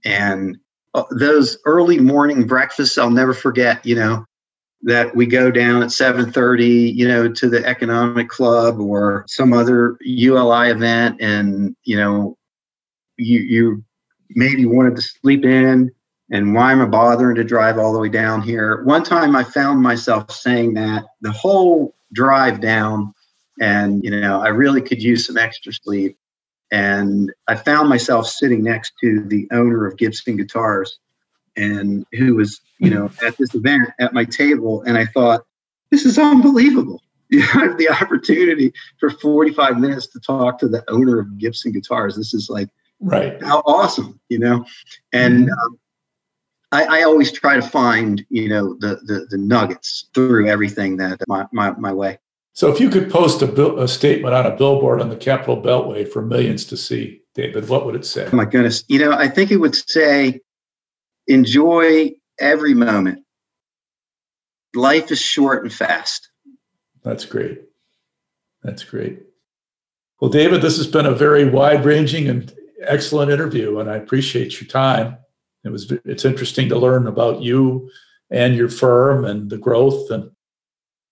[0.05, 0.59] And
[0.95, 4.25] uh, those early morning breakfasts, I'll never forget, you know,
[4.83, 9.99] that we go down at 7:30, you know, to the economic club or some other
[10.01, 12.37] ULI event and, you know,
[13.17, 13.85] you you
[14.31, 15.91] maybe wanted to sleep in
[16.31, 18.83] and why am I bothering to drive all the way down here?
[18.85, 23.15] One time I found myself saying that the whole drive down
[23.61, 26.17] and you know, I really could use some extra sleep
[26.71, 30.99] and I found myself sitting next to the owner of Gibson Guitars,
[31.57, 35.45] and who was, you know, at this event at my table, and I thought,
[35.91, 37.03] this is unbelievable.
[37.31, 42.17] You have the opportunity for 45 minutes to talk to the owner of Gibson Guitars.
[42.17, 43.37] This is like, right?
[43.43, 44.65] How awesome, you know?
[45.13, 45.53] And mm-hmm.
[45.53, 45.79] um,
[46.71, 51.21] I, I, always try to find, you know, the the, the nuggets through everything that
[51.27, 52.19] my, my, my way.
[52.53, 55.63] So, if you could post a, bill, a, statement on a billboard on the Capital
[55.63, 58.29] Beltway for millions to see, David, what would it say?
[58.31, 58.85] Oh my goodness.
[58.89, 60.41] You know, I think it would say,
[61.27, 63.25] enjoy every moment.
[64.75, 66.31] Life is short and fast.
[67.03, 67.63] That's great.
[68.63, 69.23] That's great.
[70.21, 74.61] Well, David, this has been a very wide ranging and excellent interview, and I appreciate
[74.61, 75.17] your time.
[75.65, 77.91] It was it's interesting to learn about you
[78.31, 80.31] and your firm and the growth and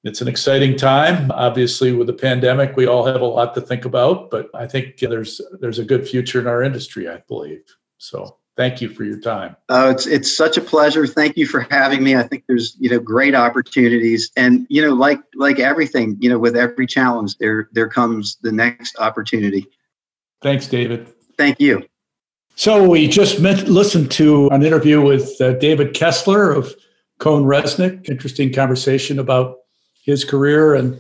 [0.07, 1.33] it's an exciting time.
[1.33, 4.99] Obviously, with the pandemic, we all have a lot to think about, but I think
[4.99, 7.09] there's there's a good future in our industry.
[7.09, 7.65] I believe
[7.99, 8.39] so.
[8.57, 9.57] Thank you for your time.
[9.69, 11.09] Uh, it's it's such a pleasure.
[11.09, 12.15] Thank you for having me.
[12.15, 16.39] I think there's you know great opportunities, and you know like like everything, you know
[16.39, 19.67] with every challenge, there there comes the next opportunity.
[20.41, 21.09] Thanks, David.
[21.37, 21.85] Thank you.
[22.59, 26.75] So we just met, listened to an interview with uh, David Kessler of
[27.21, 28.09] CohnReznick.
[28.09, 29.59] Interesting conversation about
[30.03, 30.99] his career and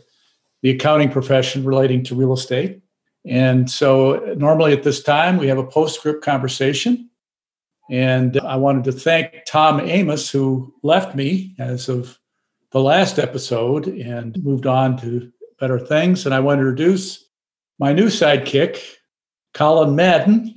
[0.60, 2.82] the accounting profession relating to real estate.
[3.24, 7.08] And so, normally at this time, we have a postscript conversation.
[7.90, 12.18] And I wanted to thank Tom Amos, who left me as of
[12.70, 16.26] the last episode and moved on to better things.
[16.26, 17.24] And I want to introduce
[17.78, 18.78] my new sidekick,
[19.54, 20.55] Colin Madden,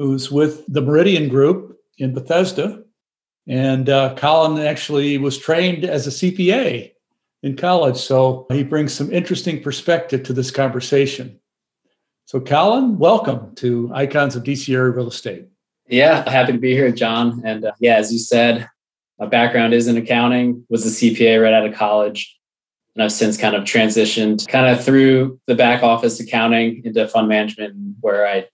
[0.00, 2.82] who's with the Meridian Group in Bethesda.
[3.46, 6.92] And uh, Colin actually was trained as a CPA
[7.42, 7.98] in college.
[7.98, 11.38] So he brings some interesting perspective to this conversation.
[12.24, 15.48] So, Colin, welcome to Icons of DC Area Real Estate.
[15.86, 17.42] Yeah, happy to be here, John.
[17.44, 18.70] And uh, yeah, as you said,
[19.18, 22.38] my background is in accounting, was a CPA right out of college.
[22.94, 27.28] And I've since kind of transitioned kind of through the back office accounting into fund
[27.28, 28.46] management where I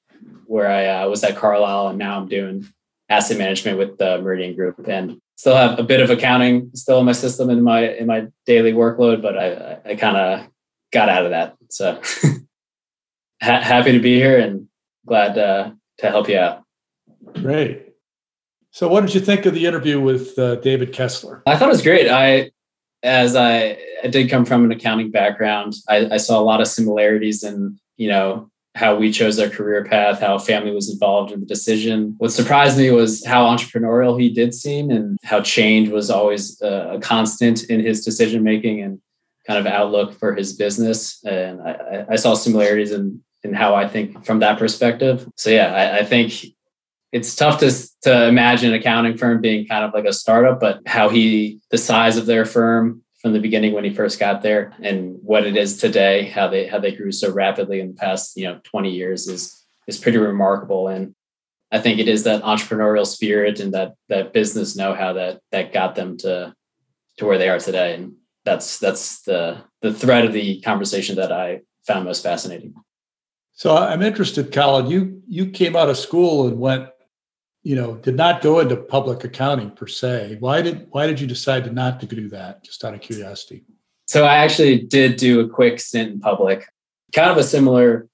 [0.46, 2.66] where I uh, was at Carlyle and now I'm doing
[3.08, 4.86] asset management with the Meridian Group.
[4.86, 8.26] And still have a bit of accounting still in my system in my in my
[8.46, 10.48] daily workload, but I I kind of
[10.92, 11.56] got out of that.
[11.70, 12.00] So
[13.42, 14.68] ha- happy to be here and
[15.06, 16.62] glad uh, to help you out.
[17.34, 17.82] Great.
[18.70, 21.42] So, what did you think of the interview with uh, David Kessler?
[21.46, 22.10] I thought it was great.
[22.10, 22.50] I,
[23.02, 26.66] as I, I did come from an accounting background, I, I saw a lot of
[26.66, 31.40] similarities in you know how we chose our career path, how family was involved in
[31.40, 32.14] the decision.
[32.18, 36.90] What surprised me was how entrepreneurial he did seem and how change was always uh,
[36.92, 39.00] a, constant in his decision making and
[39.46, 41.24] kind of outlook for his business.
[41.24, 45.26] And I, I, saw similarities in, in how I think from that perspective.
[45.36, 46.44] So yeah, I, I think
[47.12, 47.72] it's tough to,
[48.02, 51.78] to imagine an accounting firm being kind of like a startup, but how he, the
[51.78, 55.56] size of their firm, from the beginning when he first got there and what it
[55.56, 58.92] is today, how they how they grew so rapidly in the past, you know, 20
[58.92, 60.86] years is is pretty remarkable.
[60.86, 61.12] And
[61.72, 65.96] I think it is that entrepreneurial spirit and that that business know-how that that got
[65.96, 66.54] them to
[67.16, 67.94] to where they are today.
[67.94, 68.12] And
[68.44, 72.74] that's that's the the thread of the conversation that I found most fascinating.
[73.54, 74.86] So I'm interested, Colin.
[74.86, 76.90] You you came out of school and went,
[77.66, 80.36] you know, did not go into public accounting per se.
[80.38, 82.62] Why did why did you decide to not to do that?
[82.62, 83.64] Just out of curiosity.
[84.06, 86.68] So I actually did do a quick stint in public,
[87.12, 88.06] kind of a similar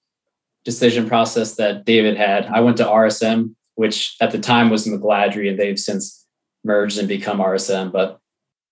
[0.64, 2.46] decision process that David had.
[2.46, 6.26] I went to RSM, which at the time was McGladrey, and they've since
[6.64, 7.92] merged and become RSM.
[7.92, 8.20] But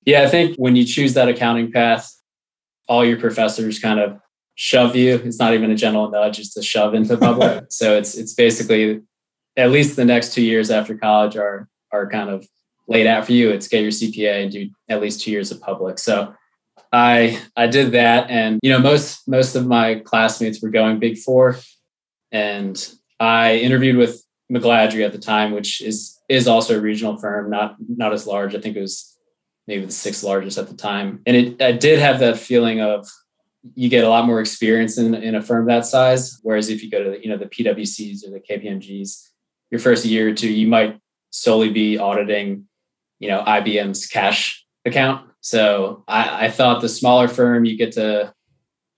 [0.07, 2.11] yeah, I think when you choose that accounting path,
[2.89, 4.19] all your professors kind of
[4.55, 5.16] shove you.
[5.16, 7.66] It's not even a gentle nudge; it's a shove into public.
[7.69, 9.02] so it's it's basically
[9.56, 12.47] at least the next two years after college are are kind of
[12.89, 13.51] laid out for you.
[13.51, 15.98] It's get your CPA and do at least two years of public.
[15.98, 16.35] So
[16.93, 21.18] I I did that, and you know most most of my classmates were going Big
[21.18, 21.56] Four,
[22.32, 24.22] and I interviewed with
[24.52, 28.55] McGladrey at the time, which is is also a regional firm, not not as large.
[28.55, 29.16] I think it was
[29.66, 33.09] maybe the sixth largest at the time, and it I did have that feeling of
[33.74, 36.40] you get a lot more experience in, in a firm that size.
[36.43, 39.30] Whereas if you go to the, you know the PwCs or the KPMGs,
[39.71, 40.99] your first year or two, you might
[41.31, 42.67] solely be auditing,
[43.19, 45.29] you know, IBM's cash account.
[45.41, 48.35] So I, I thought the smaller firm, you get to,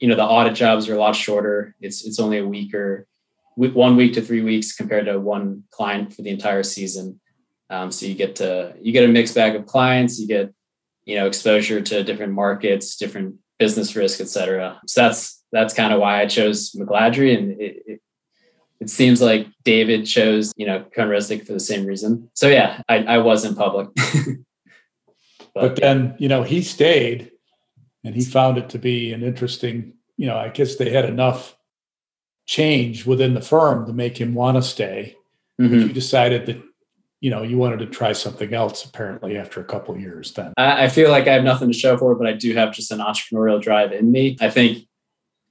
[0.00, 1.74] you know, the audit jobs are a lot shorter.
[1.80, 3.06] It's it's only a week or
[3.54, 7.20] one week to three weeks compared to one client for the entire season.
[7.70, 10.18] Um, so you get to you get a mixed bag of clients.
[10.18, 10.52] You get
[11.04, 14.80] you know exposure to different markets, different business risk, et cetera.
[14.86, 18.00] So that's that's kind of why I chose McGladrey, and it, it,
[18.82, 22.28] it seems like David chose you know CohnReznick for the same reason.
[22.34, 23.88] So yeah, I, I was in public.
[23.94, 27.30] but, but then you know he stayed,
[28.04, 29.94] and he found it to be an interesting.
[30.16, 31.56] You know, I guess they had enough
[32.46, 35.16] change within the firm to make him want to stay.
[35.60, 35.74] Mm-hmm.
[35.74, 36.60] You decided that
[37.20, 40.88] you know you wanted to try something else apparently after a couple years then i
[40.88, 42.98] feel like i have nothing to show for it but i do have just an
[42.98, 44.88] entrepreneurial drive in me i think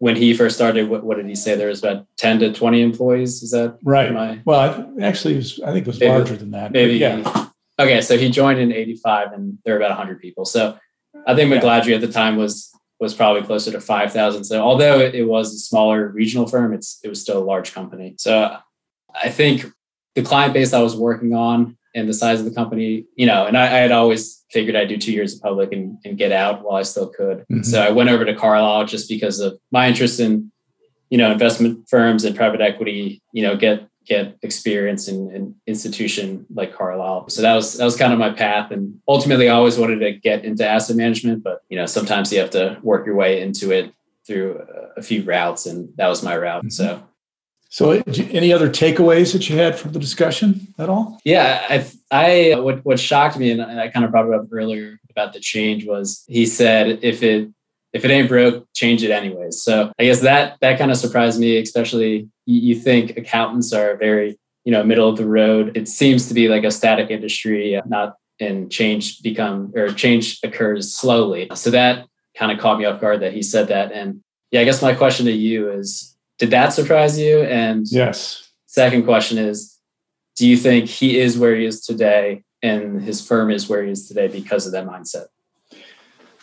[0.01, 1.53] when he first started what, what did he say?
[1.53, 4.41] There was about 10 to 20 employees is that right.
[4.45, 7.47] well I, actually was, i think it was maybe, larger than that maybe yeah.
[7.77, 10.45] Okay so he joined in 85 and there were about 100 people.
[10.45, 10.77] So
[11.27, 11.95] i think mcgladrey yeah.
[11.95, 15.59] at the time was was probably closer to 5000 so although it, it was a
[15.59, 18.15] smaller regional firm it's it was still a large company.
[18.17, 18.57] So
[19.13, 19.65] i think
[20.15, 23.45] the client base I was working on and the size of the company, you know,
[23.45, 26.31] and I, I had always figured I'd do two years of public and, and get
[26.31, 27.39] out while I still could.
[27.39, 27.63] Mm-hmm.
[27.63, 30.51] So I went over to Carlyle just because of my interest in,
[31.09, 36.45] you know, investment firms and private equity, you know, get get experience in an institution
[36.49, 37.29] like Carlyle.
[37.29, 38.71] So that was that was kind of my path.
[38.71, 42.39] And ultimately I always wanted to get into asset management, but you know, sometimes you
[42.39, 43.93] have to work your way into it
[44.25, 44.61] through
[44.97, 46.63] a few routes and that was my route.
[46.63, 46.69] Mm-hmm.
[46.69, 47.03] So
[47.71, 51.21] so, any other takeaways that you had from the discussion at all?
[51.23, 54.47] Yeah, I, I uh, what what shocked me, and I kind of brought it up
[54.51, 57.49] earlier about the change was he said if it
[57.93, 59.63] if it ain't broke, change it anyways.
[59.63, 63.95] So I guess that that kind of surprised me, especially you, you think accountants are
[63.95, 65.77] very you know middle of the road.
[65.77, 70.39] It seems to be like a static industry, uh, not and change become or change
[70.43, 71.47] occurs slowly.
[71.55, 73.93] So that kind of caught me off guard that he said that.
[73.93, 74.21] And
[74.51, 76.10] yeah, I guess my question to you is
[76.41, 77.43] did that surprise you?
[77.43, 78.49] And yes.
[78.65, 79.77] Second question is,
[80.35, 83.91] do you think he is where he is today and his firm is where he
[83.91, 85.25] is today because of that mindset?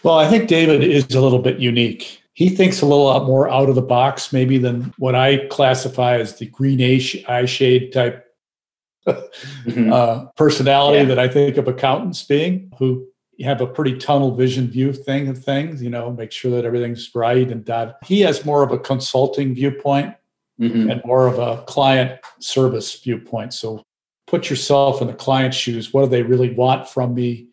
[0.05, 2.23] Well, I think David is a little bit unique.
[2.33, 6.19] He thinks a little lot more out of the box, maybe than what I classify
[6.19, 8.25] as the green eye shade type
[9.09, 9.93] mm-hmm.
[9.93, 11.05] uh, personality yeah.
[11.07, 13.08] that I think of accountants being, who
[13.39, 16.65] you have a pretty tunnel vision view thing of things, you know, make sure that
[16.65, 20.15] everything's right and that he has more of a consulting viewpoint
[20.61, 20.91] mm-hmm.
[20.91, 23.55] and more of a client service viewpoint.
[23.55, 23.85] So
[24.27, 25.95] put yourself in the client's shoes.
[25.95, 27.49] What do they really want from me?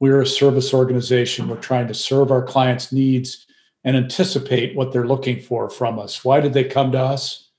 [0.00, 1.48] We're a service organization.
[1.48, 3.46] We're trying to serve our clients' needs
[3.84, 6.24] and anticipate what they're looking for from us.
[6.24, 7.50] Why did they come to us?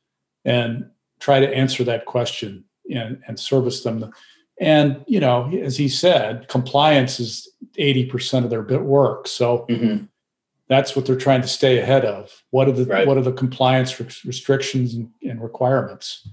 [0.46, 0.90] And
[1.20, 4.12] try to answer that question and, and service them
[4.60, 9.28] and, you know, as he said, compliance is 80% of their bit work.
[9.28, 10.06] So mm-hmm.
[10.68, 12.44] that's what they're trying to stay ahead of.
[12.50, 13.08] What are the right.
[13.08, 16.28] what are the compliance restrictions and, and requirements?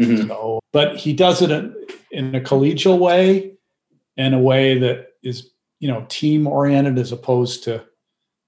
[0.00, 0.28] Mm-hmm.
[0.28, 1.74] So, but he does it in,
[2.10, 3.52] in a collegial way,
[4.16, 7.84] in a way that is, you know, team oriented as opposed to,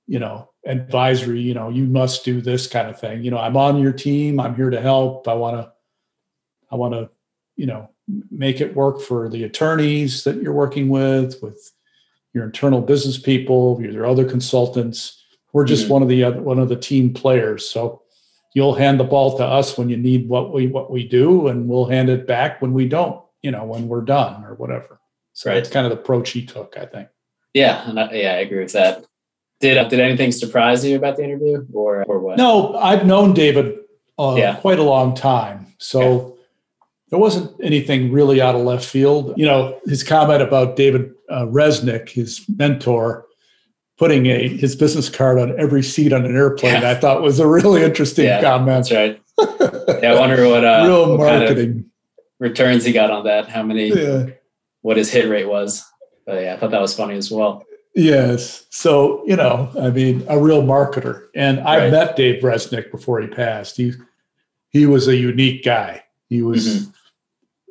[0.06, 3.24] you know, advisory, you know, you must do this kind of thing.
[3.24, 5.26] You know, I'm on your team, I'm here to help.
[5.26, 5.72] I want to
[6.70, 7.10] I want to,
[7.56, 7.90] you know,
[8.30, 11.72] make it work for the attorneys that you're working with, with
[12.34, 15.22] your internal business people, your other consultants.
[15.52, 15.92] We're just mm-hmm.
[15.92, 17.68] one of the other, one of the team players.
[17.68, 18.02] So
[18.54, 21.68] you'll hand the ball to us when you need what we what we do, and
[21.68, 23.22] we'll hand it back when we don't.
[23.42, 25.00] You know, when we're done or whatever.
[25.32, 25.56] So right.
[25.56, 27.08] that's kind of the approach he took, I think.
[27.54, 29.04] Yeah, and I, yeah, I agree with that.
[29.60, 32.38] Did uh, did anything surprise you about the interview, or or what?
[32.38, 33.78] No, I've known David
[34.18, 34.56] uh, Yeah.
[34.56, 35.74] quite a long time.
[35.78, 36.31] So
[37.12, 39.34] there wasn't anything really out of left field.
[39.36, 43.26] You know, his comment about David uh, Reznick, his mentor,
[43.98, 46.90] putting a his business card on every seat on an airplane, Yeah.
[46.90, 48.88] I thought was a really interesting Yeah, comment.
[48.88, 49.22] That's right.
[50.02, 51.84] Yeah, I wonder what uh, Real what kind of marketing.
[52.38, 53.46] returns he got on that.
[53.46, 53.88] How many?
[53.88, 54.26] yeah.
[54.80, 55.84] What his hit rate was.
[56.24, 57.62] But yeah, I thought that was funny as well.
[57.94, 58.64] Yes.
[58.70, 61.26] So, you know, I mean, a real marketer.
[61.34, 61.90] And I Right.
[61.90, 63.76] met Dave Reznick before he passed.
[63.76, 63.92] He
[64.70, 66.02] he was a unique guy.
[66.30, 66.92] He was, Mhm.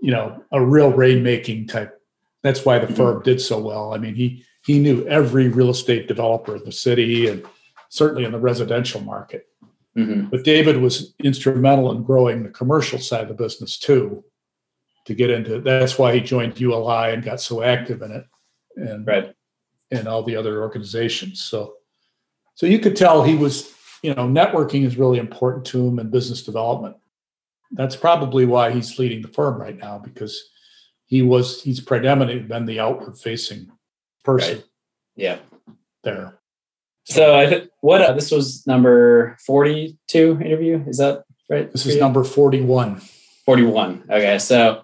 [0.02, 1.98] You know, a real rainmaking type.
[2.44, 2.98] That's why the Mhm.
[2.98, 3.94] firm did so well.
[3.94, 7.44] I mean, he he knew every real estate developer in the city and
[7.90, 9.48] certainly in the residential market.
[9.96, 14.24] hmm But David was instrumental in growing the commercial side of the business too.
[15.06, 18.26] To get into that's why he joined ULI and got so active in it.
[18.76, 19.34] And Right.
[19.90, 21.44] and all the other organizations.
[21.44, 21.74] So,
[22.56, 23.74] so you could tell he was,
[24.04, 26.96] you know, networking is really important to him and business development.
[27.74, 30.42] That's probably why he's leading the firm right now because
[31.06, 33.70] he was he's predominantly been the outward facing
[34.24, 34.64] person Right.
[35.16, 35.38] Yeah.
[36.04, 36.40] there.
[37.06, 40.84] So I think what uh, this was number forty-two interview.
[40.88, 41.72] Is that right?
[41.72, 42.02] This is you?
[42.02, 43.02] number forty one.
[43.46, 44.04] 41.
[44.10, 44.38] Okay.
[44.38, 44.84] So,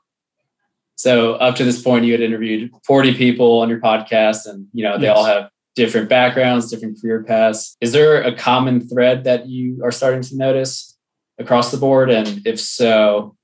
[0.95, 4.83] so up to this point, you had interviewed 40 people on your podcast and, you
[4.83, 7.77] know, they all have different backgrounds, different career paths.
[7.81, 10.96] Is there a common thread that you are starting to notice
[11.37, 12.09] across the board?
[12.09, 13.35] And if so,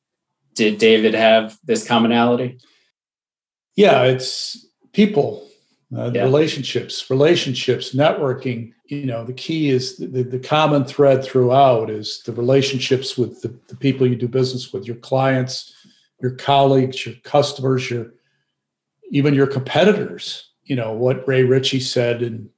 [0.56, 2.60] did David have this commonality?
[3.76, 5.48] Yeah, it's people,
[5.96, 6.24] uh, Yeah.
[6.24, 8.74] relationships, relationships, networking.
[8.88, 13.42] You know, the key is the, the, the common thread throughout is the relationships with
[13.42, 15.74] the, the people you do business with, your clients,
[16.22, 18.14] your colleagues, your customers, your
[19.12, 20.50] even your competitors.
[20.66, 22.50] You know, what Ray Ritchie said in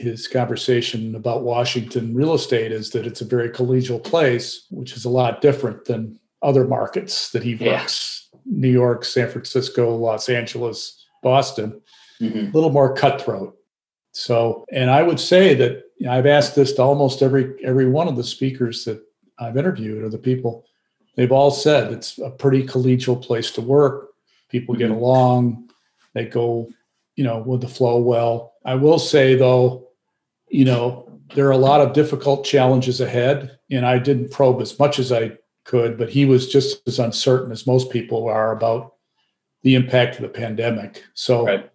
[0.00, 5.04] his conversation about Washington real estate is that it's a very collegial place, which is
[5.04, 7.80] a lot different than other markets that he Yeah.
[7.82, 11.80] works New York, San Francisco, Los Angeles, Boston,
[12.20, 12.48] Mhm.
[12.48, 13.54] a little more cutthroat.
[14.12, 17.86] So, and I would say that you know, I've asked this to almost every every
[17.86, 19.02] one of the speakers that
[19.38, 20.64] I've interviewed or the people.
[21.16, 24.08] They've all said it's a pretty collegial place to work.
[24.48, 24.96] People get Mhm.
[24.96, 25.68] along.
[26.14, 26.68] They go,
[27.16, 28.54] you know, with the flow well.
[28.64, 29.88] I will say though,
[30.50, 34.78] you know, there are a lot of difficult challenges ahead, and I didn't probe as
[34.78, 35.32] much as I
[35.64, 38.94] could, but he was just as uncertain as most people are about
[39.62, 41.04] the impact of the pandemic.
[41.14, 41.70] So Right.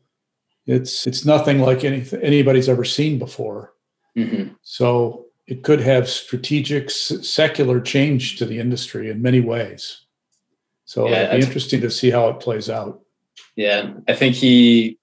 [0.68, 3.74] it's it's nothing like anything anybody's ever seen before.
[4.18, 4.56] Mhm.
[4.64, 10.02] So it could have strategic s- secular change to the industry in many ways.
[10.86, 13.02] So Yeah, it'd be interesting to see how it plays out.
[13.56, 13.94] Yeah.
[14.08, 14.98] I think he,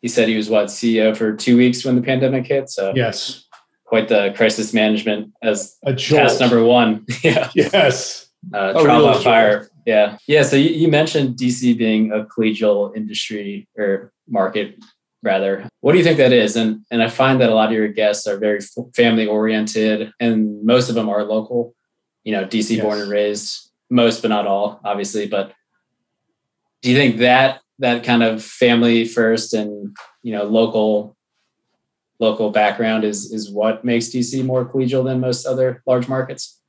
[0.00, 2.70] he said he was what CEO for two weeks when the pandemic hit.
[2.70, 3.44] So Yes,
[3.84, 6.22] quite the crisis management as a jolt.
[6.28, 7.04] task number one.
[7.22, 7.50] yeah.
[7.54, 9.68] Yes, uh, A trial real by fire.
[9.86, 10.42] Yeah, yeah.
[10.42, 14.78] So you, you mentioned DC being a collegial industry or market,
[15.22, 15.68] rather.
[15.80, 16.54] What do you think that is?
[16.56, 18.60] And and I find that a lot of your guests are very
[18.94, 21.74] family oriented, and most of them are local.
[22.24, 22.82] You know, DC Yes.
[22.84, 23.70] born and raised.
[23.92, 25.26] Most, but not all, obviously.
[25.26, 25.52] But
[26.82, 31.16] do you think that that kind of family first and you know local
[32.20, 36.60] local background is is what makes DC more collegial than most other large markets?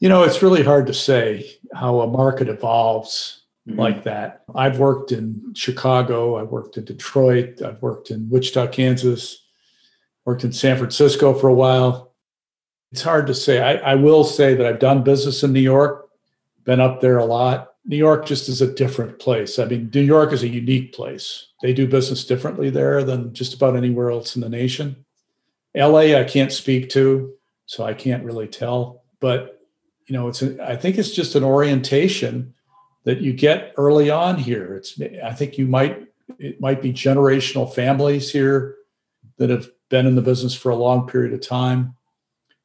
[0.00, 3.38] you know it's really hard to say how a market evolves
[3.68, 3.78] Mhm.
[3.78, 4.42] like that.
[4.56, 9.38] I've worked in Chicago, I've worked in Detroit, I've worked in Wichita, Kansas,
[10.24, 12.12] worked in San Francisco for a while.
[12.90, 13.62] It's hard to say.
[13.62, 16.08] I, I will say that I've done business in New York,
[16.64, 17.71] been up there a lot.
[17.84, 19.58] New York just is a different place.
[19.58, 21.48] I mean, New York is a unique place.
[21.62, 25.04] They do business differently there than just about anywhere else in the nation.
[25.74, 27.34] LA, I can't speak to,
[27.66, 29.02] so I can't really tell.
[29.20, 29.60] But
[30.06, 32.54] you know, it's I think it's just an orientation
[33.04, 34.76] that you get early on here.
[34.76, 36.06] It's I think you might
[36.38, 38.76] it might be generational families here
[39.38, 41.94] that have been in the business for a long period of time.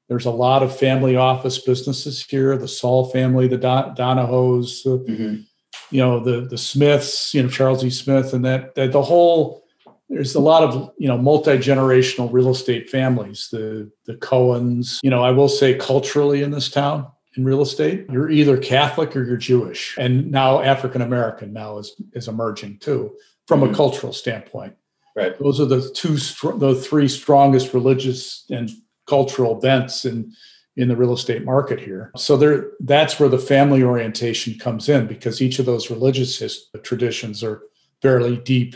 [0.10, 2.58] There's a lot of family office businesses here.
[2.58, 5.46] The Saul family, the Don, Donohoes, the, Mhm.
[5.92, 7.90] you know the the Smiths, you know Charles E.
[7.90, 9.64] Smith, and that, that the whole
[10.10, 13.50] there's a lot of you know multi generational real estate families.
[13.52, 18.06] The the Cohens, you know, I will say culturally in this town in real estate,
[18.10, 23.12] you're either Catholic or you're Jewish, and now African American now is is emerging too
[23.48, 23.76] from a Mhm.
[23.76, 24.74] cultural standpoint.
[25.16, 25.38] Right.
[25.40, 26.16] Those are the two,
[26.58, 28.70] the three strongest religious and
[29.08, 30.34] cultural events in
[30.76, 32.12] in the real estate market here.
[32.16, 36.70] So there, that's where the family orientation comes in because each of those religious his,
[36.84, 37.64] traditions are
[38.00, 38.76] fairly deep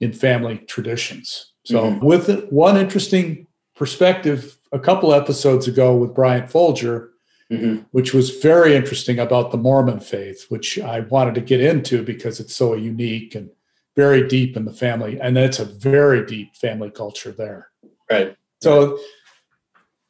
[0.00, 1.52] in family traditions.
[1.64, 2.02] So Mhm.
[2.02, 3.46] with one interesting
[3.76, 7.12] perspective, a couple episodes ago with Brian Folger,
[7.50, 7.82] mm-hmm.
[7.92, 12.40] which was very interesting about the Mormon faith, which I wanted to get into because
[12.40, 13.50] it's so unique and
[13.94, 15.20] very deep in the family.
[15.20, 17.68] And it's a very deep family culture there.
[18.10, 18.36] Right.
[18.60, 18.98] So,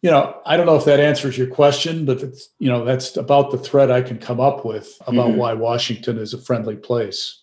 [0.07, 3.17] you know, I don't know if that answers your question, but it's, you know, that's
[3.17, 5.39] about the thread I can come up with about mm-hmm.
[5.39, 7.43] why Washington is a friendly place.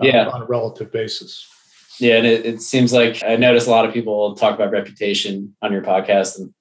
[0.00, 0.28] Uh, yeah.
[0.28, 1.44] on a relative basis.
[1.98, 5.56] Yeah, and it, it seems like I notice a lot of people talk about reputation
[5.60, 6.54] on your podcast, and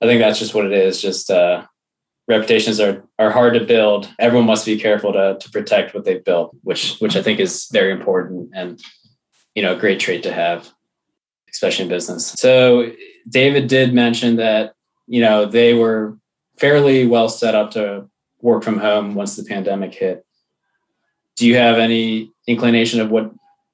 [0.00, 1.00] I think that's just what it is.
[1.00, 1.64] Just uh,
[2.26, 4.12] reputations are are hard to build.
[4.18, 7.68] Everyone must be careful to to protect what they've built, which which I think is
[7.72, 8.80] very important and
[9.54, 10.72] you know a great trait to have,
[11.52, 12.32] especially in business.
[12.32, 12.92] So
[13.28, 14.74] David did mention that
[15.06, 16.18] you know they were
[16.58, 18.08] fairly well set up to
[18.40, 20.24] work from home once the pandemic hit.
[21.36, 23.32] Do you have any inclination of what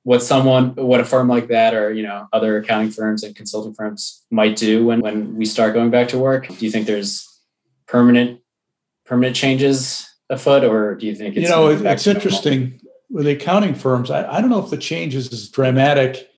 [0.08, 3.74] what someone what a firm like that or you know other accounting firms and consulting
[3.74, 7.28] firms might do when when we start going back to work do you think there's
[7.86, 8.40] permanent
[9.04, 12.80] permanent changes afoot or do you think it's you know it's interesting
[13.10, 16.30] with the accounting firms I, I don't know if the change is as dramatic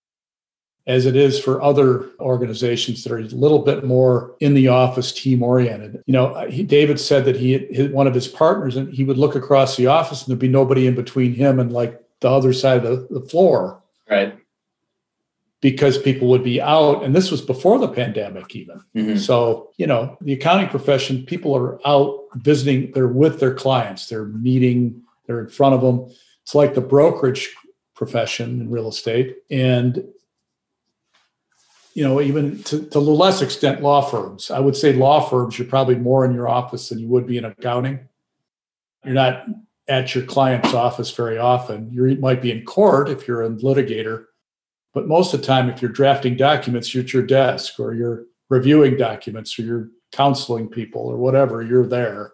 [0.86, 5.12] as it is for other organizations that are a little bit more in the office
[5.12, 8.92] team oriented you know he, david said that he his, one of his partners and
[8.92, 12.00] he would look across the office and there'd be nobody in between him and like
[12.20, 13.82] the other side of the, the floor.
[14.08, 14.36] Right.
[15.60, 18.82] Because people would be out, and this was before the pandemic, even.
[18.96, 19.16] Mm-hmm.
[19.16, 24.24] So, you know, the accounting profession, people are out visiting, they're with their clients, they're
[24.24, 26.10] meeting, they're in front of them.
[26.42, 27.54] It's like the brokerage
[27.94, 29.36] profession in real estate.
[29.50, 30.02] And
[32.00, 34.50] you know, even to, to the less extent, law firms.
[34.50, 37.36] I would say law firms, you're probably more in your office than you would be
[37.36, 38.08] in accounting.
[39.04, 39.44] You're not
[39.86, 41.90] at your client's office very often.
[41.92, 44.24] You might be in court if you're a litigator,
[44.94, 48.24] but most of the time, if you're drafting documents, you're at your desk or you're
[48.48, 52.32] reviewing documents or you're counseling people or whatever, you're there.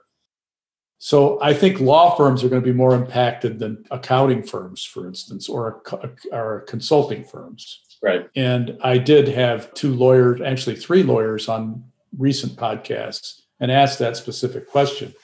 [0.98, 5.08] So I think law firms are going to be more impacted than accounting firms, for
[5.08, 5.82] instance, or,
[6.30, 7.80] or consulting firms.
[8.02, 8.28] Right.
[8.36, 11.84] And I did have two lawyers, actually three lawyers on
[12.16, 15.14] recent podcasts and asked that specific question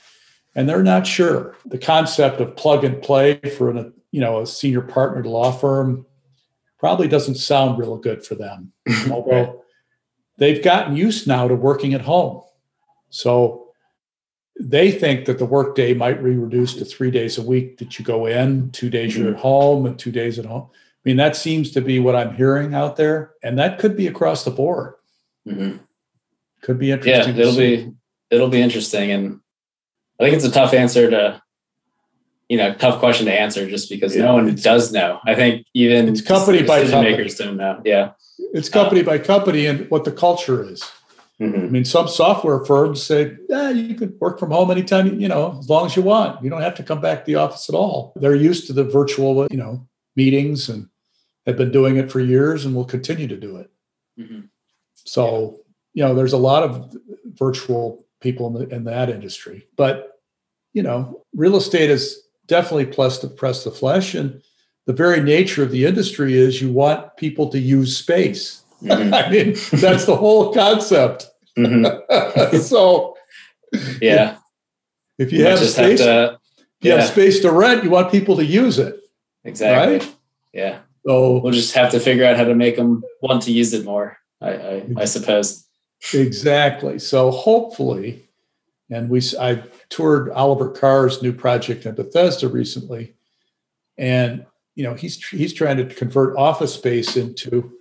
[0.54, 1.56] and they're not sure.
[1.66, 6.06] The concept of plug and play for an, you know a senior partner law firm
[6.78, 8.72] probably doesn't sound real good for them.
[9.10, 9.64] Although
[10.38, 12.42] they've gotten used now to working at home.
[13.10, 13.68] So
[14.60, 18.04] they think that the workday might be reduced to three days a week that you
[18.04, 19.42] go in, two days you're at mm-hmm.
[19.42, 20.68] home, and two days at home.
[21.04, 23.32] I mean, that seems to be what I'm hearing out there.
[23.42, 24.94] And that could be across the board.
[25.48, 25.78] Mm-hmm.
[26.62, 27.34] Could be interesting.
[27.34, 27.92] Yeah, it'll be
[28.30, 29.10] it'll be interesting.
[29.10, 29.40] And
[30.20, 31.42] I think it's a tough answer to,
[32.48, 35.18] you know, tough question to answer just because yeah, no one does know.
[35.26, 37.10] I think even it's company by company.
[37.10, 37.82] makers don't know.
[37.84, 38.12] Yeah.
[38.54, 40.88] It's company uh, by company and what the culture is.
[41.40, 41.60] Mm-hmm.
[41.60, 45.58] I mean, some software firms say, yeah, you can work from home anytime, you know,
[45.58, 46.44] as long as you want.
[46.44, 48.12] You don't have to come back to the office at all.
[48.14, 50.88] They're used to the virtual, you know, meetings and
[51.46, 53.70] have been doing it for years and will continue to do it.
[54.18, 54.40] Mm-hmm.
[54.94, 55.60] So,
[55.94, 56.04] yeah.
[56.04, 56.94] you know, there's a lot of
[57.24, 59.66] virtual people in, the, in that industry.
[59.76, 60.20] But,
[60.72, 64.14] you know, real estate is definitely plus the press the flesh.
[64.14, 64.42] And
[64.86, 68.62] the very nature of the industry is you want people to use space.
[68.82, 69.14] Mm-hmm.
[69.14, 71.28] I mean, that's the whole concept.
[71.58, 72.56] Mm-hmm.
[72.58, 73.16] so,
[74.00, 74.36] yeah.
[75.18, 76.40] If, if you, you have space, have to,
[76.80, 76.94] yeah.
[76.94, 78.98] you have space to rent, you want people to use it.
[79.44, 79.98] Exactly.
[79.98, 80.14] Right?
[80.52, 80.78] Yeah.
[81.06, 83.84] So we'll just have to figure out how to make them want to use it
[83.84, 84.18] more.
[84.40, 85.66] I, I, I suppose.
[86.12, 86.98] Exactly.
[86.98, 88.28] So hopefully,
[88.90, 93.14] and we I toured Oliver Carr's new project in Bethesda recently,
[93.96, 97.72] and you know he's he's trying to convert office space into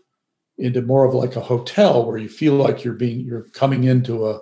[0.58, 4.28] into more of like a hotel where you feel like you're being you're coming into
[4.28, 4.40] a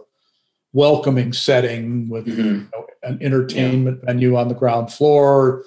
[0.73, 2.41] welcoming setting with mm-hmm.
[2.41, 4.07] you know, an entertainment yeah.
[4.07, 5.64] venue on the ground floor,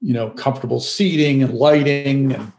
[0.00, 2.52] you know, comfortable seating and lighting, and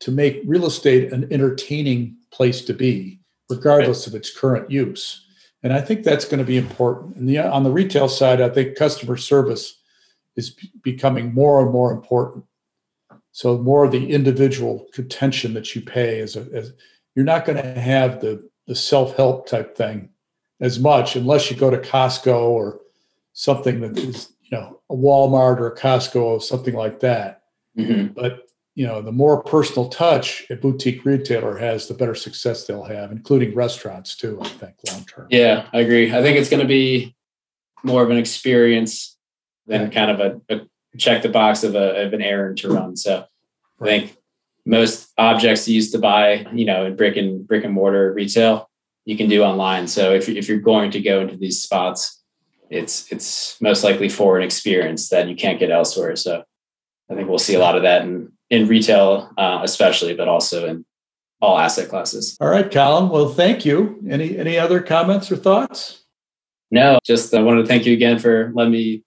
[0.00, 5.26] to make real estate an entertaining place to be regardless of its current use.
[5.62, 7.16] And I think that's going to be important.
[7.16, 9.80] And the, on the retail side, I think customer service
[10.36, 12.44] is becoming more and more important.
[13.32, 16.72] So more of the individual attention that you pay as, a, as
[17.14, 20.10] you're not going to have the, the self-help type thing
[20.60, 22.80] as much unless you go to Costco or
[23.32, 27.42] something that is, you know, a Walmart or a Costco or something like that.
[27.76, 28.12] Mm-hmm.
[28.12, 32.84] But you know, the more personal touch a boutique retailer has, the better success they'll
[32.84, 34.38] have, including restaurants too.
[34.40, 35.26] I think long term.
[35.30, 36.12] Yeah, I agree.
[36.12, 37.16] I think it's going to be
[37.82, 39.16] more of an experience
[39.66, 40.60] than kind of a, a
[40.98, 42.96] check the box of, a, of an errand to run.
[42.96, 43.26] So.
[43.80, 44.16] I think
[44.64, 48.70] most objects you used to buy, you know, in brick and brick and mortar retail,
[49.04, 49.88] you can do online.
[49.88, 52.23] So if if you're going to go into these spots,
[52.70, 56.16] it's it's most likely for an experience that you can't get elsewhere.
[56.16, 56.42] So
[57.10, 60.66] I think we'll see a lot of that in in retail, uh, especially, but also
[60.66, 60.84] in
[61.40, 62.36] all asset classes.
[62.40, 63.10] All right, Colin.
[63.10, 64.02] Well, thank you.
[64.08, 66.02] Any any other comments or thoughts?
[66.70, 69.04] No, just I wanted to thank you again for letting me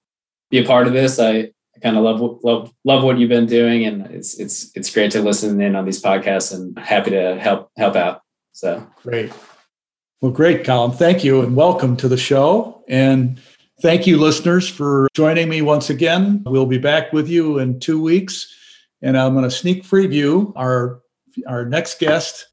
[0.50, 1.20] be a part of this.
[1.20, 4.94] I, I kind of love love love what you've been doing, and it's it's it's
[4.94, 8.22] great to listen in on these podcasts, and happy to help help out.
[8.54, 9.32] So great.
[10.20, 10.92] Well, great, Colin.
[10.94, 12.84] Thank you, and welcome to the show.
[12.88, 13.40] And
[13.84, 16.42] thank you, listeners, for joining me once again.
[16.48, 18.52] We'll be back with you in two weeks,
[19.04, 21.02] and I'm going to sneak preview our
[21.48, 22.48] our next guest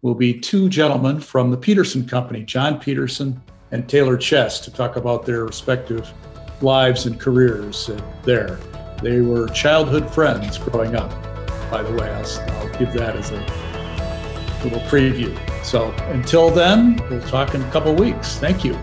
[0.00, 4.96] will be two gentlemen from the Peterson Company, John Peterson and Taylor Chess, to talk
[4.96, 6.10] about their respective
[6.62, 7.90] lives and careers
[8.22, 8.58] there.
[9.02, 11.10] They were childhood friends growing up.
[11.70, 13.71] By the way, I'll, I'll give that as a
[14.64, 15.36] little preview.
[15.64, 18.36] So until then, we'll talk in a couple weeks.
[18.36, 18.78] Thank you.